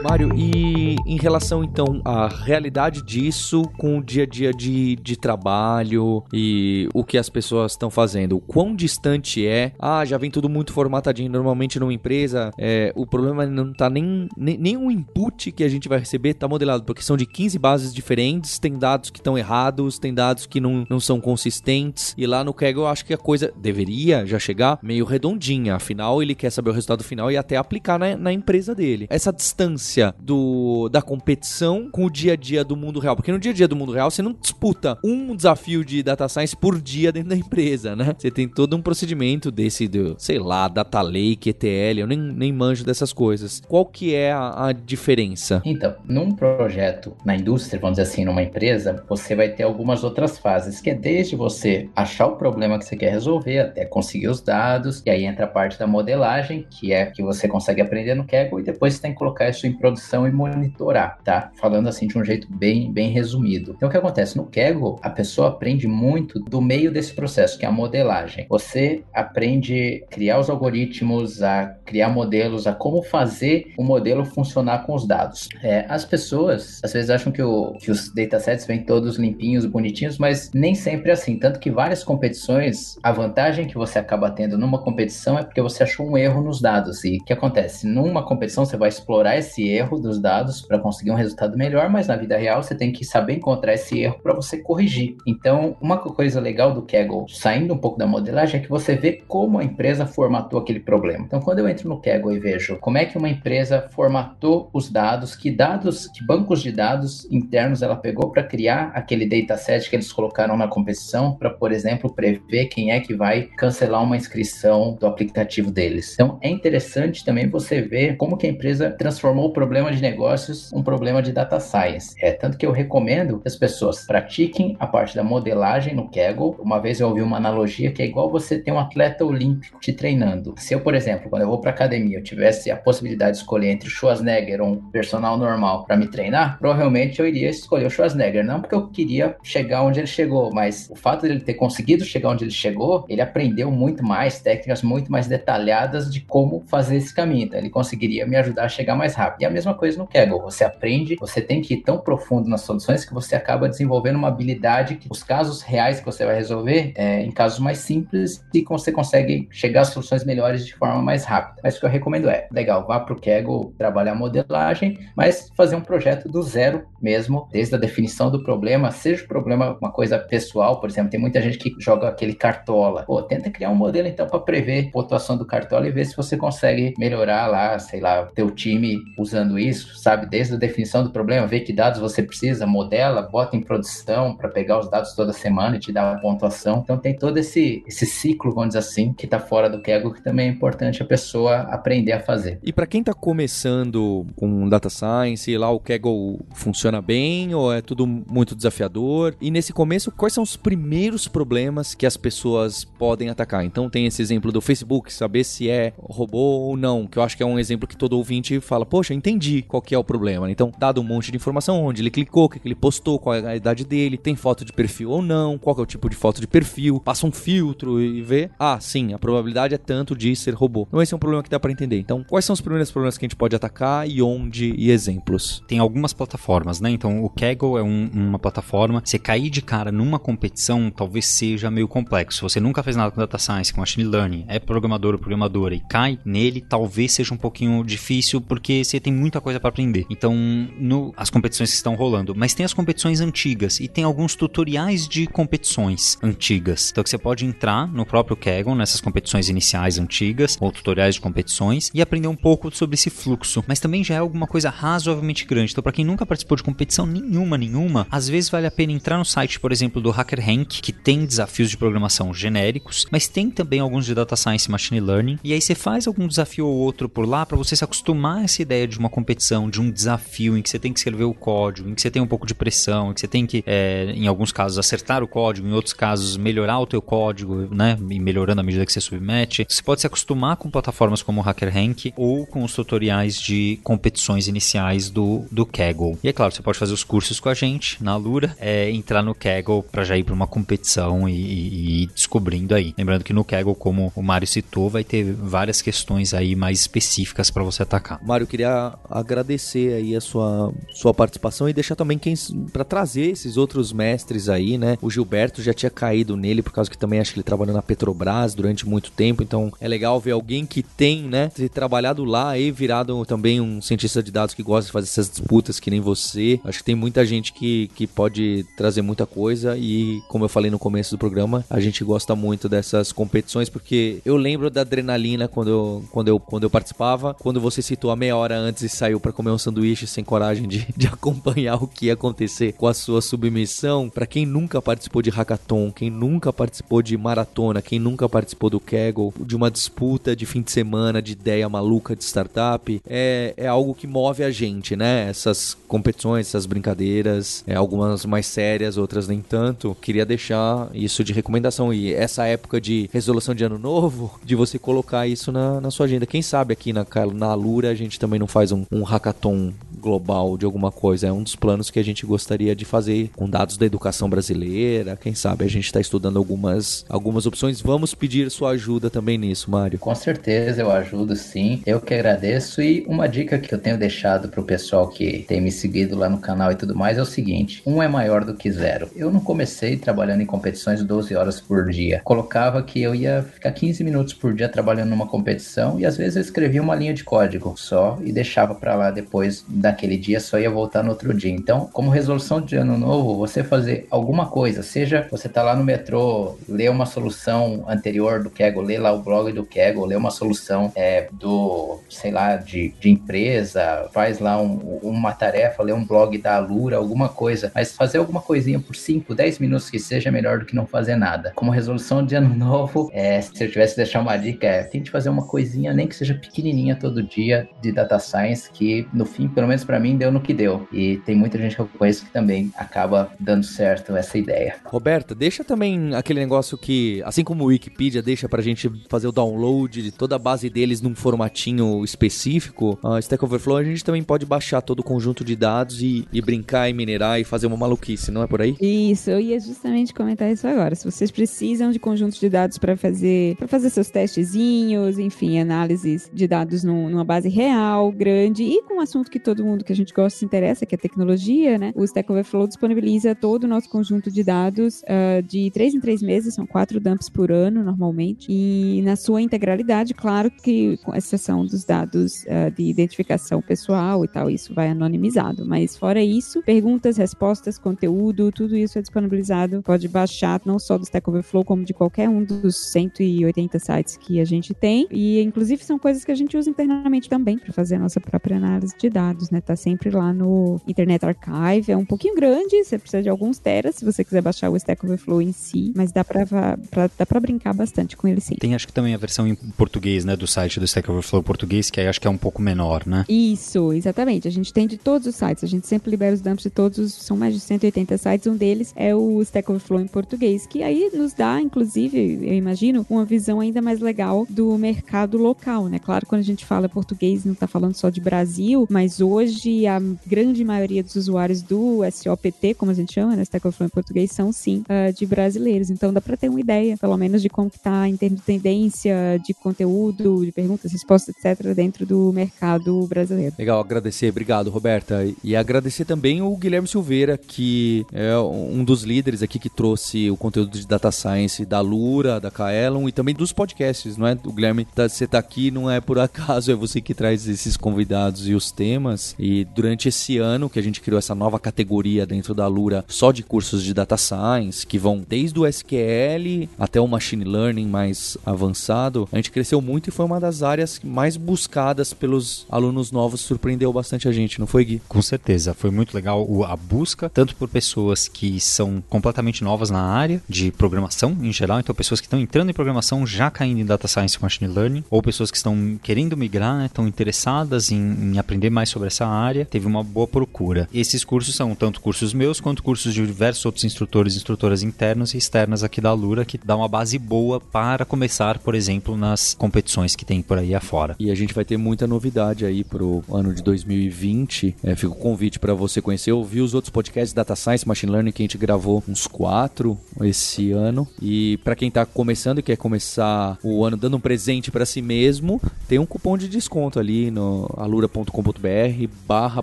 Mário, 0.02 0.30
e 0.36 0.96
em 1.06 1.16
relação 1.16 1.62
então 1.62 2.00
à 2.04 2.26
realidade 2.26 3.02
disso 3.02 3.62
com 3.78 3.98
o 3.98 4.02
dia 4.02 4.24
a 4.24 4.26
dia 4.26 4.52
de, 4.52 4.96
de 4.96 5.16
trabalho 5.16 6.24
e 6.32 6.88
o 6.92 7.04
que 7.04 7.16
as 7.16 7.28
pessoas 7.28 7.72
estão 7.72 7.88
fazendo, 7.88 8.36
o 8.36 8.40
quão 8.40 8.74
distante 8.74 9.46
é? 9.46 9.72
Ah, 9.78 10.04
já 10.04 10.18
vem 10.18 10.30
tudo 10.30 10.48
muito 10.48 10.72
formatadinho. 10.72 11.30
Normalmente 11.30 11.78
numa 11.78 11.92
empresa, 11.92 12.50
é, 12.58 12.92
o 12.96 13.06
problema 13.06 13.46
não 13.46 13.72
tá 13.72 13.88
nem, 13.88 14.28
nem, 14.36 14.58
nem 14.58 14.76
o 14.76 14.90
input 14.90 15.52
que 15.52 15.62
a 15.62 15.68
gente 15.68 15.88
vai 15.88 16.00
receber 16.00 16.34
tá 16.34 16.48
modelado, 16.48 16.82
porque 16.82 17.02
são 17.02 17.16
de 17.16 17.24
15 17.24 17.58
bases 17.58 17.94
diferentes, 17.94 18.58
tem 18.58 18.76
dados 18.76 19.08
que 19.08 19.20
estão 19.20 19.38
errados, 19.38 19.98
tem 20.00 20.12
dados 20.12 20.46
que 20.46 20.60
não, 20.60 20.84
não 20.90 20.98
são 20.98 21.20
consistentes. 21.20 22.12
E 22.18 22.26
lá 22.26 22.42
no 22.42 22.52
Kaggle 22.52 22.82
eu 22.82 22.88
acho 22.88 23.04
que 23.04 23.14
a 23.14 23.18
coisa 23.18 23.52
deveria 23.56 24.26
já 24.26 24.38
chegar 24.38 24.80
meio 24.82 25.04
redondinha. 25.04 25.76
Afinal, 25.76 26.20
ele 26.20 26.34
quer 26.34 26.50
saber 26.50 26.70
o 26.70 26.74
resultado 26.74 27.04
final 27.04 27.30
e 27.30 27.36
até 27.36 27.56
aplicar 27.56 27.98
na, 27.98 28.16
na 28.16 28.32
empresa 28.32 28.74
dele. 28.74 29.06
Essa 29.08 29.32
distância 29.32 29.91
do, 30.18 30.88
da 30.88 31.02
competição 31.02 31.88
com 31.90 32.06
o 32.06 32.10
dia 32.10 32.32
a 32.32 32.36
dia 32.36 32.64
do 32.64 32.76
mundo 32.76 33.00
real. 33.00 33.16
Porque 33.16 33.32
no 33.32 33.38
dia 33.38 33.52
a 33.52 33.54
dia 33.54 33.68
do 33.68 33.76
mundo 33.76 33.92
real 33.92 34.10
você 34.10 34.22
não 34.22 34.32
disputa 34.32 34.98
um 35.04 35.34
desafio 35.34 35.84
de 35.84 36.02
data 36.02 36.28
science 36.28 36.56
por 36.56 36.80
dia 36.80 37.12
dentro 37.12 37.30
da 37.30 37.36
empresa, 37.36 37.94
né? 37.94 38.14
Você 38.16 38.30
tem 38.30 38.48
todo 38.48 38.76
um 38.76 38.82
procedimento 38.82 39.50
desse, 39.50 39.88
do, 39.88 40.14
sei 40.18 40.38
lá, 40.38 40.68
data 40.68 41.00
lake, 41.00 41.50
ETL, 41.50 42.00
eu 42.00 42.06
nem, 42.06 42.18
nem 42.18 42.52
manjo 42.52 42.84
dessas 42.84 43.12
coisas. 43.12 43.62
Qual 43.68 43.84
que 43.84 44.14
é 44.14 44.32
a, 44.32 44.68
a 44.68 44.72
diferença? 44.72 45.62
Então, 45.64 45.94
num 46.04 46.32
projeto 46.32 47.16
na 47.24 47.36
indústria, 47.36 47.80
vamos 47.80 47.98
dizer 47.98 48.10
assim, 48.10 48.24
numa 48.24 48.42
empresa, 48.42 49.04
você 49.08 49.34
vai 49.34 49.48
ter 49.48 49.62
algumas 49.62 50.04
outras 50.04 50.38
fases, 50.38 50.80
que 50.80 50.90
é 50.90 50.94
desde 50.94 51.36
você 51.36 51.88
achar 51.94 52.26
o 52.26 52.36
problema 52.36 52.78
que 52.78 52.84
você 52.84 52.96
quer 52.96 53.10
resolver 53.10 53.58
até 53.58 53.84
conseguir 53.84 54.28
os 54.28 54.40
dados, 54.40 55.02
e 55.04 55.10
aí 55.10 55.24
entra 55.24 55.44
a 55.44 55.48
parte 55.48 55.78
da 55.78 55.86
modelagem, 55.86 56.66
que 56.70 56.92
é 56.92 57.06
que 57.06 57.22
você 57.22 57.48
consegue 57.48 57.80
aprender 57.80 58.14
no 58.14 58.26
Kaggle, 58.26 58.60
e 58.60 58.64
depois 58.64 58.94
você 58.94 59.02
tem 59.02 59.12
que 59.12 59.18
colocar 59.18 59.48
isso 59.48 59.66
em 59.66 59.72
produção 59.82 60.28
e 60.28 60.30
monitorar, 60.30 61.18
tá? 61.24 61.50
Falando 61.56 61.88
assim 61.88 62.06
de 62.06 62.16
um 62.16 62.24
jeito 62.24 62.46
bem, 62.48 62.92
bem 62.92 63.10
resumido. 63.10 63.72
Então, 63.76 63.88
o 63.88 63.90
que 63.90 63.98
acontece? 63.98 64.36
No 64.36 64.44
Kaggle, 64.44 64.96
a 65.02 65.10
pessoa 65.10 65.48
aprende 65.48 65.88
muito 65.88 66.38
do 66.38 66.62
meio 66.62 66.92
desse 66.92 67.12
processo, 67.12 67.58
que 67.58 67.64
é 67.64 67.68
a 67.68 67.72
modelagem. 67.72 68.46
Você 68.48 69.02
aprende 69.12 70.04
a 70.04 70.14
criar 70.14 70.38
os 70.38 70.48
algoritmos, 70.48 71.42
a 71.42 71.66
criar 71.84 72.10
modelos, 72.10 72.68
a 72.68 72.72
como 72.72 73.02
fazer 73.02 73.72
o 73.76 73.82
modelo 73.82 74.24
funcionar 74.24 74.86
com 74.86 74.94
os 74.94 75.04
dados. 75.04 75.48
É, 75.60 75.84
as 75.88 76.04
pessoas, 76.04 76.80
às 76.84 76.92
vezes, 76.92 77.10
acham 77.10 77.32
que, 77.32 77.42
o, 77.42 77.72
que 77.72 77.90
os 77.90 78.14
datasets 78.14 78.64
vêm 78.64 78.84
todos 78.84 79.16
limpinhos, 79.16 79.66
bonitinhos, 79.66 80.16
mas 80.16 80.52
nem 80.54 80.76
sempre 80.76 81.10
é 81.10 81.14
assim. 81.14 81.36
Tanto 81.36 81.58
que 81.58 81.72
várias 81.72 82.04
competições, 82.04 82.96
a 83.02 83.10
vantagem 83.10 83.66
que 83.66 83.74
você 83.74 83.98
acaba 83.98 84.30
tendo 84.30 84.56
numa 84.56 84.80
competição 84.80 85.36
é 85.36 85.42
porque 85.42 85.60
você 85.60 85.82
achou 85.82 86.08
um 86.08 86.16
erro 86.16 86.40
nos 86.40 86.60
dados. 86.60 87.04
E 87.04 87.16
o 87.16 87.24
que 87.24 87.32
acontece? 87.32 87.84
Numa 87.84 88.24
competição, 88.24 88.64
você 88.64 88.76
vai 88.76 88.88
explorar 88.88 89.36
esse 89.36 89.71
erro 89.72 89.98
dos 89.98 90.20
dados 90.20 90.60
para 90.62 90.78
conseguir 90.78 91.10
um 91.10 91.16
resultado 91.16 91.56
melhor, 91.56 91.88
mas 91.88 92.06
na 92.06 92.16
vida 92.16 92.36
real 92.36 92.62
você 92.62 92.74
tem 92.74 92.92
que 92.92 93.04
saber 93.04 93.34
encontrar 93.34 93.74
esse 93.74 94.00
erro 94.00 94.18
para 94.22 94.34
você 94.34 94.58
corrigir. 94.58 95.16
Então, 95.26 95.76
uma 95.80 95.98
coisa 95.98 96.40
legal 96.40 96.72
do 96.72 96.82
Kaggle, 96.82 97.26
saindo 97.28 97.74
um 97.74 97.78
pouco 97.78 97.98
da 97.98 98.06
modelagem, 98.06 98.60
é 98.60 98.62
que 98.62 98.68
você 98.68 98.94
vê 98.94 99.22
como 99.26 99.58
a 99.58 99.64
empresa 99.64 100.06
formatou 100.06 100.58
aquele 100.58 100.80
problema. 100.80 101.24
Então, 101.24 101.40
quando 101.40 101.60
eu 101.60 101.68
entro 101.68 101.88
no 101.88 102.00
Kaggle 102.00 102.34
e 102.34 102.40
vejo 102.40 102.76
como 102.78 102.98
é 102.98 103.04
que 103.04 103.18
uma 103.18 103.28
empresa 103.28 103.88
formatou 103.90 104.68
os 104.72 104.90
dados, 104.90 105.34
que 105.34 105.50
dados, 105.50 106.06
que 106.08 106.24
bancos 106.24 106.62
de 106.62 106.72
dados 106.72 107.30
internos 107.30 107.82
ela 107.82 107.96
pegou 107.96 108.30
para 108.30 108.42
criar 108.42 108.92
aquele 108.94 109.26
dataset 109.26 109.88
que 109.88 109.96
eles 109.96 110.12
colocaram 110.12 110.56
na 110.56 110.68
competição 110.68 111.34
para, 111.36 111.50
por 111.50 111.72
exemplo, 111.72 112.12
prever 112.12 112.66
quem 112.66 112.92
é 112.92 113.00
que 113.00 113.14
vai 113.14 113.42
cancelar 113.56 114.02
uma 114.02 114.16
inscrição 114.16 114.96
do 114.98 115.06
aplicativo 115.06 115.70
deles. 115.70 116.12
Então, 116.14 116.38
é 116.42 116.48
interessante 116.48 117.24
também 117.24 117.48
você 117.48 117.80
ver 117.80 118.16
como 118.16 118.36
que 118.36 118.46
a 118.46 118.50
empresa 118.50 118.90
transformou 118.90 119.46
o 119.46 119.52
problema 119.62 119.92
de 119.92 120.02
negócios 120.02 120.72
um 120.72 120.82
problema 120.82 121.22
de 121.22 121.30
data 121.30 121.60
science. 121.60 122.16
É 122.20 122.32
tanto 122.32 122.58
que 122.58 122.66
eu 122.66 122.72
recomendo 122.72 123.38
que 123.38 123.46
as 123.46 123.54
pessoas 123.54 124.04
pratiquem 124.04 124.76
a 124.80 124.88
parte 124.88 125.14
da 125.14 125.22
modelagem 125.22 125.94
no 125.94 126.10
Kaggle. 126.10 126.56
Uma 126.58 126.80
vez 126.80 126.98
eu 126.98 127.06
ouvi 127.06 127.22
uma 127.22 127.36
analogia 127.36 127.92
que 127.92 128.02
é 128.02 128.06
igual 128.06 128.28
você 128.28 128.58
ter 128.58 128.72
um 128.72 128.78
atleta 128.80 129.24
olímpico 129.24 129.78
te 129.78 129.92
treinando. 129.92 130.54
Se 130.58 130.74
eu, 130.74 130.80
por 130.80 130.96
exemplo, 130.96 131.30
quando 131.30 131.42
eu 131.42 131.48
vou 131.48 131.60
para 131.60 131.70
academia, 131.70 132.18
eu 132.18 132.24
tivesse 132.24 132.72
a 132.72 132.76
possibilidade 132.76 133.36
de 133.36 133.38
escolher 133.38 133.70
entre 133.70 133.88
o 133.88 133.90
Schwarzenegger 133.90 134.60
ou 134.60 134.68
um 134.68 134.90
personal 134.90 135.38
normal 135.38 135.84
para 135.84 135.96
me 135.96 136.08
treinar, 136.08 136.58
provavelmente 136.58 137.20
eu 137.20 137.26
iria 137.26 137.48
escolher 137.48 137.86
o 137.86 137.90
Schwarzenegger, 137.90 138.44
não 138.44 138.60
porque 138.60 138.74
eu 138.74 138.88
queria 138.88 139.36
chegar 139.44 139.82
onde 139.84 140.00
ele 140.00 140.08
chegou, 140.08 140.50
mas 140.52 140.90
o 140.90 140.96
fato 140.96 141.22
dele 141.22 141.38
ter 141.38 141.54
conseguido 141.54 142.04
chegar 142.04 142.30
onde 142.30 142.42
ele 142.42 142.50
chegou, 142.50 143.04
ele 143.08 143.20
aprendeu 143.20 143.70
muito 143.70 144.04
mais 144.04 144.40
técnicas 144.40 144.82
muito 144.82 145.12
mais 145.12 145.28
detalhadas 145.28 146.12
de 146.12 146.20
como 146.20 146.64
fazer 146.66 146.96
esse 146.96 147.14
caminho. 147.14 147.44
Então, 147.44 147.60
ele 147.60 147.70
conseguiria 147.70 148.26
me 148.26 148.36
ajudar 148.36 148.64
a 148.64 148.68
chegar 148.68 148.96
mais 148.96 149.14
rápido. 149.14 149.42
E 149.42 149.44
a 149.44 149.50
mesma 149.52 149.74
coisa 149.74 149.98
no 149.98 150.06
Kaggle. 150.06 150.40
Você 150.40 150.64
aprende, 150.64 151.16
você 151.16 151.40
tem 151.40 151.60
que 151.60 151.74
ir 151.74 151.82
tão 151.82 151.98
profundo 151.98 152.48
nas 152.48 152.62
soluções 152.62 153.04
que 153.04 153.14
você 153.14 153.34
acaba 153.34 153.68
desenvolvendo 153.68 154.16
uma 154.16 154.28
habilidade 154.28 154.96
que 154.96 155.08
os 155.10 155.22
casos 155.22 155.62
reais 155.62 156.00
que 156.00 156.06
você 156.06 156.24
vai 156.24 156.34
resolver 156.34 156.92
é 156.96 157.22
em 157.22 157.30
casos 157.30 157.58
mais 157.58 157.78
simples 157.78 158.44
e 158.52 158.62
você 158.62 158.90
consegue 158.90 159.48
chegar 159.50 159.82
a 159.82 159.84
soluções 159.84 160.24
melhores 160.24 160.66
de 160.66 160.74
forma 160.74 161.02
mais 161.02 161.24
rápida. 161.24 161.60
Mas 161.62 161.76
o 161.76 161.80
que 161.80 161.86
eu 161.86 161.90
recomendo 161.90 162.28
é, 162.28 162.48
legal, 162.50 162.86
vá 162.86 163.00
para 163.00 163.14
o 163.14 163.20
Kaggle 163.20 163.74
trabalhar 163.76 164.14
modelagem, 164.14 164.98
mas 165.16 165.50
fazer 165.56 165.76
um 165.76 165.80
projeto 165.80 166.28
do 166.28 166.42
zero 166.42 166.86
mesmo, 167.00 167.48
desde 167.50 167.74
a 167.74 167.78
definição 167.78 168.30
do 168.30 168.42
problema, 168.42 168.90
seja 168.90 169.24
o 169.24 169.28
problema 169.28 169.76
uma 169.80 169.90
coisa 169.90 170.18
pessoal, 170.18 170.80
por 170.80 170.88
exemplo, 170.88 171.10
tem 171.10 171.20
muita 171.20 171.40
gente 171.40 171.58
que 171.58 171.74
joga 171.78 172.08
aquele 172.08 172.34
cartola. 172.34 173.02
Pô, 173.02 173.22
tenta 173.22 173.50
criar 173.50 173.70
um 173.70 173.74
modelo 173.74 174.08
então 174.08 174.26
para 174.26 174.38
prever 174.40 174.88
a 174.88 174.90
pontuação 174.92 175.36
do 175.36 175.44
cartola 175.44 175.86
e 175.86 175.90
ver 175.90 176.04
se 176.04 176.16
você 176.16 176.36
consegue 176.36 176.94
melhorar 176.98 177.46
lá, 177.46 177.78
sei 177.78 178.00
lá, 178.00 178.24
teu 178.26 178.50
time 178.50 178.98
usando 179.18 179.31
isso, 179.58 179.96
sabe? 179.96 180.26
Desde 180.26 180.54
a 180.54 180.56
definição 180.56 181.02
do 181.02 181.10
problema, 181.10 181.46
ver 181.46 181.60
que 181.60 181.72
dados 181.72 182.00
você 182.00 182.22
precisa, 182.22 182.66
modela, 182.66 183.22
bota 183.22 183.56
em 183.56 183.60
produção 183.60 184.36
para 184.36 184.48
pegar 184.48 184.78
os 184.78 184.90
dados 184.90 185.14
toda 185.14 185.32
semana 185.32 185.76
e 185.76 185.80
te 185.80 185.92
dar 185.92 186.12
a 186.12 186.18
pontuação. 186.18 186.80
Então 186.82 186.98
tem 186.98 187.16
todo 187.16 187.38
esse, 187.38 187.82
esse 187.86 188.06
ciclo, 188.06 188.52
vamos 188.52 188.70
dizer 188.70 188.80
assim, 188.80 189.12
que 189.12 189.24
está 189.24 189.38
fora 189.38 189.68
do 189.68 189.80
Kaggle, 189.80 190.12
que 190.12 190.22
também 190.22 190.48
é 190.48 190.50
importante 190.50 191.02
a 191.02 191.06
pessoa 191.06 191.60
aprender 191.62 192.12
a 192.12 192.20
fazer. 192.20 192.58
E 192.62 192.72
para 192.72 192.86
quem 192.86 193.00
está 193.00 193.14
começando 193.14 194.26
com 194.36 194.68
data 194.68 194.90
science, 194.90 195.56
lá 195.56 195.70
o 195.70 195.80
Kaggle 195.80 196.40
funciona 196.54 197.00
bem 197.00 197.54
ou 197.54 197.72
é 197.72 197.80
tudo 197.80 198.06
muito 198.06 198.54
desafiador? 198.54 199.34
E 199.40 199.50
nesse 199.50 199.72
começo, 199.72 200.10
quais 200.10 200.32
são 200.32 200.42
os 200.42 200.56
primeiros 200.56 201.28
problemas 201.28 201.94
que 201.94 202.06
as 202.06 202.16
pessoas 202.16 202.84
podem 202.84 203.28
atacar? 203.28 203.64
Então 203.64 203.88
tem 203.88 204.06
esse 204.06 204.22
exemplo 204.22 204.52
do 204.52 204.60
Facebook, 204.60 205.12
saber 205.12 205.44
se 205.44 205.68
é 205.68 205.92
robô 205.98 206.38
ou 206.38 206.76
não, 206.76 207.06
que 207.06 207.18
eu 207.18 207.22
acho 207.22 207.36
que 207.36 207.42
é 207.42 207.46
um 207.46 207.58
exemplo 207.58 207.88
que 207.88 207.96
todo 207.96 208.16
ouvinte 208.16 208.60
fala, 208.60 208.86
poxa, 208.86 209.14
entendi 209.22 209.62
qual 209.62 209.80
que 209.80 209.94
é 209.94 209.98
o 209.98 210.02
problema. 210.02 210.50
Então, 210.50 210.72
dado 210.76 211.00
um 211.00 211.04
monte 211.04 211.30
de 211.30 211.36
informação, 211.36 211.84
onde 211.84 212.02
ele 212.02 212.10
clicou, 212.10 212.44
o 212.44 212.48
que 212.48 212.60
ele 212.64 212.74
postou, 212.74 213.18
qual 213.18 213.36
é 213.36 213.46
a 213.46 213.56
idade 213.56 213.84
dele, 213.84 214.16
tem 214.16 214.34
foto 214.34 214.64
de 214.64 214.72
perfil 214.72 215.10
ou 215.10 215.22
não, 215.22 215.56
qual 215.56 215.76
é 215.78 215.80
o 215.80 215.86
tipo 215.86 216.10
de 216.10 216.16
foto 216.16 216.40
de 216.40 216.46
perfil, 216.46 217.00
passa 217.00 217.26
um 217.26 217.32
filtro 217.32 218.00
e 218.00 218.20
vê, 218.20 218.50
ah, 218.58 218.78
sim, 218.80 219.12
a 219.12 219.18
probabilidade 219.18 219.74
é 219.74 219.78
tanto 219.78 220.16
de 220.16 220.34
ser 220.34 220.54
robô. 220.54 220.86
Então 220.88 221.00
esse 221.00 221.14
é 221.14 221.16
um 221.16 221.20
problema 221.20 221.42
que 221.42 221.50
dá 221.50 221.60
para 221.60 221.70
entender. 221.70 221.98
Então, 221.98 222.24
quais 222.28 222.44
são 222.44 222.54
os 222.54 222.60
primeiros 222.60 222.90
problemas 222.90 223.16
que 223.16 223.24
a 223.24 223.28
gente 223.28 223.36
pode 223.36 223.54
atacar 223.54 224.08
e 224.08 224.20
onde 224.20 224.74
e 224.76 224.90
exemplos? 224.90 225.62
Tem 225.68 225.78
algumas 225.78 226.12
plataformas, 226.12 226.80
né? 226.80 226.90
Então, 226.90 227.22
o 227.22 227.30
Kaggle 227.30 227.78
é 227.78 227.82
um, 227.82 228.10
uma 228.12 228.38
plataforma. 228.38 229.02
Você 229.04 229.18
cair 229.18 229.50
de 229.50 229.62
cara 229.62 229.92
numa 229.92 230.18
competição 230.18 230.90
talvez 230.90 231.26
seja 231.26 231.70
meio 231.70 231.86
complexo. 231.86 232.48
Você 232.48 232.58
nunca 232.58 232.82
fez 232.82 232.96
nada 232.96 233.10
com 233.10 233.20
data 233.20 233.38
science, 233.38 233.72
com 233.72 233.80
machine 233.80 234.04
learning, 234.04 234.44
é 234.48 234.58
programador 234.58 235.12
ou 235.12 235.18
programadora 235.18 235.74
e 235.74 235.80
cai 235.80 236.18
nele, 236.24 236.60
talvez 236.60 237.12
seja 237.12 237.32
um 237.34 237.36
pouquinho 237.36 237.84
difícil 237.84 238.40
porque 238.40 238.84
você 238.84 238.98
tem 238.98 239.11
muita 239.12 239.40
coisa 239.40 239.60
para 239.60 239.68
aprender. 239.68 240.06
Então, 240.10 240.34
no, 240.78 241.12
as 241.16 241.30
competições 241.30 241.70
que 241.70 241.76
estão 241.76 241.94
rolando, 241.94 242.34
mas 242.34 242.54
tem 242.54 242.64
as 242.64 242.74
competições 242.74 243.20
antigas 243.20 243.80
e 243.80 243.88
tem 243.88 244.04
alguns 244.04 244.34
tutoriais 244.34 245.06
de 245.06 245.26
competições 245.26 246.18
antigas. 246.22 246.90
Então, 246.90 247.04
que 247.04 247.10
você 247.10 247.18
pode 247.18 247.44
entrar 247.44 247.86
no 247.86 248.06
próprio 248.06 248.36
Kaggle, 248.36 248.74
nessas 248.74 249.00
competições 249.00 249.48
iniciais 249.48 249.98
antigas 249.98 250.56
ou 250.60 250.72
tutoriais 250.72 251.14
de 251.14 251.20
competições 251.20 251.90
e 251.94 252.00
aprender 252.00 252.28
um 252.28 252.36
pouco 252.36 252.74
sobre 252.74 252.94
esse 252.94 253.10
fluxo. 253.10 253.62
Mas 253.66 253.80
também 253.80 254.02
já 254.02 254.14
é 254.14 254.18
alguma 254.18 254.46
coisa 254.46 254.70
razoavelmente 254.70 255.44
grande. 255.44 255.72
Então, 255.72 255.82
para 255.82 255.92
quem 255.92 256.04
nunca 256.04 256.26
participou 256.26 256.56
de 256.56 256.62
competição 256.62 257.06
nenhuma, 257.06 257.58
nenhuma, 257.58 258.06
às 258.10 258.28
vezes 258.28 258.50
vale 258.50 258.66
a 258.66 258.70
pena 258.70 258.92
entrar 258.92 259.18
no 259.18 259.24
site, 259.24 259.60
por 259.60 259.72
exemplo, 259.72 260.00
do 260.00 260.10
Hacker 260.10 260.40
Hank, 260.40 260.80
que 260.80 260.92
tem 260.92 261.24
desafios 261.24 261.70
de 261.70 261.76
programação 261.76 262.32
genéricos, 262.32 263.06
mas 263.10 263.28
tem 263.28 263.50
também 263.50 263.80
alguns 263.80 264.06
de 264.06 264.14
data 264.14 264.36
science 264.36 264.68
e 264.68 264.70
machine 264.70 265.00
learning. 265.00 265.38
E 265.42 265.52
aí 265.52 265.60
você 265.60 265.74
faz 265.74 266.06
algum 266.06 266.26
desafio 266.26 266.66
ou 266.66 266.74
outro 266.74 267.08
por 267.08 267.26
lá 267.26 267.44
para 267.44 267.56
você 267.56 267.76
se 267.76 267.84
acostumar 267.84 268.38
a 268.38 268.44
essa 268.44 268.62
ideia 268.62 268.86
de 268.86 269.00
uma 269.02 269.10
competição, 269.10 269.68
de 269.68 269.80
um 269.80 269.90
desafio 269.90 270.56
em 270.56 270.62
que 270.62 270.70
você 270.70 270.78
tem 270.78 270.92
que 270.92 270.98
escrever 270.98 271.24
o 271.24 271.34
código, 271.34 271.88
em 271.88 271.94
que 271.94 272.00
você 272.00 272.10
tem 272.10 272.22
um 272.22 272.26
pouco 272.26 272.46
de 272.46 272.54
pressão, 272.54 273.10
em 273.10 273.14
que 273.14 273.20
você 273.20 273.28
tem 273.28 273.46
que, 273.46 273.62
é, 273.66 274.12
em 274.14 274.26
alguns 274.26 274.52
casos, 274.52 274.78
acertar 274.78 275.22
o 275.22 275.28
código, 275.28 275.66
em 275.66 275.72
outros 275.72 275.92
casos, 275.92 276.36
melhorar 276.36 276.78
o 276.78 276.86
teu 276.86 277.02
código, 277.02 277.74
né? 277.74 277.98
E 278.10 278.18
melhorando 278.18 278.60
à 278.60 278.64
medida 278.64 278.86
que 278.86 278.92
você 278.92 279.00
submete. 279.00 279.66
Você 279.68 279.82
pode 279.82 280.00
se 280.00 280.06
acostumar 280.06 280.56
com 280.56 280.70
plataformas 280.70 281.22
como 281.22 281.40
o 281.40 281.44
Hacker 281.44 281.76
Hank 281.76 282.12
ou 282.16 282.46
com 282.46 282.62
os 282.62 282.74
tutoriais 282.74 283.40
de 283.40 283.78
competições 283.82 284.48
iniciais 284.48 285.10
do, 285.10 285.44
do 285.50 285.66
Kaggle. 285.66 286.18
E 286.22 286.28
é 286.28 286.32
claro, 286.32 286.52
você 286.52 286.62
pode 286.62 286.78
fazer 286.78 286.92
os 286.92 287.04
cursos 287.04 287.40
com 287.40 287.48
a 287.48 287.54
gente 287.54 288.02
na 288.02 288.16
Lura, 288.16 288.54
é, 288.58 288.90
entrar 288.90 289.22
no 289.22 289.34
Kaggle 289.34 289.82
para 289.82 290.04
já 290.04 290.16
ir 290.16 290.24
para 290.24 290.34
uma 290.34 290.46
competição 290.46 291.28
e, 291.28 291.34
e, 291.34 292.02
e, 292.02 292.06
descobrindo 292.06 292.74
aí. 292.74 292.94
Lembrando 292.96 293.24
que 293.24 293.32
no 293.32 293.44
Kaggle, 293.44 293.74
como 293.74 294.12
o 294.14 294.22
Mário 294.22 294.46
citou, 294.46 294.88
vai 294.88 295.04
ter 295.04 295.32
várias 295.32 295.82
questões 295.82 296.34
aí 296.34 296.54
mais 296.54 296.80
específicas 296.80 297.50
para 297.50 297.62
você 297.62 297.82
atacar. 297.82 298.20
Mário, 298.22 298.46
queria 298.46 298.91
agradecer 299.10 299.94
aí 299.94 300.16
a 300.16 300.20
sua, 300.20 300.72
sua 300.92 301.12
participação 301.14 301.68
e 301.68 301.72
deixar 301.72 301.96
também 301.96 302.18
quem 302.18 302.34
para 302.72 302.84
trazer 302.84 303.30
esses 303.30 303.56
outros 303.56 303.92
mestres 303.92 304.48
aí, 304.48 304.78
né? 304.78 304.96
O 305.00 305.10
Gilberto 305.10 305.62
já 305.62 305.72
tinha 305.72 305.90
caído 305.90 306.36
nele 306.36 306.62
por 306.62 306.72
causa 306.72 306.90
que 306.90 306.98
também 306.98 307.20
acho 307.20 307.32
que 307.32 307.38
ele 307.38 307.44
trabalhou 307.44 307.74
na 307.74 307.82
Petrobras 307.82 308.54
durante 308.54 308.86
muito 308.86 309.10
tempo, 309.10 309.42
então 309.42 309.72
é 309.80 309.88
legal 309.88 310.18
ver 310.20 310.32
alguém 310.32 310.64
que 310.66 310.82
tem, 310.82 311.22
né, 311.22 311.50
trabalhado 311.72 312.24
lá 312.24 312.58
e 312.58 312.70
virado 312.70 313.24
também 313.26 313.60
um 313.60 313.80
cientista 313.80 314.22
de 314.22 314.30
dados 314.30 314.54
que 314.54 314.62
gosta 314.62 314.86
de 314.86 314.92
fazer 314.92 315.06
essas 315.06 315.30
disputas 315.30 315.78
que 315.78 315.90
nem 315.90 316.00
você. 316.00 316.60
Acho 316.64 316.78
que 316.78 316.84
tem 316.84 316.94
muita 316.94 317.24
gente 317.24 317.52
que, 317.52 317.88
que 317.94 318.06
pode 318.06 318.64
trazer 318.76 319.02
muita 319.02 319.26
coisa 319.26 319.76
e, 319.76 320.20
como 320.28 320.44
eu 320.44 320.48
falei 320.48 320.70
no 320.70 320.78
começo 320.78 321.14
do 321.14 321.18
programa, 321.18 321.64
a 321.68 321.80
gente 321.80 322.04
gosta 322.04 322.34
muito 322.34 322.68
dessas 322.68 323.12
competições 323.12 323.68
porque 323.68 324.20
eu 324.24 324.36
lembro 324.36 324.70
da 324.70 324.82
adrenalina 324.82 325.48
quando 325.48 325.68
eu, 325.68 326.04
quando 326.10 326.28
eu, 326.28 326.38
quando 326.38 326.64
eu 326.64 326.70
participava, 326.70 327.34
quando 327.34 327.60
você 327.60 327.82
citou 327.82 328.10
a 328.10 328.16
meia 328.16 328.36
hora 328.36 328.56
antes 328.56 328.81
e 328.82 328.88
saiu 328.88 329.20
para 329.20 329.32
comer 329.32 329.50
um 329.50 329.58
sanduíche 329.58 330.06
sem 330.06 330.24
coragem 330.24 330.68
de, 330.68 330.86
de 330.96 331.06
acompanhar 331.06 331.82
o 331.82 331.86
que 331.86 332.06
ia 332.06 332.14
acontecer 332.14 332.72
com 332.72 332.86
a 332.86 332.94
sua 332.94 333.20
submissão. 333.20 334.08
Para 334.08 334.26
quem 334.26 334.44
nunca 334.44 334.80
participou 334.82 335.22
de 335.22 335.30
hackathon, 335.30 335.90
quem 335.90 336.10
nunca 336.10 336.52
participou 336.52 337.02
de 337.02 337.16
maratona, 337.16 337.82
quem 337.82 337.98
nunca 337.98 338.28
participou 338.28 338.70
do 338.70 338.80
Kaggle, 338.80 339.32
de 339.40 339.56
uma 339.56 339.70
disputa 339.70 340.34
de 340.34 340.46
fim 340.46 340.62
de 340.62 340.70
semana, 340.70 341.22
de 341.22 341.32
ideia 341.32 341.68
maluca 341.68 342.16
de 342.16 342.24
startup, 342.24 343.00
é, 343.06 343.54
é 343.56 343.66
algo 343.66 343.94
que 343.94 344.06
move 344.06 344.42
a 344.42 344.50
gente, 344.50 344.96
né? 344.96 345.28
Essas 345.28 345.76
competições, 345.86 346.46
essas 346.48 346.66
brincadeiras, 346.66 347.62
é, 347.66 347.74
algumas 347.74 348.24
mais 348.24 348.46
sérias, 348.46 348.96
outras 348.96 349.28
nem 349.28 349.40
tanto. 349.40 349.96
Queria 350.00 350.24
deixar 350.24 350.88
isso 350.94 351.22
de 351.22 351.32
recomendação. 351.32 351.92
E 351.92 352.12
essa 352.12 352.46
época 352.46 352.80
de 352.80 353.08
resolução 353.12 353.54
de 353.54 353.64
ano 353.64 353.78
novo, 353.78 354.38
de 354.44 354.54
você 354.54 354.78
colocar 354.78 355.26
isso 355.26 355.52
na, 355.52 355.80
na 355.80 355.90
sua 355.90 356.06
agenda. 356.06 356.26
Quem 356.26 356.42
sabe 356.42 356.72
aqui 356.72 356.92
na, 356.92 357.06
na 357.34 357.46
Alura 357.46 357.90
a 357.90 357.94
gente 357.94 358.18
também 358.18 358.40
não 358.40 358.46
faz 358.46 358.71
um, 358.72 358.86
um 358.92 359.04
hackathon 359.04 359.72
global 360.02 360.58
de 360.58 360.66
alguma 360.66 360.90
coisa. 360.90 361.28
É 361.28 361.32
um 361.32 361.42
dos 361.42 361.56
planos 361.56 361.90
que 361.90 362.00
a 362.00 362.04
gente 362.04 362.26
gostaria 362.26 362.74
de 362.74 362.84
fazer 362.84 363.30
com 363.36 363.48
dados 363.48 363.76
da 363.76 363.86
educação 363.86 364.28
brasileira. 364.28 365.16
Quem 365.16 365.34
sabe 365.34 365.64
a 365.64 365.68
gente 365.68 365.86
está 365.86 366.00
estudando 366.00 366.36
algumas, 366.36 367.06
algumas 367.08 367.46
opções. 367.46 367.80
Vamos 367.80 368.14
pedir 368.14 368.50
sua 368.50 368.70
ajuda 368.70 369.08
também 369.08 369.38
nisso, 369.38 369.70
Mário. 369.70 369.98
Com 369.98 370.14
certeza 370.14 370.82
eu 370.82 370.90
ajudo 370.90 371.36
sim. 371.36 371.80
Eu 371.86 372.00
que 372.00 372.12
agradeço. 372.12 372.82
E 372.82 373.04
uma 373.06 373.28
dica 373.28 373.58
que 373.58 373.72
eu 373.72 373.78
tenho 373.78 373.96
deixado 373.96 374.48
para 374.48 374.60
o 374.60 374.64
pessoal 374.64 375.08
que 375.08 375.44
tem 375.46 375.60
me 375.60 375.70
seguido 375.70 376.16
lá 376.16 376.28
no 376.28 376.38
canal 376.38 376.72
e 376.72 376.76
tudo 376.76 376.94
mais 376.94 377.16
é 377.16 377.22
o 377.22 377.26
seguinte: 377.26 377.82
um 377.86 378.02
é 378.02 378.08
maior 378.08 378.44
do 378.44 378.54
que 378.54 378.70
zero. 378.70 379.08
Eu 379.14 379.30
não 379.30 379.40
comecei 379.40 379.96
trabalhando 379.96 380.42
em 380.42 380.46
competições 380.46 381.02
12 381.02 381.34
horas 381.36 381.60
por 381.60 381.88
dia. 381.88 382.20
Colocava 382.24 382.82
que 382.82 383.00
eu 383.00 383.14
ia 383.14 383.42
ficar 383.54 383.70
15 383.70 384.02
minutos 384.02 384.34
por 384.34 384.52
dia 384.52 384.68
trabalhando 384.68 385.10
numa 385.10 385.26
competição 385.26 386.00
e 386.00 386.04
às 386.04 386.16
vezes 386.16 386.36
eu 386.36 386.42
escrevia 386.42 386.82
uma 386.82 386.96
linha 386.96 387.14
de 387.14 387.22
código 387.22 387.74
só 387.76 388.18
e 388.24 388.32
deixava 388.32 388.74
para 388.74 388.94
lá 388.94 389.10
depois 389.10 389.64
daquele 389.92 390.16
dia, 390.16 390.40
só 390.40 390.58
ia 390.58 390.70
voltar 390.70 391.02
no 391.02 391.10
outro 391.10 391.32
dia. 391.32 391.52
Então, 391.52 391.88
como 391.92 392.10
resolução 392.10 392.60
de 392.60 392.76
ano 392.76 392.98
novo, 392.98 393.36
você 393.36 393.62
fazer 393.62 394.06
alguma 394.10 394.46
coisa, 394.46 394.82
seja 394.82 395.26
você 395.30 395.48
tá 395.48 395.62
lá 395.62 395.76
no 395.76 395.84
metrô, 395.84 396.58
ler 396.68 396.90
uma 396.90 397.06
solução 397.06 397.84
anterior 397.88 398.42
do 398.42 398.50
Kaggle, 398.50 398.84
ler 398.84 398.98
lá 398.98 399.12
o 399.12 399.22
blog 399.22 399.52
do 399.52 399.64
Kaggle, 399.64 400.06
ler 400.06 400.16
uma 400.16 400.30
solução 400.30 400.92
é, 400.96 401.28
do, 401.32 402.00
sei 402.08 402.30
lá, 402.30 402.56
de, 402.56 402.94
de 403.00 403.10
empresa, 403.10 404.08
faz 404.12 404.38
lá 404.38 404.60
um, 404.60 404.98
uma 405.02 405.32
tarefa, 405.32 405.82
ler 405.82 405.94
um 405.94 406.04
blog 406.04 406.36
da 406.38 406.56
Alura, 406.56 406.96
alguma 406.96 407.28
coisa, 407.28 407.70
mas 407.74 407.94
fazer 407.94 408.18
alguma 408.18 408.40
coisinha 408.40 408.80
por 408.80 408.96
5, 408.96 409.34
10 409.34 409.58
minutos 409.58 409.90
que 409.90 409.98
seja 409.98 410.30
melhor 410.30 410.58
do 410.58 410.64
que 410.64 410.74
não 410.74 410.86
fazer 410.86 411.16
nada. 411.16 411.52
Como 411.54 411.70
resolução 411.70 412.24
de 412.24 412.34
ano 412.34 412.54
novo, 412.54 413.10
é, 413.12 413.40
se 413.40 413.64
eu 413.64 413.70
tivesse 413.70 413.96
deixar 413.96 414.20
uma 414.20 414.36
dica, 414.36 414.66
é 414.66 414.82
tente 414.82 415.10
fazer 415.10 415.28
uma 415.28 415.46
coisinha, 415.46 415.92
nem 415.92 416.06
que 416.06 416.16
seja 416.16 416.34
pequenininha 416.34 416.96
todo 416.96 417.22
dia 417.22 417.68
de 417.80 417.92
data 417.92 418.18
science, 418.18 418.70
que 418.70 419.06
no 419.12 419.24
fim, 419.24 419.48
pelo 419.48 419.66
menos 419.66 419.81
menos 419.82 419.84
para 419.84 420.00
mim, 420.00 420.16
deu 420.16 420.32
no 420.32 420.40
que 420.40 420.54
deu. 420.54 420.86
E 420.92 421.18
tem 421.18 421.34
muita 421.34 421.58
gente 421.58 421.74
que 421.74 421.80
eu 421.82 421.88
conheço 421.98 422.24
que 422.24 422.30
também 422.30 422.72
acaba 422.76 423.32
dando 423.38 423.64
certo 423.64 424.16
essa 424.16 424.38
ideia. 424.38 424.76
Roberta, 424.84 425.34
deixa 425.34 425.64
também 425.64 426.14
aquele 426.14 426.40
negócio 426.40 426.78
que, 426.78 427.22
assim 427.24 427.44
como 427.44 427.64
o 427.64 427.66
Wikipedia 427.66 428.22
deixa 428.22 428.48
pra 428.48 428.62
gente 428.62 428.90
fazer 429.08 429.28
o 429.28 429.32
download 429.32 430.02
de 430.02 430.10
toda 430.10 430.36
a 430.36 430.38
base 430.38 430.70
deles 430.70 431.00
num 431.00 431.14
formatinho 431.14 432.04
específico, 432.04 432.98
a 433.02 433.18
Stack 433.18 433.44
Overflow 433.44 433.78
a 433.78 433.84
gente 433.84 434.04
também 434.04 434.22
pode 434.22 434.46
baixar 434.46 434.80
todo 434.80 435.00
o 435.00 435.02
conjunto 435.02 435.44
de 435.44 435.56
dados 435.56 436.00
e, 436.02 436.26
e 436.32 436.40
brincar 436.40 436.88
e 436.88 436.92
minerar 436.92 437.40
e 437.40 437.44
fazer 437.44 437.66
uma 437.66 437.76
maluquice, 437.76 438.30
não 438.30 438.42
é 438.42 438.46
por 438.46 438.62
aí? 438.62 438.76
Isso, 438.80 439.30
eu 439.30 439.40
ia 439.40 439.58
justamente 439.58 440.14
comentar 440.14 440.50
isso 440.50 440.66
agora. 440.66 440.94
Se 440.94 441.04
vocês 441.04 441.30
precisam 441.30 441.90
de 441.90 441.98
conjuntos 441.98 442.38
de 442.38 442.48
dados 442.48 442.78
para 442.78 442.96
fazer 442.96 443.56
para 443.56 443.68
fazer 443.68 443.90
seus 443.90 444.10
testezinhos, 444.10 445.18
enfim, 445.18 445.58
análises 445.58 446.30
de 446.32 446.46
dados 446.46 446.84
num, 446.84 447.08
numa 447.08 447.24
base 447.24 447.48
real, 447.48 448.10
grande 448.12 448.62
e 448.62 448.82
com 448.82 448.96
um 448.96 449.00
assunto 449.00 449.30
que 449.30 449.38
todo 449.38 449.64
mundo 449.64 449.71
que 449.78 449.92
a 449.92 449.96
gente 449.96 450.12
gosta 450.12 450.38
se 450.38 450.44
interessa, 450.44 450.86
que 450.86 450.94
é 450.94 450.98
tecnologia, 450.98 451.78
né? 451.78 451.92
O 451.94 452.04
Stack 452.04 452.30
Overflow 452.30 452.66
disponibiliza 452.66 453.34
todo 453.34 453.64
o 453.64 453.68
nosso 453.68 453.88
conjunto 453.88 454.30
de 454.30 454.42
dados 454.42 455.02
uh, 455.02 455.42
de 455.42 455.70
três 455.70 455.94
em 455.94 456.00
três 456.00 456.22
meses, 456.22 456.54
são 456.54 456.66
quatro 456.66 457.00
dumps 457.00 457.28
por 457.28 457.50
ano 457.50 457.82
normalmente, 457.82 458.46
e 458.50 459.02
na 459.02 459.16
sua 459.16 459.40
integralidade, 459.40 460.14
claro 460.14 460.50
que 460.50 460.96
com 460.98 461.14
exceção 461.14 461.64
dos 461.64 461.84
dados 461.84 462.44
uh, 462.44 462.70
de 462.74 462.84
identificação 462.84 463.62
pessoal 463.62 464.24
e 464.24 464.28
tal, 464.28 464.50
isso 464.50 464.74
vai 464.74 464.88
anonimizado, 464.88 465.66
mas 465.66 465.96
fora 465.96 466.22
isso, 466.22 466.62
perguntas, 466.62 467.16
respostas, 467.16 467.78
conteúdo, 467.78 468.50
tudo 468.52 468.76
isso 468.76 468.98
é 468.98 469.02
disponibilizado, 469.02 469.82
pode 469.82 470.08
baixar 470.08 470.60
não 470.64 470.78
só 470.78 470.98
do 470.98 471.04
Stack 471.04 471.28
Overflow, 471.28 471.64
como 471.64 471.84
de 471.84 471.94
qualquer 471.94 472.28
um 472.28 472.44
dos 472.44 472.76
180 472.76 473.78
sites 473.78 474.16
que 474.16 474.40
a 474.40 474.44
gente 474.44 474.74
tem, 474.74 475.06
e 475.10 475.40
inclusive 475.40 475.82
são 475.84 475.98
coisas 475.98 476.24
que 476.24 476.32
a 476.32 476.34
gente 476.34 476.56
usa 476.56 476.68
internamente 476.68 477.28
também 477.28 477.58
para 477.58 477.72
fazer 477.72 477.96
a 477.96 477.98
nossa 477.98 478.20
própria 478.20 478.56
análise 478.56 478.94
de 478.98 479.08
dados, 479.08 479.50
né? 479.50 479.60
Tá 479.64 479.76
sempre 479.76 480.10
lá 480.10 480.32
no 480.32 480.80
Internet 480.86 481.24
Archive, 481.24 481.92
é 481.92 481.96
um 481.96 482.04
pouquinho 482.04 482.34
grande, 482.34 482.84
você 482.84 482.98
precisa 482.98 483.22
de 483.22 483.28
alguns 483.28 483.58
teras 483.58 483.96
se 483.96 484.04
você 484.04 484.24
quiser 484.24 484.42
baixar 484.42 484.70
o 484.70 484.76
Stack 484.76 485.04
Overflow 485.04 485.40
em 485.40 485.52
si, 485.52 485.92
mas 485.94 486.12
dá 486.12 486.24
pra, 486.24 486.46
pra, 486.46 487.10
dá 487.18 487.26
pra 487.26 487.40
brincar 487.40 487.72
bastante 487.72 488.16
com 488.16 488.26
ele 488.26 488.40
sim. 488.40 488.56
Tem 488.56 488.74
acho 488.74 488.86
que 488.86 488.92
também 488.92 489.14
a 489.14 489.18
versão 489.18 489.46
em 489.46 489.54
português, 489.54 490.24
né, 490.24 490.36
do 490.36 490.46
site 490.46 490.78
do 490.80 490.84
Stack 490.84 491.10
Overflow 491.10 491.42
português, 491.42 491.90
que 491.90 492.00
aí 492.00 492.08
acho 492.08 492.20
que 492.20 492.26
é 492.26 492.30
um 492.30 492.36
pouco 492.36 492.60
menor, 492.60 493.06
né? 493.06 493.24
Isso, 493.28 493.92
exatamente. 493.92 494.48
A 494.48 494.50
gente 494.50 494.72
tem 494.72 494.86
de 494.86 494.98
todos 494.98 495.26
os 495.26 495.34
sites, 495.34 495.64
a 495.64 495.66
gente 495.66 495.86
sempre 495.86 496.10
libera 496.10 496.34
os 496.34 496.40
dumps 496.40 496.64
de 496.64 496.70
todos 496.70 496.98
os, 496.98 497.14
são 497.14 497.36
mais 497.36 497.54
de 497.54 497.60
180 497.60 498.18
sites, 498.18 498.46
um 498.46 498.56
deles 498.56 498.92
é 498.96 499.14
o 499.14 499.40
Stack 499.42 499.70
Overflow 499.70 500.00
em 500.00 500.08
português, 500.08 500.66
que 500.66 500.82
aí 500.82 501.10
nos 501.14 501.32
dá, 501.32 501.60
inclusive, 501.60 502.40
eu 502.42 502.54
imagino, 502.54 503.06
uma 503.08 503.24
visão 503.24 503.60
ainda 503.60 503.80
mais 503.80 504.00
legal 504.00 504.46
do 504.48 504.76
mercado 504.76 505.38
local, 505.38 505.88
né? 505.88 505.98
Claro, 505.98 506.26
quando 506.26 506.40
a 506.40 506.44
gente 506.44 506.64
fala 506.64 506.88
português, 506.88 507.44
não 507.44 507.54
tá 507.54 507.66
falando 507.66 507.94
só 507.94 508.08
de 508.08 508.20
Brasil, 508.20 508.86
mas 508.90 509.20
hoje 509.20 509.51
a 509.86 510.00
grande 510.26 510.64
maioria 510.64 511.02
dos 511.02 511.16
usuários 511.16 511.62
do 511.62 512.00
SOPT, 512.10 512.74
como 512.74 512.90
a 512.90 512.94
gente 512.94 513.12
chama, 513.12 513.36
né, 513.36 513.42
Stack 513.42 513.66
Overflow 513.66 513.86
em 513.86 513.90
português, 513.90 514.32
são 514.32 514.52
sim 514.52 514.84
uh, 514.88 515.12
de 515.12 515.26
brasileiros. 515.26 515.90
Então 515.90 516.12
dá 516.12 516.20
para 516.20 516.36
ter 516.36 516.48
uma 516.48 516.60
ideia, 516.60 516.96
pelo 516.96 517.16
menos, 517.16 517.42
de 517.42 517.48
como 517.48 517.70
que 517.70 517.78
tá 517.78 518.08
em 518.08 518.16
termos 518.16 518.40
de 518.40 518.46
tendência, 518.46 519.40
de 519.44 519.54
conteúdo, 519.54 520.44
de 520.44 520.52
perguntas, 520.52 520.92
respostas, 520.92 521.34
etc., 521.36 521.74
dentro 521.74 522.06
do 522.06 522.32
mercado 522.32 523.06
brasileiro. 523.06 523.54
Legal, 523.58 523.80
agradecer, 523.80 524.30
obrigado, 524.30 524.70
Roberta. 524.70 525.26
E 525.42 525.56
agradecer 525.56 526.04
também 526.04 526.42
o 526.42 526.56
Guilherme 526.56 526.88
Silveira, 526.88 527.36
que 527.38 528.06
é 528.12 528.36
um 528.38 528.84
dos 528.84 529.02
líderes 529.02 529.42
aqui 529.42 529.58
que 529.58 529.70
trouxe 529.70 530.30
o 530.30 530.36
conteúdo 530.36 530.78
de 530.78 530.86
Data 530.86 531.10
Science 531.10 531.64
da 531.64 531.80
Lura, 531.80 532.40
da 532.40 532.50
Kaelon 532.50 533.08
e 533.08 533.12
também 533.12 533.34
dos 533.34 533.52
podcasts, 533.52 534.16
não 534.16 534.26
é? 534.26 534.36
O 534.44 534.52
Guilherme, 534.52 534.84
tá, 534.84 535.08
você 535.08 535.26
tá 535.26 535.38
aqui 535.38 535.70
não 535.70 535.90
é 535.90 536.00
por 536.00 536.18
acaso, 536.18 536.70
é 536.70 536.74
você 536.74 537.00
que 537.00 537.14
traz 537.14 537.46
esses 537.48 537.76
convidados 537.76 538.48
e 538.48 538.54
os 538.54 538.70
temas. 538.70 539.31
E 539.38 539.64
durante 539.64 540.08
esse 540.08 540.38
ano 540.38 540.68
que 540.68 540.78
a 540.78 540.82
gente 540.82 541.00
criou 541.00 541.18
essa 541.18 541.34
nova 541.34 541.58
categoria 541.58 542.26
dentro 542.26 542.54
da 542.54 542.66
Lura 542.66 543.04
só 543.08 543.32
de 543.32 543.42
cursos 543.42 543.82
de 543.82 543.94
Data 543.94 544.16
Science, 544.16 544.86
que 544.86 544.98
vão 544.98 545.24
desde 545.26 545.58
o 545.58 545.66
SQL 545.66 546.68
até 546.78 547.00
o 547.00 547.06
Machine 547.06 547.44
Learning 547.44 547.86
mais 547.86 548.36
avançado, 548.44 549.28
a 549.32 549.36
gente 549.36 549.50
cresceu 549.50 549.80
muito 549.80 550.08
e 550.08 550.10
foi 550.10 550.24
uma 550.24 550.40
das 550.40 550.62
áreas 550.62 551.00
mais 551.04 551.36
buscadas 551.36 552.12
pelos 552.12 552.66
alunos 552.70 553.10
novos, 553.10 553.40
surpreendeu 553.40 553.92
bastante 553.92 554.28
a 554.28 554.32
gente, 554.32 554.60
não 554.60 554.66
foi, 554.66 554.84
Gui? 554.84 555.02
Com 555.08 555.22
certeza, 555.22 555.74
foi 555.74 555.90
muito 555.90 556.14
legal 556.14 556.46
a 556.64 556.76
busca, 556.76 557.28
tanto 557.28 557.54
por 557.56 557.68
pessoas 557.68 558.28
que 558.28 558.60
são 558.60 559.02
completamente 559.08 559.64
novas 559.64 559.90
na 559.90 560.02
área 560.02 560.42
de 560.48 560.70
programação 560.70 561.36
em 561.40 561.52
geral, 561.52 561.80
então 561.80 561.94
pessoas 561.94 562.20
que 562.20 562.26
estão 562.26 562.40
entrando 562.40 562.70
em 562.70 562.74
programação 562.74 563.26
já 563.26 563.50
caindo 563.50 563.80
em 563.80 563.86
Data 563.86 564.08
Science 564.08 564.36
e 564.38 564.42
Machine 564.42 564.72
Learning, 564.72 565.04
ou 565.10 565.22
pessoas 565.22 565.50
que 565.50 565.56
estão 565.56 565.98
querendo 566.02 566.36
migrar, 566.36 566.78
né, 566.78 566.86
estão 566.86 567.06
interessadas 567.06 567.90
em, 567.90 567.96
em 567.96 568.38
aprender 568.38 568.70
mais 568.70 568.88
sobre 568.88 569.08
essa 569.08 569.21
área, 569.26 569.64
teve 569.64 569.86
uma 569.86 570.02
boa 570.02 570.26
procura. 570.26 570.88
Esses 570.92 571.24
cursos 571.24 571.54
são 571.54 571.74
tanto 571.74 572.00
cursos 572.00 572.32
meus 572.32 572.60
quanto 572.60 572.82
cursos 572.82 573.14
de 573.14 573.26
diversos 573.26 573.64
outros 573.64 573.84
instrutores 573.84 574.34
e 574.34 574.36
instrutoras 574.36 574.82
internos 574.82 575.34
e 575.34 575.38
externas 575.38 575.82
aqui 575.82 576.00
da 576.00 576.12
Lura, 576.12 576.44
que 576.44 576.58
dá 576.58 576.76
uma 576.76 576.88
base 576.88 577.18
boa 577.18 577.60
para 577.60 578.04
começar, 578.04 578.58
por 578.58 578.74
exemplo, 578.74 579.16
nas 579.16 579.54
competições 579.54 580.16
que 580.16 580.24
tem 580.24 580.42
por 580.42 580.58
aí 580.58 580.74
afora. 580.74 581.16
E 581.18 581.30
a 581.30 581.34
gente 581.34 581.54
vai 581.54 581.64
ter 581.64 581.76
muita 581.76 582.06
novidade 582.06 582.64
aí 582.64 582.84
pro 582.84 583.22
ano 583.32 583.54
de 583.54 583.62
2020. 583.62 584.76
É, 584.82 584.94
fica 584.94 585.12
o 585.12 585.16
convite 585.16 585.58
para 585.58 585.74
você 585.74 586.00
conhecer, 586.00 586.32
ouvir 586.32 586.60
os 586.60 586.74
outros 586.74 586.90
podcasts 586.90 587.32
Data 587.32 587.56
Science, 587.56 587.86
Machine 587.86 588.12
Learning 588.12 588.32
que 588.32 588.42
a 588.42 588.44
gente 588.44 588.58
gravou 588.58 589.02
uns 589.08 589.26
quatro 589.26 589.98
esse 590.20 590.72
ano. 590.72 591.06
E 591.20 591.58
para 591.58 591.74
quem 591.74 591.90
tá 591.90 592.04
começando 592.04 592.58
e 592.58 592.62
quer 592.62 592.76
começar 592.76 593.58
o 593.62 593.84
ano 593.84 593.96
dando 593.96 594.16
um 594.16 594.20
presente 594.20 594.70
para 594.70 594.86
si 594.86 595.02
mesmo, 595.02 595.60
tem 595.88 595.98
um 595.98 596.06
cupom 596.06 596.36
de 596.36 596.48
desconto 596.48 596.98
ali 596.98 597.30
no 597.30 597.68
alura.com.br 597.76 599.11
barra 599.26 599.62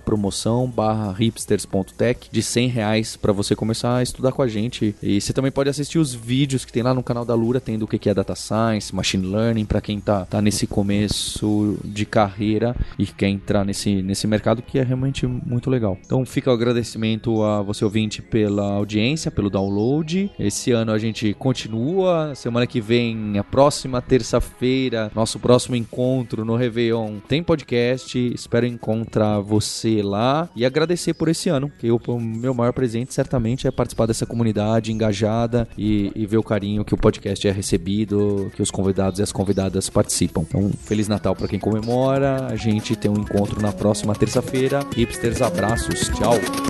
promoção 0.00 0.68
barra 0.68 1.12
hipsters.tech 1.12 2.28
de 2.30 2.42
100 2.42 2.68
reais 2.68 3.16
para 3.16 3.32
você 3.32 3.54
começar 3.54 3.96
a 3.96 4.02
estudar 4.02 4.32
com 4.32 4.42
a 4.42 4.48
gente. 4.48 4.94
E 5.02 5.20
você 5.20 5.32
também 5.32 5.50
pode 5.50 5.70
assistir 5.70 5.98
os 5.98 6.14
vídeos 6.14 6.64
que 6.64 6.72
tem 6.72 6.82
lá 6.82 6.94
no 6.94 7.02
canal 7.02 7.24
da 7.24 7.34
Lura, 7.34 7.60
tendo 7.60 7.84
o 7.84 7.86
que 7.88 8.08
é 8.08 8.14
Data 8.14 8.34
Science, 8.34 8.94
Machine 8.94 9.26
Learning, 9.26 9.64
para 9.64 9.80
quem 9.80 10.00
tá, 10.00 10.24
tá 10.24 10.40
nesse 10.40 10.66
começo 10.66 11.78
de 11.84 12.04
carreira 12.06 12.74
e 12.98 13.06
quer 13.06 13.28
entrar 13.28 13.64
nesse, 13.64 14.02
nesse 14.02 14.26
mercado 14.26 14.62
que 14.62 14.78
é 14.78 14.82
realmente 14.82 15.26
muito 15.26 15.70
legal. 15.70 15.98
Então 16.04 16.24
fica 16.24 16.50
o 16.50 16.54
agradecimento 16.54 17.42
a 17.42 17.62
você 17.62 17.84
ouvinte 17.84 18.22
pela 18.22 18.72
audiência, 18.74 19.30
pelo 19.30 19.50
download. 19.50 20.30
Esse 20.38 20.72
ano 20.72 20.92
a 20.92 20.98
gente 20.98 21.34
continua. 21.34 22.34
Semana 22.34 22.66
que 22.66 22.80
vem, 22.80 23.38
a 23.38 23.44
próxima 23.44 24.00
terça-feira, 24.00 25.10
nosso 25.14 25.38
próximo 25.38 25.76
encontro 25.76 26.44
no 26.44 26.56
Réveillon 26.56 27.18
tem 27.28 27.42
podcast. 27.42 28.18
Espero 28.32 28.66
encontrar 28.66 29.39
você 29.40 30.02
lá 30.02 30.48
e 30.54 30.64
agradecer 30.64 31.14
por 31.14 31.28
esse 31.28 31.48
ano, 31.48 31.70
que 31.78 31.90
o 31.90 32.00
meu 32.20 32.54
maior 32.54 32.72
presente 32.72 33.14
certamente 33.14 33.66
é 33.66 33.70
participar 33.70 34.06
dessa 34.06 34.26
comunidade 34.26 34.92
engajada 34.92 35.68
e, 35.76 36.12
e 36.14 36.26
ver 36.26 36.38
o 36.38 36.42
carinho 36.42 36.84
que 36.84 36.94
o 36.94 36.96
podcast 36.96 37.46
é 37.46 37.50
recebido, 37.50 38.50
que 38.54 38.62
os 38.62 38.70
convidados 38.70 39.18
e 39.18 39.22
as 39.22 39.32
convidadas 39.32 39.88
participam. 39.88 40.42
Então, 40.42 40.70
Feliz 40.84 41.08
Natal 41.08 41.34
para 41.34 41.48
quem 41.48 41.58
comemora. 41.58 42.46
A 42.46 42.56
gente 42.56 42.96
tem 42.96 43.10
um 43.10 43.18
encontro 43.18 43.60
na 43.60 43.72
próxima 43.72 44.14
terça-feira. 44.14 44.80
Hipsters, 44.94 45.42
abraços. 45.42 46.08
Tchau. 46.08 46.69